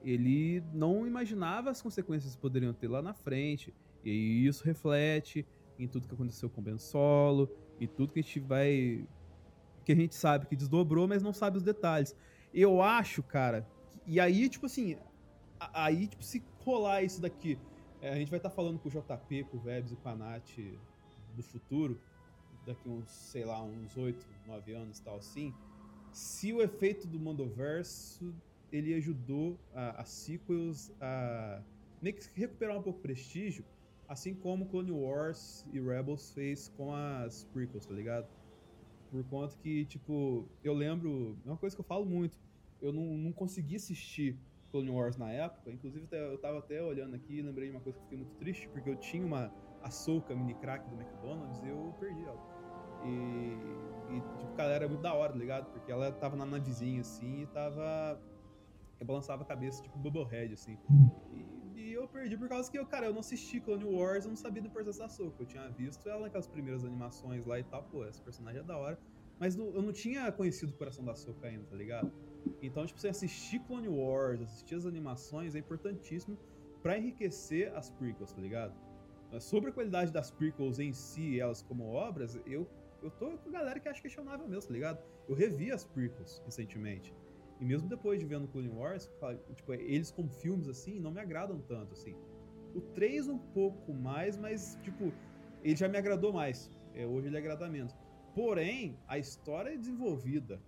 [0.05, 3.74] ele não imaginava as consequências que poderiam ter lá na frente.
[4.05, 5.47] E isso reflete
[5.79, 7.49] em tudo que aconteceu com o Ben Solo
[7.81, 9.07] e tudo que a gente vai.
[9.85, 12.15] que a gente sabe que desdobrou, mas não sabe os detalhes.
[12.53, 13.66] Eu acho, cara.
[14.07, 14.97] E aí, tipo assim.
[15.59, 17.59] Aí, tipo, se rolar isso daqui.
[18.01, 20.09] É, a gente vai estar tá falando com o JP, com o Vebs e com
[20.09, 20.59] a Nath
[21.37, 22.01] do futuro.
[22.66, 25.55] Daqui uns, sei lá, uns 8, 9 anos tal assim.
[26.12, 28.35] Se o efeito do Mandoverso
[28.73, 31.62] ele ajudou a, a sequels a
[32.01, 33.65] meio que recuperar um pouco o prestígio,
[34.12, 38.28] assim como Clone Wars e Rebels fez com as prequels, tá ligado?
[39.10, 42.39] Por conta que, tipo, eu lembro, é uma coisa que eu falo muito,
[42.80, 44.39] eu não, não consegui assistir
[44.70, 47.98] Clone Wars na época, inclusive eu tava até olhando aqui e lembrei de uma coisa
[47.98, 49.51] que eu fiquei muito triste, porque eu tinha uma
[49.82, 52.40] Ahsoka mini crack do McDonald's e eu perdi ela.
[53.05, 55.72] E, e tipo, cara, era muito da hora, tá ligado?
[55.72, 58.20] Porque ela tava na navezinha assim e tava
[59.01, 60.78] eu balançava a cabeça, tipo Bubblehead, assim.
[61.32, 64.31] E, e, eu perdi por causa que eu, cara, eu não assisti Clone Wars, eu
[64.31, 65.43] não sabia do processo da Ahsoka.
[65.43, 68.77] Eu tinha visto ela naquelas primeiras animações lá e tal, pô, esse personagem é da
[68.77, 68.99] hora.
[69.39, 72.12] Mas eu não tinha conhecido o coração da Ahsoka ainda, tá ligado?
[72.61, 76.39] Então, tipo, você assistir Clone Wars, assistir as animações é importantíssimo
[76.82, 78.74] para enriquecer as prequels, tá ligado?
[79.40, 82.69] Sobre a qualidade das prequels em si, elas como obras, eu,
[83.03, 85.03] eu tô com a galera que acha questionável mesmo, tá ligado?
[85.27, 87.15] Eu revi as prequels recentemente.
[87.62, 89.09] E mesmo depois de vendo Clone Wars,
[89.55, 92.12] tipo, eles como filmes, assim, não me agradam tanto, assim.
[92.74, 95.12] O 3 um pouco mais, mas, tipo,
[95.62, 96.68] ele já me agradou mais.
[96.93, 97.94] É, hoje ele agrada menos.
[98.34, 100.60] Porém, a história é desenvolvida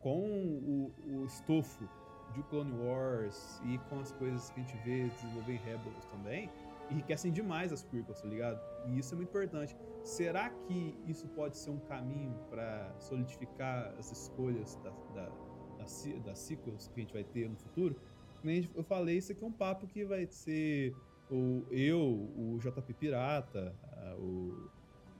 [0.00, 1.88] com o, o estofo
[2.34, 6.50] de Clone Wars e com as coisas que a gente vê desenvolver em Rebels também,
[6.90, 8.60] enriquecem demais as prequels, tá ligado?
[8.88, 9.76] E isso é muito importante.
[10.02, 15.51] Será que isso pode ser um caminho para solidificar as escolhas da, da
[15.82, 17.96] das, das sequels que a gente vai ter no futuro,
[18.74, 20.94] eu falei, isso aqui é um papo que vai ser
[21.30, 24.70] o, eu, o JP Pirata, a, o,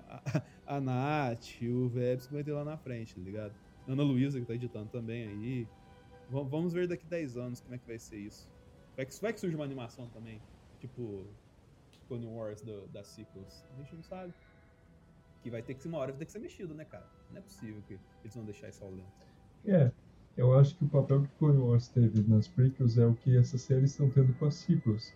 [0.09, 0.43] a,
[0.77, 3.55] a Nath, o Vebs que vai ter lá na frente, tá ligado?
[3.87, 5.69] Ana Luísa que tá editando também aí.
[6.31, 8.49] V vamos ver daqui 10 anos como é que vai ser isso.
[8.97, 10.41] Vai que, vai que surge uma animação também,
[10.79, 11.27] tipo
[12.09, 13.65] Clone Wars do, das sequels.
[13.73, 14.35] A gente não sabe.
[15.43, 17.07] Que vai ter que ser uma hora, vai ter que ser mexido, né, cara?
[17.31, 19.27] Não é possível que eles vão deixar isso ao lento.
[19.65, 19.91] É,
[20.37, 23.61] eu acho que o papel que Clone Wars teve nas prequels é o que essas
[23.61, 25.13] séries estão tendo com as sequels.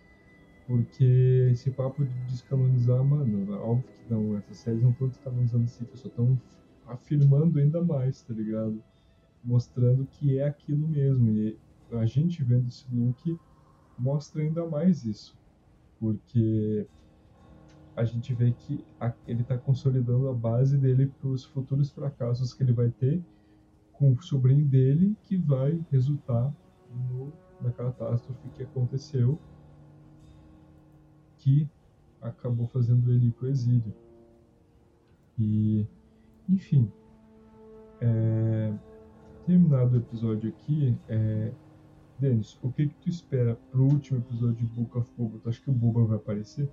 [0.67, 6.01] Porque esse papo de descanonizar, mano, óbvio que não, essas séries não estão descanonizando sequels,
[6.01, 6.39] só estão
[6.85, 8.83] afirmando ainda mais, tá ligado?
[9.43, 11.31] Mostrando que é aquilo mesmo.
[11.31, 11.57] E
[11.93, 13.39] a gente vendo esse look
[13.97, 15.35] mostra ainda mais isso.
[15.99, 16.85] Porque
[17.95, 18.83] a gente vê que
[19.25, 23.23] ele está consolidando a base dele para os futuros fracassos que ele vai ter
[23.97, 26.53] com o sobrinho dele que vai resultar
[27.09, 29.39] no, na catástrofe que aconteceu
[31.37, 31.67] que
[32.21, 33.93] acabou fazendo ele ir pro exílio.
[35.37, 35.85] E,
[36.49, 36.91] enfim,
[38.01, 38.73] é,
[39.45, 41.51] terminado o episódio aqui, é,
[42.19, 45.39] Denis, o que, que tu espera pro último episódio de Book of Boba?
[45.39, 46.69] Tu acha que o Boba vai aparecer?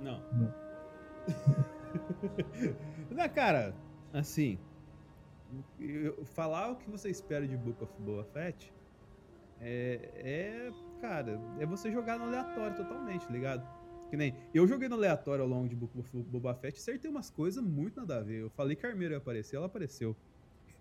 [0.00, 0.20] Não.
[0.32, 0.54] Não.
[3.10, 3.74] Não, cara,
[4.12, 4.58] assim,
[6.34, 8.72] falar o que você espera de Book of Boba Fett
[9.60, 10.70] é, é,
[11.00, 13.66] cara, é você jogar no aleatório totalmente, ligado?
[14.10, 14.34] Que nem.
[14.54, 18.00] Eu joguei no aleatório ao longo de Book of Boba Fett acertei umas coisas muito
[18.00, 18.42] nada a ver.
[18.42, 20.14] Eu falei que a Armeira ia aparecer, ela apareceu.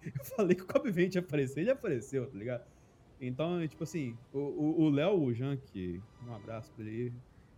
[0.04, 2.64] Eu falei que o Cobb Vent ia aparecer, ele apareceu, tá ligado?
[3.20, 7.14] Então, tipo assim, o Léo o Jean, que um abraço pra ele,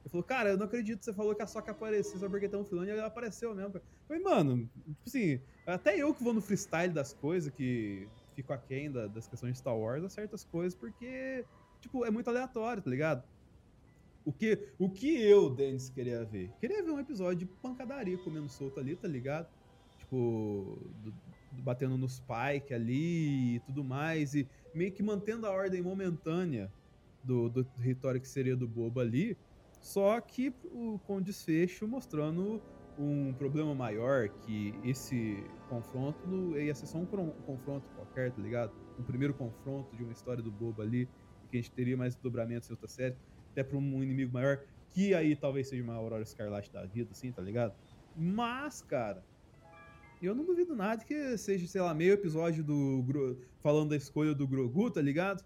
[0.07, 2.47] ele falou, cara, eu não acredito que você falou que a Soca apareceu só porque
[2.47, 3.75] tem um filão e ela apareceu mesmo.
[3.75, 8.53] Eu falei, mano, tipo assim, até eu que vou no freestyle das coisas, que fico
[8.53, 11.43] aquém da, das questões de Star Wars, a certas coisas, porque,
[11.81, 13.23] tipo, é muito aleatório, tá ligado?
[14.23, 16.51] O que, o que eu, Dennis, queria ver?
[16.59, 19.47] Queria ver um episódio de pancadaria comendo solto ali, tá ligado?
[19.97, 21.11] Tipo, do,
[21.51, 26.71] do, batendo nos Spike ali e tudo mais, e meio que mantendo a ordem momentânea
[27.23, 29.37] do, do território que seria do Boba ali,
[29.81, 32.61] só que o, com desfecho mostrando
[32.97, 38.73] um problema maior, que esse confronto ia ser só um confronto qualquer, tá ligado?
[38.99, 41.07] Um primeiro confronto de uma história do Boba ali,
[41.49, 43.15] que a gente teria mais dobramentos em outra série
[43.51, 44.59] até pra um inimigo maior,
[44.91, 47.75] que aí talvez seja uma Aurora Escarlate da vida, assim, tá ligado?
[48.15, 49.23] Mas, cara,
[50.21, 53.37] eu não duvido nada que seja, sei lá, meio episódio do.
[53.61, 55.43] falando da escolha do Grogu, tá ligado?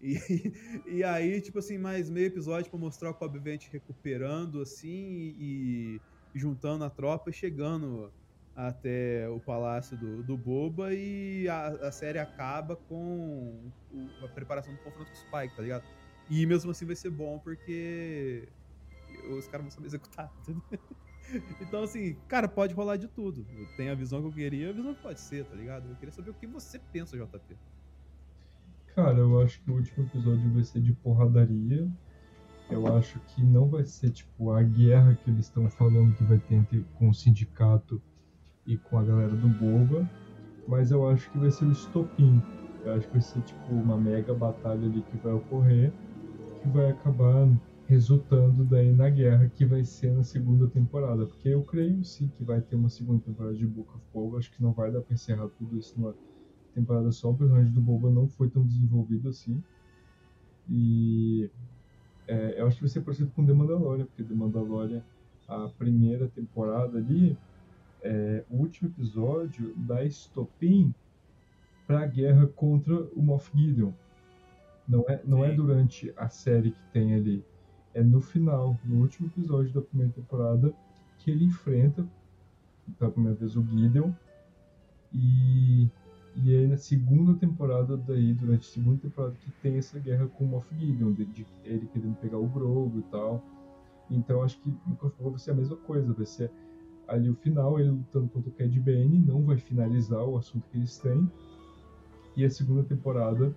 [0.00, 0.14] E,
[0.86, 3.38] e aí, tipo assim, mais meio episódio pra mostrar o Cobb
[3.70, 6.00] recuperando, assim, e,
[6.38, 8.12] juntando a tropa e chegando
[8.54, 14.72] até o palácio do, do Boba e a, a série acaba com o, a preparação
[14.72, 15.84] do confronto com o Spike, tá ligado?
[16.30, 18.48] E mesmo assim vai ser bom porque
[19.36, 20.32] os caras vão saber executar.
[21.60, 23.46] então, assim, cara, pode rolar de tudo.
[23.76, 25.88] Tem a visão que eu queria, a visão que pode ser, tá ligado?
[25.88, 27.56] Eu queria saber o que você pensa, JP.
[28.94, 31.86] Cara, eu acho que o último episódio vai ser de porradaria.
[32.70, 36.38] Eu acho que não vai ser, tipo, a guerra que eles estão falando que vai
[36.38, 38.00] ter entre, com o sindicato
[38.66, 40.08] e com a galera do Boba.
[40.66, 42.42] Mas eu acho que vai ser o estopim.
[42.84, 45.92] Eu acho que vai ser, tipo, uma mega batalha ali que vai ocorrer
[46.66, 47.48] que vai acabar
[47.88, 52.42] resultando daí na guerra que vai ser na segunda temporada, porque eu creio sim que
[52.44, 55.48] vai ter uma segunda temporada de of Boba, acho que não vai dar pra encerrar
[55.50, 56.14] tudo isso numa
[56.74, 59.62] temporada só, o personagem do Boba não foi tão desenvolvido assim,
[60.68, 61.48] e
[62.26, 65.02] é, eu acho que vai ser parecido com The Mandalorian, porque The Mandalorian,
[65.48, 67.36] a primeira temporada ali,
[68.02, 70.92] é, o último episódio dá estopim
[71.86, 73.92] para a guerra contra o Moff Gideon,
[74.88, 77.44] não é, não é durante a série que tem ali.
[77.94, 80.72] É no final, no último episódio da primeira temporada,
[81.18, 82.06] que ele enfrenta
[82.98, 84.12] pela primeira vez o Gideon.
[85.12, 85.88] E,
[86.42, 90.44] e aí na segunda temporada daí, durante a segunda temporada, que tem essa guerra com
[90.44, 93.42] o Moff Gideon, de, de ele querendo pegar o Grogu e tal.
[94.10, 96.50] Então acho que no Cosmo vai ser a mesma coisa, vai ser
[97.08, 100.76] ali o final, ele lutando contra o Cad Bane, não vai finalizar o assunto que
[100.76, 101.30] eles têm.
[102.36, 103.54] E a segunda temporada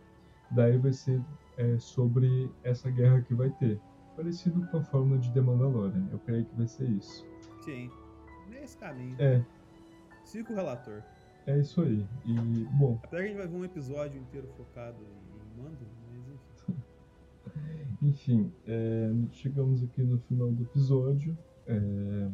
[0.52, 1.22] daí vai ser
[1.58, 3.80] é, sobre essa guerra que vai ter.
[4.16, 6.08] Parecido com a fórmula de The Mandalorian.
[6.12, 7.26] Eu creio que vai ser isso.
[7.62, 7.90] Sim.
[8.50, 9.16] Nesse caminho.
[9.20, 9.44] É.
[10.24, 11.04] Siga o relator.
[11.48, 12.06] É isso aí.
[12.26, 12.34] E,
[12.78, 12.98] bom.
[13.10, 15.78] Que a gente vai ver um episódio inteiro focado em Mando,
[16.12, 16.76] mas enfim.
[18.02, 21.38] enfim, é, chegamos aqui no final do episódio.
[21.68, 22.30] É...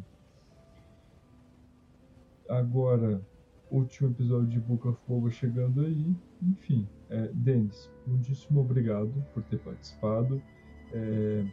[2.48, 3.20] Agora,
[3.70, 6.14] último episódio de Book of Boba chegando aí.
[6.42, 10.40] Enfim, é, Denis, muitíssimo obrigado por ter participado.
[10.92, 11.44] É,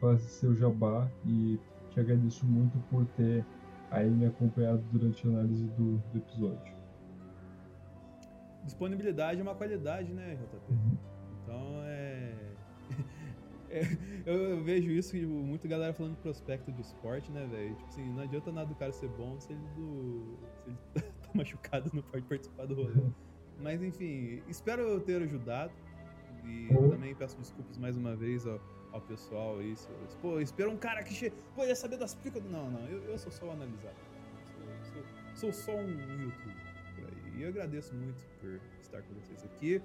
[0.00, 1.58] faz seu jabá e
[1.90, 3.44] te agradeço muito por ter
[3.90, 6.79] aí me acompanhado durante a análise do, do episódio.
[8.64, 10.72] Disponibilidade é uma qualidade, né, JP?
[10.72, 10.98] Uhum.
[11.42, 12.34] Então é...
[13.70, 13.82] é
[14.26, 17.74] eu, eu, vejo isso que muita galera falando de prospecto de esporte, né, velho?
[17.74, 20.78] Tipo assim, não adianta nada do cara ser bom se ele, do, se ele
[21.22, 22.94] tá machucado, não pode participar do rolê.
[23.58, 25.72] Mas enfim, espero ter ajudado.
[26.44, 26.90] E uhum.
[26.90, 28.60] também peço desculpas mais uma vez ao,
[28.92, 29.74] ao pessoal aí.
[30.20, 31.32] Pô, espero um cara que che...
[31.54, 32.42] Pô, ia saber das picas.
[32.44, 33.92] Não, não, eu, eu sou só um analisador.
[34.54, 35.02] Sou,
[35.34, 36.69] sou, sou, só um YouTube.
[37.40, 39.80] E eu agradeço muito por estar com vocês aqui.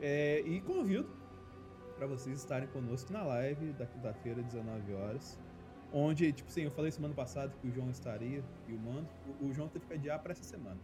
[0.00, 1.08] É, e convido
[1.96, 5.38] para vocês estarem conosco na live da quinta-feira, 19 horas.
[5.92, 9.08] Onde, tipo assim, eu falei semana passada que o João estaria e o Mando.
[9.40, 10.80] O, o João teve que adiar para essa semana.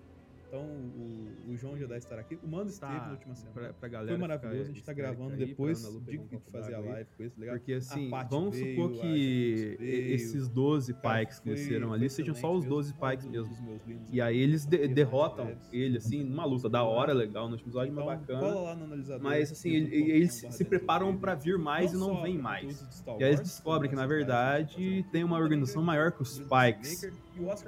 [0.51, 2.37] Então o, o João já deve estar aqui.
[2.43, 3.55] O Mando esteve tá, na última semana.
[3.55, 4.63] Pra, pra galera Foi maravilhoso.
[4.63, 6.21] A gente está gravando aí, depois de,
[6.51, 7.57] fazer a live com isso, legal?
[7.57, 12.53] Porque assim, vamos veio, supor que veio, esses 12 pikes que desceram ali sejam só
[12.53, 13.81] os 12 pikes mesmo.
[14.11, 18.07] E aí eles de, derrotam ele, assim, numa luta da hora, legal, no episódio então,
[18.07, 18.77] bacana.
[19.21, 22.85] Mas assim, eles se preparam para vir mais e não vêm mais.
[23.21, 27.09] E aí eles descobrem que, na verdade, tem uma organização maior que os pikes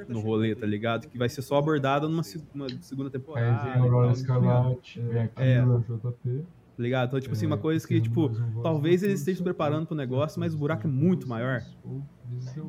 [0.09, 1.09] no rolê, tá ligado?
[1.09, 3.63] Que vai ser só abordada numa segunda temporada.
[3.63, 5.63] Aí vem Aurora Escarlate, vem aqui é.
[5.65, 6.45] JP.
[6.75, 7.09] Tá ligado?
[7.09, 8.31] Então, tipo assim, uma é, coisa que, tipo,
[8.63, 11.61] talvez eles estejam se preparando pro negócio, mas o buraco é muito maior.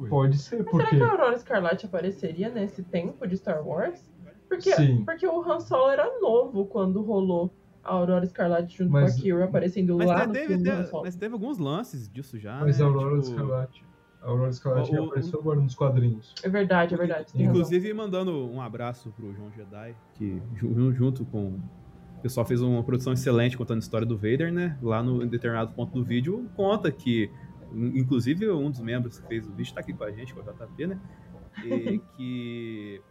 [0.10, 0.88] Pode ser, Mas porque.
[0.96, 4.12] será que a Aurora Escarlate apareceria nesse tempo de Star Wars?
[4.50, 5.04] Porque, Sim.
[5.06, 7.54] porque o Han Solo era novo quando rolou
[7.84, 10.64] a Aurora Escarlate junto Mas- com a Kira aparecendo Mas, lá te- no teve, filme
[10.64, 11.04] do Han teve- Solo.
[11.04, 12.60] mas teve alguns lances disso já.
[12.60, 12.84] Mas né?
[12.84, 13.86] a Aurora Tipo, Escarlate.
[14.24, 16.34] A Aurora Escarlate O- apareceu agora nos quadrinhos.
[16.44, 17.34] É verdade, é verdade.
[17.34, 17.62] tem razão.
[17.62, 21.60] Inclusive, mandando um abraço pro João Jedi, que ju- junto com.
[22.18, 24.78] O pessoal fez uma produção excelente contando a história do Vader, né?
[24.82, 27.30] Lá no em determinado ponto do vídeo, conta que.
[27.74, 30.44] Inclusive, um dos membros que fez o vídeo tá aqui com a gente, com o
[30.44, 31.00] JP, né?
[31.66, 33.02] E que.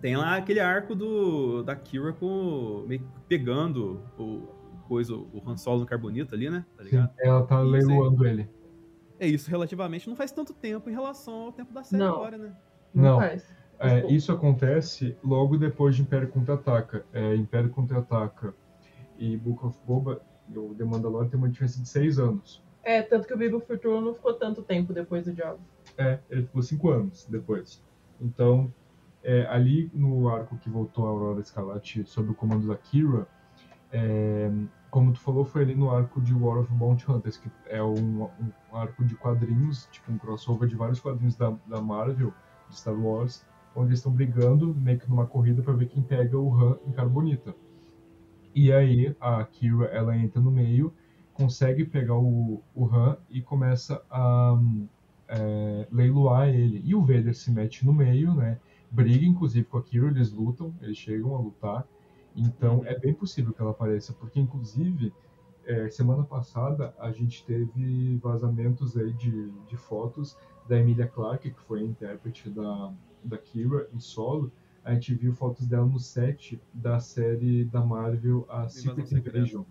[0.00, 4.48] Tem lá aquele arco do, da Kira com, meio pegando o,
[4.88, 6.64] coisa, o Han Solo no carbonito ali, né?
[6.76, 7.10] Tá ligado?
[7.20, 8.48] Ela tá leiloando ele.
[9.24, 12.14] É isso, relativamente não faz tanto tempo em relação ao tempo da série Não.
[12.16, 12.52] agora, né?
[12.92, 13.18] Não.
[13.18, 13.42] faz.
[13.78, 17.06] É, isso acontece logo depois de Império Contra-Ataca.
[17.10, 18.54] É, Império Contra-Ataca
[19.18, 20.20] e Book of Boba,
[20.54, 22.62] o The Mandalorian tem uma diferença de seis anos.
[22.82, 25.58] É, tanto que o Bibo Futuro não ficou tanto tempo depois do job.
[25.96, 27.82] É, ele ficou cinco anos depois.
[28.20, 28.72] Então,
[29.22, 33.26] é, ali no arco que voltou a Aurora Escarlate sob o comando da Kira,
[33.90, 34.50] é,
[34.94, 38.22] como tu falou, foi ali no arco de War of Bounty Hunters, que é um,
[38.22, 42.32] um arco de quadrinhos, tipo um crossover de vários quadrinhos da, da Marvel,
[42.68, 43.44] de Star Wars,
[43.74, 46.92] onde eles estão brigando meio que numa corrida para ver quem pega o Han em
[46.92, 47.56] Carbonita.
[48.54, 50.94] E aí a Kira ela entra no meio,
[51.32, 54.56] consegue pegar o, o Han e começa a
[55.26, 56.80] é, leiloar ele.
[56.84, 58.60] E o Vader se mete no meio, né?
[58.92, 61.84] Briga inclusive com a Kira, eles lutam, eles chegam a lutar.
[62.36, 65.12] Então é bem possível que ela apareça, porque inclusive
[65.66, 70.36] é, semana passada a gente teve vazamentos aí de, de fotos
[70.68, 72.92] da Emilia Clarke, que foi a intérprete da,
[73.22, 74.50] da Kira em solo.
[74.84, 79.14] A gente viu fotos dela no set da série da Marvel, a Secret.
[79.14, 79.62] Invasion,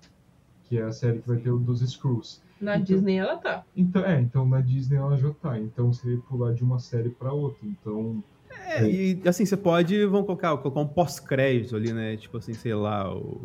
[0.64, 2.42] que é a série que vai ter o dos Screws.
[2.60, 3.64] Na Então- Disney ela tá.
[3.76, 5.60] Então, é, então na Disney ela já tá.
[5.60, 7.60] Então seria pular de uma série pra outra.
[7.68, 8.24] Então.
[8.66, 12.18] É, e assim, você pode, vamos colocar, colocar um pós-crédito ali, né?
[12.18, 13.42] Tipo assim, sei lá, o,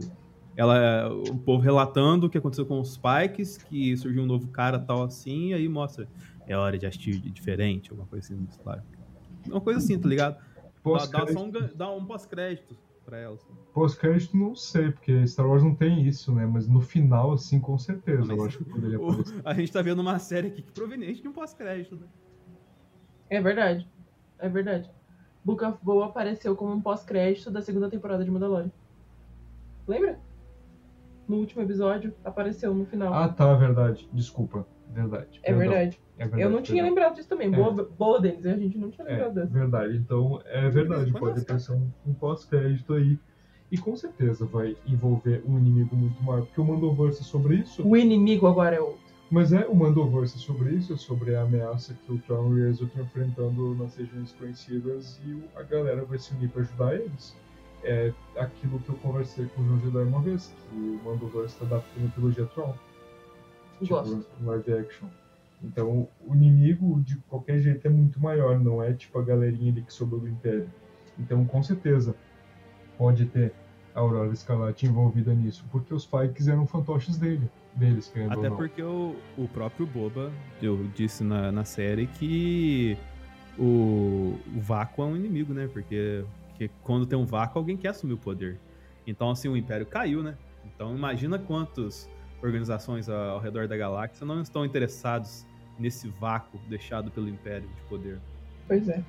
[0.56, 4.78] ela, o povo relatando o que aconteceu com os Pikes, que surgiu um novo cara
[4.78, 6.09] tal assim, e aí mostra,
[6.47, 8.82] é hora de agir diferente, alguma coisa assim, claro.
[9.47, 10.36] Uma coisa assim, tá ligado?
[10.85, 13.35] Dá, dá só um, dá um pós-crédito pra ela.
[13.35, 13.47] Assim.
[13.72, 16.44] pós-crédito não sei, porque Star Wars não tem isso, né?
[16.44, 19.40] Mas no final, assim, com certeza, Mas eu acho que poderia aparecer.
[19.44, 22.06] a gente tá vendo uma série aqui que é proveniente de um pós-crédito, né?
[23.30, 23.89] É verdade.
[24.39, 24.90] É verdade.
[25.49, 28.70] Book of Boa apareceu como um pós-crédito da segunda temporada de Mandalorian.
[29.87, 30.19] Lembra?
[31.27, 33.15] No último episódio, apareceu no final.
[33.15, 34.07] Ah, tá, verdade.
[34.12, 34.66] Desculpa.
[34.91, 35.41] Verdade.
[35.43, 36.01] é verdade.
[36.19, 36.43] É verdade.
[36.43, 36.89] Eu não tinha perdão.
[36.91, 37.49] lembrado disso também.
[37.49, 37.57] É.
[37.57, 39.53] Boa, boa deles, a gente não tinha lembrado É dessa.
[39.53, 39.97] verdade.
[39.97, 41.12] Então, é verdade.
[41.12, 43.19] Pode aparecer um, um pós-crédito aí.
[43.70, 46.43] E com certeza vai envolver um inimigo muito maior.
[46.43, 47.87] Porque o Mandoverse é sobre isso.
[47.87, 49.07] O inimigo agora é outro.
[49.31, 52.69] Mas é o Mandoverse é sobre isso, sobre a ameaça que o Tron e o
[52.69, 57.37] Ezra estão enfrentando nas regiões conhecidas e a galera vai se unir para ajudar eles.
[57.85, 61.67] É aquilo que eu conversei com o João Jedi uma vez, que o Mandoverse está
[61.67, 62.75] adaptando a trilogia Tron.
[63.81, 64.27] Tipo, Gosto.
[64.43, 65.09] live action.
[65.63, 69.83] Então, o inimigo, de qualquer jeito, é muito maior, não é tipo a galerinha ali
[69.83, 70.71] que sobrou do Império.
[71.19, 72.15] Então, com certeza,
[72.97, 73.53] pode ter
[73.95, 78.51] a Aurora Escarlate envolvida nisso, porque os Pikes eram fantoches dele, deles, querendo Até ou
[78.51, 78.57] não.
[78.57, 82.97] porque o, o próprio Boba eu disse na, na série que
[83.59, 85.69] o, o vácuo é um inimigo, né?
[85.73, 88.59] Porque, porque quando tem um vácuo, alguém quer assumir o poder.
[89.07, 90.37] Então, assim, o Império caiu, né?
[90.65, 92.11] Então, imagina quantas
[92.43, 95.47] organizações ao, ao redor da galáxia não estão interessados
[95.79, 98.19] nesse vácuo deixado pelo Império de poder.
[98.67, 99.03] Pois é.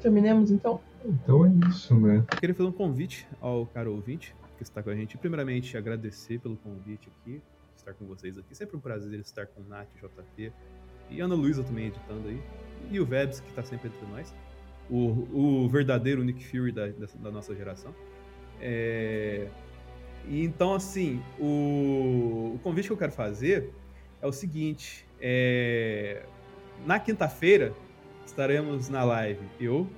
[0.00, 0.80] Terminemos então?
[1.04, 2.18] Então é isso, né?
[2.18, 5.16] Eu queria fazer um convite ao caro ouvinte que está com a gente.
[5.18, 7.42] Primeiramente, agradecer pelo convite aqui,
[7.76, 8.54] estar com vocês aqui.
[8.54, 10.52] Sempre um prazer estar com o Nath, JP
[11.10, 12.42] e Ana Luísa também editando aí.
[12.90, 14.34] E o Vebs, que está sempre entre nós.
[14.88, 17.94] O, o verdadeiro Nick Fury da, da nossa geração.
[18.60, 19.48] É,
[20.28, 23.72] então, assim, o, o convite que eu quero fazer
[24.20, 26.24] é o seguinte: é,
[26.84, 27.72] na quinta-feira
[28.24, 29.88] estaremos na live eu,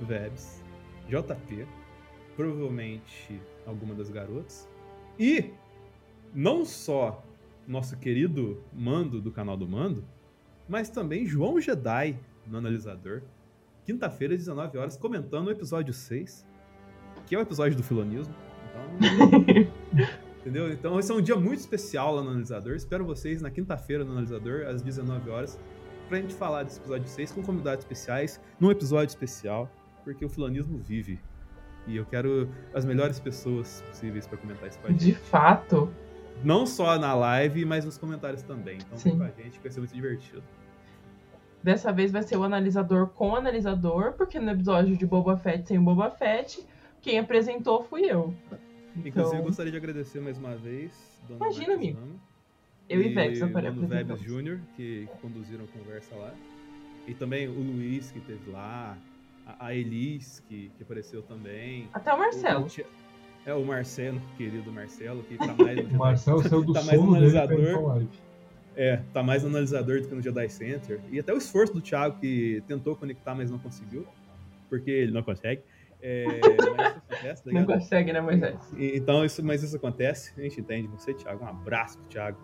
[0.00, 0.62] Vebs,
[1.08, 1.66] JP,
[2.36, 4.68] provavelmente alguma das garotas,
[5.18, 5.50] e
[6.34, 7.22] não só
[7.66, 10.04] nosso querido Mando do canal do Mando,
[10.68, 13.22] mas também João Jedi no analisador.
[13.84, 16.46] Quinta-feira, às 19 horas, comentando o episódio 6,
[17.26, 18.34] que é o episódio do filonismo.
[18.68, 20.06] Então,
[20.40, 20.72] entendeu?
[20.72, 22.74] Então, esse é um dia muito especial lá no analisador.
[22.74, 25.58] Espero vocês na quinta-feira no analisador, às 19 horas,
[26.08, 29.70] pra gente falar desse episódio 6 com convidados especiais, num episódio especial,
[30.04, 31.18] porque o filonismo vive.
[31.90, 35.04] E eu quero as melhores pessoas possíveis pra comentar isso com a gente.
[35.04, 35.92] De fato.
[36.44, 38.76] Não só na live, mas nos comentários também.
[38.76, 39.10] Então Sim.
[39.10, 40.42] vem com a gente, que vai ser muito divertido.
[41.62, 45.66] Dessa vez vai ser o analisador com o analisador, porque no episódio de Boba Fett
[45.66, 46.64] sem o Boba Fett,
[47.02, 48.32] quem apresentou fui eu.
[49.04, 50.92] Inclusive, eu gostaria de agradecer mais uma vez.
[51.28, 51.98] Dona Imagina, amigo.
[52.88, 53.88] Eu e, Vex aparecemos.
[53.88, 56.32] Vebs Jr., que, que conduziram a conversa lá.
[57.06, 58.96] E também o Luiz, que esteve lá.
[59.58, 61.88] A, Elis, que, que apareceu também.
[61.92, 62.66] Até o Marcelo.
[62.66, 67.00] O, é, o Marcelo, querido Marcelo, que tá mais no Marcelo saiu do tá mais
[67.00, 68.06] analisador.
[68.76, 71.00] É, tá mais analisador do que no Jedi Center.
[71.10, 74.06] E até o esforço do Thiago, que tentou conectar, mas não conseguiu.
[74.68, 75.62] Porque ele não consegue.
[76.02, 78.58] É, mas isso acontece, tá Não consegue, né, Moisés?
[78.78, 80.88] Então, isso, mas isso acontece, a gente entende.
[80.88, 82.38] Você, Thiago, um abraço pro Thiago.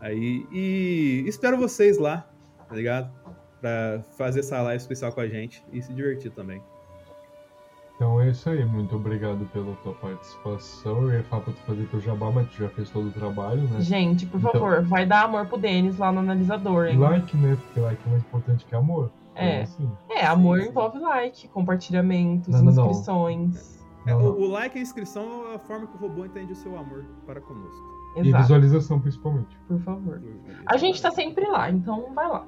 [0.00, 2.30] Aí, e espero vocês lá,
[2.68, 3.12] tá ligado?
[3.64, 6.60] Pra fazer essa live especial com a gente e se divertir também.
[7.96, 11.04] Então é isso aí, muito obrigado pela tua participação.
[11.04, 13.62] Eu ia falar pra tu fazer teu jabá, mas tu já fez todo o trabalho,
[13.62, 13.80] né?
[13.80, 16.98] Gente, por então, favor, vai dar amor pro Denis lá no analisador, hein?
[16.98, 17.56] Like, né?
[17.56, 19.10] Porque like é mais importante que amor.
[19.34, 19.62] É.
[19.62, 19.90] Assim.
[20.10, 23.82] É, amor sim, envolve like, compartilhamentos, não, não, inscrições.
[24.04, 24.12] Não.
[24.12, 26.56] É, o, o, like e a inscrição é a forma que o robô entende o
[26.56, 27.94] seu amor para conosco.
[28.16, 28.28] Exato.
[28.28, 29.58] E visualização, principalmente.
[29.66, 30.20] Por favor.
[30.66, 32.46] A gente tá sempre lá, então vai lá.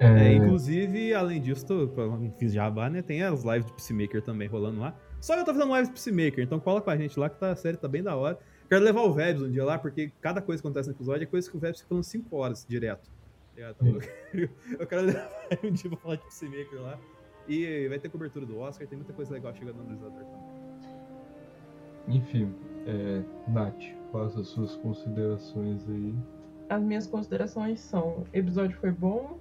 [0.00, 0.06] É...
[0.06, 1.90] É, inclusive, além disso, tô,
[2.38, 3.02] fiz jabá, né?
[3.02, 4.94] Tem as lives de Peacemaker também rolando lá.
[5.20, 7.50] Só eu tô fazendo lives de Peacemaker, então cola com a gente lá que tá,
[7.50, 8.38] a série tá bem da hora.
[8.68, 11.26] Quero levar o Vebs um dia lá, porque cada coisa que acontece no episódio é
[11.26, 13.10] coisa que o Vebs fica falando 5 horas direto.
[14.78, 15.30] Eu quero levar
[15.62, 16.98] um dia pra falar de Peacemaker lá.
[17.46, 22.16] E vai ter cobertura do Oscar, tem muita coisa legal chegando no analisador também.
[22.16, 22.54] Enfim,
[22.86, 26.14] é, Nath, faça as suas considerações aí.
[26.70, 29.38] As minhas considerações são: o episódio foi bom,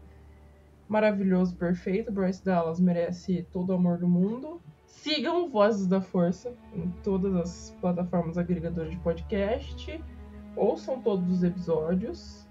[0.90, 2.12] maravilhoso, perfeito.
[2.12, 4.62] Bryce Dallas merece todo o amor do mundo.
[4.86, 10.04] Sigam Vozes da Força em todas as plataformas agregadoras de podcast.
[10.56, 12.48] Ouçam todos os episódios.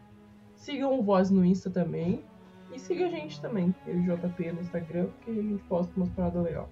[0.56, 2.24] Sigam o Voz no Insta também.
[2.72, 6.10] E siga a gente também, eu e JP no Instagram, porque a gente posta umas
[6.10, 6.68] paradas legal.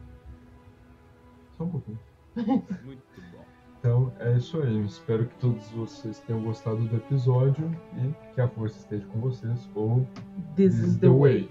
[1.56, 1.98] Só um pouquinho.
[2.84, 3.25] Muito bom.
[3.86, 4.84] Então é isso aí.
[4.84, 9.70] Espero que todos vocês tenham gostado do episódio e que a força esteja com vocês.
[9.76, 10.04] Ou
[10.56, 11.42] This, is the, way.
[11.42, 11.50] way.